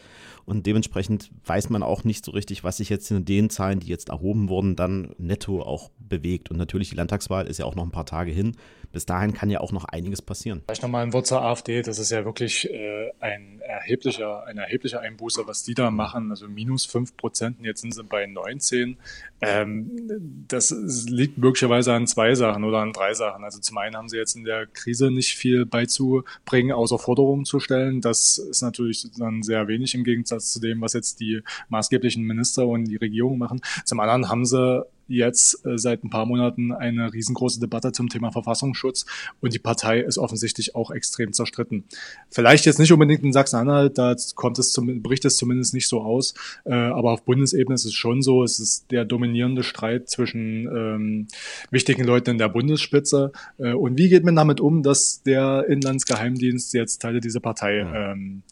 Und 0.47 0.65
dementsprechend 0.65 1.31
weiß 1.45 1.71
man 1.71 1.83
auch 1.83 2.05
nicht 2.05 2.25
so 2.25 2.31
richtig, 2.31 2.63
was 2.63 2.77
sich 2.77 2.89
jetzt 2.89 3.11
in 3.11 3.25
den 3.25 3.51
Zahlen, 3.51 3.81
die 3.81 3.89
jetzt 3.89 4.11
erhoben 4.11 4.49
wurden, 4.49 4.77
dann 4.77 5.13
netto 5.19 5.61
auch 5.61 5.91
bewegt. 5.99 6.51
Und 6.51 6.57
natürlich, 6.57 6.91
die 6.91 6.95
Landtagswahl 6.95 7.49
ist 7.49 7.59
ja 7.59 7.67
auch 7.67 7.75
noch 7.75 7.83
ein 7.83 7.91
paar 7.91 8.07
Tage 8.07 8.31
hin. 8.31 8.57
Bis 8.93 9.05
dahin 9.05 9.35
kann 9.35 9.51
ja 9.51 9.61
auch 9.61 9.73
noch 9.73 9.85
einiges 9.85 10.23
passieren. 10.23 10.63
Vielleicht 10.67 10.83
nochmal 10.83 11.03
ein 11.03 11.13
Wort 11.13 11.27
zur 11.27 11.43
AfD. 11.43 11.83
Das 11.83 11.99
ist 11.99 12.11
ja 12.11 12.25
wirklich 12.25 12.71
äh, 12.71 13.11
ein 13.19 13.61
erheblicher, 13.61 14.45
ein 14.47 14.59
erheblicher 14.59 15.01
Einbuße, 15.01 15.47
was 15.47 15.65
die 15.65 15.75
da 15.75 15.91
machen. 15.91 16.31
Also 16.31 16.49
minus 16.49 16.87
fünf 16.87 17.17
Prozent, 17.17 17.59
jetzt 17.61 17.81
sind 17.81 17.93
sie 17.93 18.05
bei 18.05 18.25
19. 18.47 18.97
Ähm, 19.43 20.45
das 20.49 20.71
liegt 21.09 21.39
möglicherweise 21.39 21.93
an 21.93 22.07
zwei 22.07 22.35
Sachen 22.35 22.65
oder 22.65 22.79
an 22.79 22.93
drei 22.93 23.13
Sachen. 23.15 23.45
Also 23.45 23.61
zum 23.61 23.77
einen 23.79 23.97
haben 23.97 24.09
sie 24.09 24.17
jetzt 24.17 24.35
in 24.35 24.45
der 24.45 24.67
Krise 24.67 25.11
nicht 25.11 25.35
viel 25.35 25.67
beizubringen, 25.67 26.73
außer 26.73 26.99
Forderungen 26.99 27.45
zu 27.45 27.61
stellen. 27.61 28.01
Das 28.01 28.39
ist 28.39 28.63
natürlich 28.63 29.07
dann 29.19 29.43
sehr 29.43 29.69
wenig 29.69 29.95
im 29.95 30.05
Gegensatz 30.05 30.53
zu 30.53 30.61
dem, 30.61 30.81
was 30.81 30.95
jetzt 30.95 31.21
die 31.21 31.43
maßgeblichen 31.69 32.25
Minister 32.25 32.67
und 32.67 32.85
die 32.85 32.97
Regierung 32.97 33.39
machen. 33.39 33.61
Zum 33.85 34.01
anderen 34.01 34.31
haben 34.31 34.47
sie 34.47 34.85
jetzt 35.09 35.65
äh, 35.65 35.79
seit 35.79 36.05
ein 36.05 36.11
paar 36.11 36.27
Monaten 36.27 36.73
eine 36.73 37.13
riesengroße 37.13 37.61
Debatte 37.61 37.93
zum 37.93 38.09
Thema 38.09 38.31
Verfassungsschutz 38.31 39.07
und 39.41 39.55
die 39.55 39.59
Partei 39.59 40.01
ist 40.01 40.19
offensichtlich 40.19 40.75
auch 40.75 40.91
extrem 40.91 41.33
zerstritten. 41.33 41.85
Vielleicht 42.31 42.67
jetzt 42.67 42.79
nicht 42.79 42.93
unbedingt 42.93 43.23
in 43.23 43.33
Sachsen-Anhalt, 43.33 43.99
da 43.99 44.15
kommt 44.35 44.59
es 44.59 44.73
zum, 44.73 45.03
bricht 45.03 45.25
es 45.25 45.37
zumindest 45.37 45.75
nicht 45.75 45.89
so 45.89 46.01
aus, 46.01 46.35
äh, 46.65 46.75
aber 46.75 47.13
auf 47.13 47.25
Bundesebene 47.25 47.75
ist 47.75 47.85
es 47.85 47.95
schon 47.95 48.23
so, 48.23 48.43
es 48.43 48.59
ist 48.59 48.91
der 48.91 49.05
dominierende 49.05 49.63
Streit 49.63 50.09
zwischen 50.09 50.67
ähm, 50.67 51.29
wichtigen 51.71 52.05
Leuten 52.05 52.31
in 52.31 52.39
der 52.39 52.49
Bundesspitze 52.49 53.33
äh, 53.59 53.73
und 53.73 53.99
wie 53.99 54.09
geht 54.09 54.25
man 54.25 54.37
damit 54.37 54.61
um, 54.61 54.83
dass 54.83 55.23
der 55.23 55.67
Inlandsgeheimdienst 55.69 56.75
jetzt 56.75 57.03
Teile 57.03 57.21
dieser 57.21 57.41
Partei 57.41 57.79
ähm, 57.79 58.43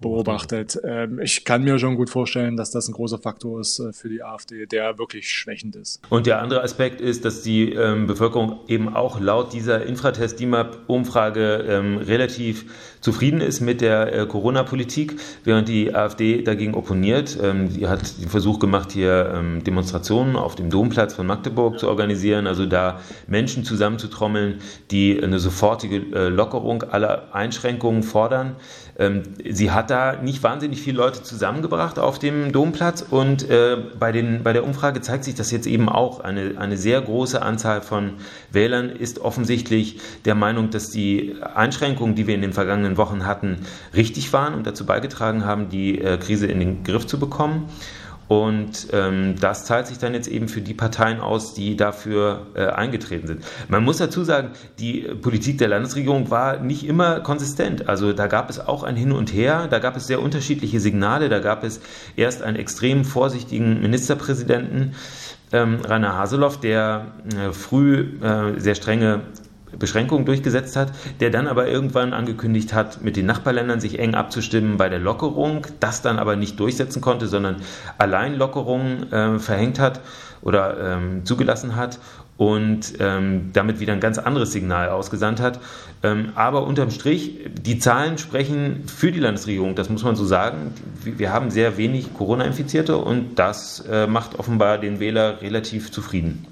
beobachtet. 0.00 0.78
Ähm, 0.84 1.20
ich 1.20 1.44
kann 1.44 1.62
mir 1.62 1.78
schon 1.78 1.96
gut 1.96 2.10
vorstellen, 2.10 2.56
dass 2.56 2.70
das 2.70 2.88
ein 2.88 2.92
großer 2.92 3.18
Faktor 3.18 3.60
ist 3.60 3.78
äh, 3.80 3.92
für 3.92 4.08
die 4.08 4.22
AfD, 4.22 4.66
der 4.66 4.98
wirklich 4.98 5.30
schwächend 5.30 5.76
ist 5.76 5.89
ist. 5.90 6.02
Und 6.10 6.26
der 6.26 6.40
andere 6.40 6.62
Aspekt 6.62 7.00
ist, 7.00 7.24
dass 7.24 7.42
die 7.42 7.72
ähm, 7.72 8.06
Bevölkerung 8.06 8.60
eben 8.68 8.94
auch 8.94 9.20
laut 9.20 9.52
dieser 9.52 9.84
Infratest-DIMAP-Umfrage 9.84 11.64
ähm, 11.68 11.98
relativ 11.98 12.64
zufrieden 13.00 13.40
ist 13.40 13.60
mit 13.60 13.80
der 13.80 14.12
äh, 14.12 14.26
Corona-Politik, 14.26 15.16
während 15.44 15.68
die 15.68 15.94
AfD 15.94 16.42
dagegen 16.42 16.74
opponiert. 16.74 17.38
Ähm, 17.42 17.72
die 17.72 17.88
hat 17.88 18.20
den 18.20 18.28
Versuch 18.28 18.58
gemacht, 18.58 18.92
hier 18.92 19.32
ähm, 19.34 19.64
Demonstrationen 19.64 20.36
auf 20.36 20.54
dem 20.54 20.70
Domplatz 20.70 21.14
von 21.14 21.26
Magdeburg 21.26 21.78
zu 21.78 21.88
organisieren, 21.88 22.46
also 22.46 22.66
da 22.66 23.00
Menschen 23.26 23.64
zusammenzutrommeln, 23.64 24.60
die 24.90 25.22
eine 25.22 25.38
sofortige 25.38 25.96
äh, 26.14 26.28
Lockerung 26.28 26.82
aller 26.82 27.34
Einschränkungen 27.34 28.02
fordern. 28.02 28.56
Ähm, 28.98 29.22
sie 29.48 29.70
hat 29.70 29.90
da 29.90 30.16
nicht 30.16 30.42
wahnsinnig 30.42 30.82
viele 30.82 30.98
Leute 30.98 31.22
zusammengebracht 31.22 31.98
auf 31.98 32.18
dem 32.18 32.52
Domplatz 32.52 33.04
und 33.08 33.48
äh, 33.48 33.78
bei, 33.98 34.12
den, 34.12 34.42
bei 34.42 34.52
der 34.52 34.64
Umfrage 34.64 35.00
zeigt 35.00 35.24
sich 35.24 35.34
das 35.34 35.50
jetzt 35.50 35.66
eben 35.66 35.79
auch. 35.88 36.20
Eine, 36.20 36.54
eine 36.58 36.76
sehr 36.76 37.00
große 37.00 37.40
Anzahl 37.40 37.80
von 37.80 38.14
Wählern 38.52 38.90
ist 38.90 39.20
offensichtlich 39.20 39.98
der 40.24 40.34
Meinung, 40.34 40.70
dass 40.70 40.90
die 40.90 41.36
Einschränkungen, 41.54 42.14
die 42.14 42.26
wir 42.26 42.34
in 42.34 42.42
den 42.42 42.52
vergangenen 42.52 42.96
Wochen 42.96 43.26
hatten, 43.26 43.66
richtig 43.94 44.32
waren 44.32 44.54
und 44.54 44.66
dazu 44.66 44.86
beigetragen 44.86 45.44
haben, 45.44 45.68
die 45.68 46.00
äh, 46.00 46.18
Krise 46.18 46.46
in 46.46 46.60
den 46.60 46.84
Griff 46.84 47.06
zu 47.06 47.18
bekommen. 47.18 47.68
Und 48.30 48.86
ähm, 48.92 49.34
das 49.40 49.64
zahlt 49.64 49.88
sich 49.88 49.98
dann 49.98 50.14
jetzt 50.14 50.28
eben 50.28 50.46
für 50.46 50.60
die 50.60 50.72
Parteien 50.72 51.18
aus, 51.18 51.52
die 51.52 51.76
dafür 51.76 52.46
äh, 52.54 52.64
eingetreten 52.64 53.26
sind. 53.26 53.44
Man 53.66 53.82
muss 53.82 53.96
dazu 53.96 54.22
sagen, 54.22 54.50
die 54.78 55.00
Politik 55.20 55.58
der 55.58 55.66
Landesregierung 55.66 56.30
war 56.30 56.60
nicht 56.60 56.86
immer 56.86 57.18
konsistent. 57.18 57.88
Also 57.88 58.12
da 58.12 58.28
gab 58.28 58.48
es 58.48 58.60
auch 58.60 58.84
ein 58.84 58.94
Hin 58.94 59.10
und 59.10 59.34
Her, 59.34 59.66
da 59.68 59.80
gab 59.80 59.96
es 59.96 60.06
sehr 60.06 60.22
unterschiedliche 60.22 60.78
Signale, 60.78 61.28
da 61.28 61.40
gab 61.40 61.64
es 61.64 61.80
erst 62.14 62.42
einen 62.42 62.56
extrem 62.56 63.04
vorsichtigen 63.04 63.80
Ministerpräsidenten, 63.80 64.94
ähm, 65.52 65.80
Rainer 65.84 66.16
Haseloff, 66.16 66.60
der 66.60 67.06
äh, 67.36 67.52
früh 67.52 68.18
äh, 68.22 68.58
sehr 68.58 68.74
strenge 68.74 69.22
Beschränkungen 69.78 70.24
durchgesetzt 70.24 70.76
hat, 70.76 70.92
der 71.20 71.30
dann 71.30 71.46
aber 71.46 71.68
irgendwann 71.68 72.12
angekündigt 72.12 72.72
hat, 72.72 73.02
mit 73.02 73.16
den 73.16 73.26
Nachbarländern 73.26 73.80
sich 73.80 73.98
eng 73.98 74.14
abzustimmen 74.14 74.76
bei 74.76 74.88
der 74.88 74.98
Lockerung, 74.98 75.66
das 75.78 76.02
dann 76.02 76.18
aber 76.18 76.36
nicht 76.36 76.58
durchsetzen 76.58 77.00
konnte, 77.00 77.28
sondern 77.28 77.56
allein 77.98 78.34
Lockerungen 78.34 79.12
äh, 79.12 79.38
verhängt 79.38 79.78
hat 79.78 80.00
oder 80.42 80.94
ähm, 80.94 81.24
zugelassen 81.24 81.76
hat 81.76 81.98
und 82.40 82.94
ähm, 83.00 83.50
damit 83.52 83.80
wieder 83.80 83.92
ein 83.92 84.00
ganz 84.00 84.16
anderes 84.16 84.50
Signal 84.50 84.88
ausgesandt 84.88 85.40
hat. 85.40 85.60
Ähm, 86.02 86.32
aber 86.36 86.66
unterm 86.66 86.90
Strich, 86.90 87.38
die 87.60 87.78
Zahlen 87.78 88.16
sprechen 88.16 88.84
für 88.86 89.12
die 89.12 89.20
Landesregierung, 89.20 89.74
das 89.74 89.90
muss 89.90 90.04
man 90.04 90.16
so 90.16 90.24
sagen. 90.24 90.72
Wir 91.04 91.34
haben 91.34 91.50
sehr 91.50 91.76
wenig 91.76 92.14
Corona-Infizierte 92.14 92.96
und 92.96 93.38
das 93.38 93.80
äh, 93.80 94.06
macht 94.06 94.38
offenbar 94.38 94.78
den 94.78 95.00
Wähler 95.00 95.42
relativ 95.42 95.92
zufrieden. 95.92 96.46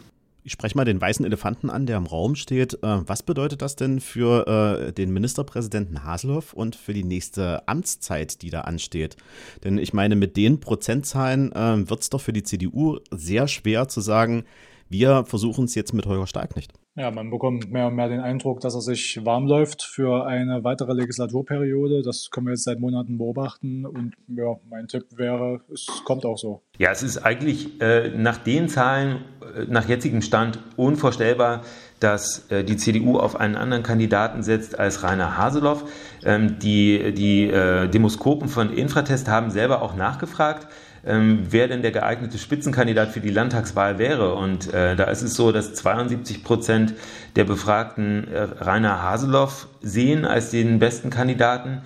Ich 0.45 0.53
spreche 0.53 0.77
mal 0.77 0.85
den 0.85 1.01
weißen 1.01 1.25
Elefanten 1.25 1.71
an, 1.71 1.87
der 1.87 1.97
im 1.97 2.05
Raum 2.05 2.35
steht. 2.35 2.75
Äh, 2.75 3.09
was 3.09 3.23
bedeutet 3.23 3.63
das 3.63 3.75
denn 3.75 4.01
für 4.01 4.89
äh, 4.89 4.93
den 4.93 5.11
Ministerpräsidenten 5.11 6.05
Haselhoff 6.05 6.53
und 6.53 6.77
für 6.77 6.93
die 6.93 7.05
nächste 7.05 7.67
Amtszeit, 7.67 8.43
die 8.43 8.51
da 8.51 8.61
ansteht? 8.61 9.17
Denn 9.65 9.79
ich 9.79 9.95
meine, 9.95 10.17
mit 10.17 10.37
den 10.37 10.61
Prozentzahlen 10.61 11.51
äh, 11.53 11.89
wird 11.89 12.03
es 12.03 12.11
doch 12.11 12.21
für 12.21 12.35
die 12.35 12.43
CDU 12.43 12.99
sehr 13.11 13.49
schwer 13.49 13.89
zu 13.89 14.03
sagen, 14.03 14.45
wir 14.89 15.25
versuchen 15.25 15.65
es 15.65 15.75
jetzt 15.75 15.93
mit 15.93 16.07
Holger 16.07 16.27
Starknecht. 16.27 16.73
Ja, 16.97 17.13
man 17.13 17.31
bekommt 17.31 17.71
mehr 17.71 17.87
und 17.87 17.95
mehr 17.95 18.09
den 18.09 18.21
Eindruck, 18.21 18.61
dass 18.61 18.75
er 18.75 18.81
sich 18.81 19.25
warm 19.25 19.47
läuft 19.47 19.85
für 19.85 20.27
eine 20.27 20.65
weitere 20.65 20.95
Legislaturperiode. 20.95 22.03
Das 22.03 22.31
können 22.31 22.47
wir 22.47 22.53
jetzt 22.53 22.65
seit 22.65 22.81
Monaten 22.81 23.19
beobachten. 23.19 23.87
Und 23.87 24.15
ja, 24.27 24.57
mein 24.69 24.89
Tipp 24.89 25.05
wäre, 25.15 25.61
es 25.73 25.87
kommt 26.05 26.25
auch 26.25 26.39
so. 26.39 26.63
Ja, 26.77 26.91
es 26.91 27.05
ist 27.05 27.19
eigentlich 27.19 27.81
äh, 27.81 28.09
nach 28.17 28.39
den 28.39 28.69
Zahlen, 28.69 29.25
äh, 29.55 29.67
nach 29.69 29.89
jetzigem 29.89 30.23
Stand 30.23 30.59
unvorstellbar, 30.77 31.63
dass 32.01 32.51
äh, 32.51 32.65
die 32.65 32.77
CDU 32.77 33.19
auf 33.19 33.39
einen 33.39 33.57
anderen 33.57 33.83
Kandidaten 33.83 34.43
setzt 34.43 34.79
als 34.79 35.03
Rainer 35.03 35.37
Haseloff. 35.37 35.85
Ähm, 36.25 36.59
die 36.59 37.13
die 37.13 37.45
äh, 37.45 37.89
Demoskopen 37.89 38.49
von 38.49 38.73
Infratest 38.73 39.29
haben 39.29 39.51
selber 39.51 39.83
auch 39.83 39.95
nachgefragt 39.95 40.67
ähm, 41.07 41.47
wer 41.51 41.69
denn 41.69 41.83
der 41.83 41.93
geeignete 41.93 42.39
Spitzenkandidat 42.39 43.11
für 43.11 43.21
die 43.21 43.31
Landtagswahl 43.31 43.99
wäre. 43.99 44.35
Und 44.35 44.75
äh, 44.75 44.97
da 44.97 45.05
ist 45.05 45.23
es 45.23 45.35
so, 45.35 45.53
dass 45.53 45.75
72 45.75 46.43
Prozent 46.43 46.95
der 47.37 47.45
Befragten 47.45 48.27
Rainer 48.33 49.01
Haseloff 49.03 49.69
sehen 49.81 50.25
als 50.25 50.51
den 50.51 50.81
besten 50.81 51.11
Kandidaten 51.11 51.83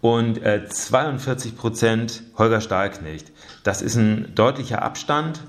und 0.00 0.42
äh, 0.42 0.66
42 0.66 1.56
Prozent 1.56 2.22
Holger 2.36 2.60
Stahlknecht. 2.60 3.30
Das 3.62 3.82
ist 3.82 3.96
ein 3.96 4.34
deutlicher 4.34 4.82
Abstand. 4.82 5.40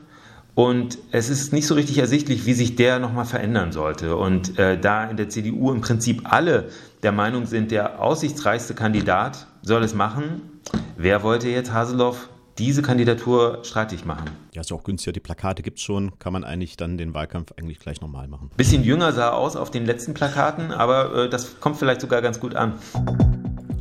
Und 0.55 0.99
es 1.11 1.29
ist 1.29 1.51
nicht 1.51 1.65
so 1.65 1.73
richtig 1.73 1.97
ersichtlich, 1.97 2.45
wie 2.45 2.53
sich 2.53 2.75
der 2.75 2.99
nochmal 2.99 3.25
verändern 3.25 3.71
sollte. 3.71 4.15
Und 4.15 4.59
äh, 4.59 4.79
da 4.79 5.05
in 5.05 5.17
der 5.17 5.29
CDU 5.29 5.71
im 5.71 5.81
Prinzip 5.81 6.31
alle 6.31 6.69
der 7.01 7.11
Meinung 7.11 7.45
sind, 7.45 7.71
der 7.71 8.01
aussichtsreichste 8.01 8.75
Kandidat 8.75 9.47
soll 9.63 9.83
es 9.83 9.95
machen, 9.95 10.41
wer 10.95 11.23
wollte 11.23 11.49
jetzt 11.49 11.73
Haseloff 11.73 12.29
diese 12.59 12.83
Kandidatur 12.83 13.59
streitig 13.63 14.05
machen. 14.05 14.29
Ja, 14.53 14.61
ist 14.61 14.71
auch 14.71 14.83
günstiger. 14.83 15.11
Die 15.11 15.19
Plakate 15.19 15.63
gibt 15.63 15.79
es 15.79 15.83
schon. 15.83 16.19
Kann 16.19 16.33
man 16.33 16.43
eigentlich 16.43 16.77
dann 16.77 16.99
den 16.99 17.15
Wahlkampf 17.15 17.53
eigentlich 17.57 17.79
gleich 17.79 17.99
nochmal 18.01 18.27
machen. 18.27 18.51
Bisschen 18.55 18.83
jünger 18.83 19.11
sah 19.11 19.31
aus 19.31 19.55
auf 19.55 19.71
den 19.71 19.87
letzten 19.87 20.13
Plakaten, 20.13 20.71
aber 20.71 21.25
äh, 21.25 21.29
das 21.29 21.59
kommt 21.59 21.77
vielleicht 21.77 22.01
sogar 22.01 22.21
ganz 22.21 22.39
gut 22.39 22.55
an. 22.55 22.73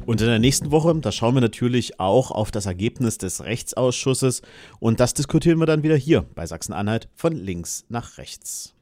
Und 0.06 0.20
in 0.20 0.26
der 0.26 0.38
nächsten 0.38 0.70
Woche, 0.70 0.94
da 1.00 1.12
schauen 1.12 1.34
wir 1.34 1.40
natürlich 1.40 2.00
auch 2.00 2.30
auf 2.30 2.50
das 2.50 2.66
Ergebnis 2.66 3.18
des 3.18 3.44
Rechtsausschusses 3.44 4.42
und 4.80 5.00
das 5.00 5.14
diskutieren 5.14 5.58
wir 5.58 5.66
dann 5.66 5.82
wieder 5.82 5.96
hier 5.96 6.22
bei 6.34 6.46
Sachsen-Anhalt 6.46 7.08
von 7.14 7.32
links 7.32 7.84
nach 7.88 8.18
rechts. 8.18 8.74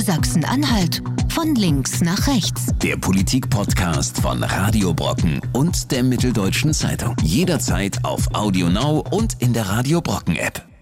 Sachsen-Anhalt 0.00 1.02
von 1.32 1.54
links 1.54 2.00
nach 2.02 2.26
rechts. 2.26 2.66
Der 2.82 2.96
Politik-Podcast 2.96 4.20
von 4.20 4.42
Radio 4.42 4.92
Brocken 4.92 5.40
und 5.52 5.90
der 5.90 6.02
Mitteldeutschen 6.02 6.74
Zeitung. 6.74 7.16
Jederzeit 7.22 8.04
auf 8.04 8.28
Audio 8.34 8.68
Now 8.68 9.04
und 9.10 9.40
in 9.40 9.52
der 9.52 9.68
Radio 9.68 10.00
Brocken 10.02 10.36
App. 10.36 10.73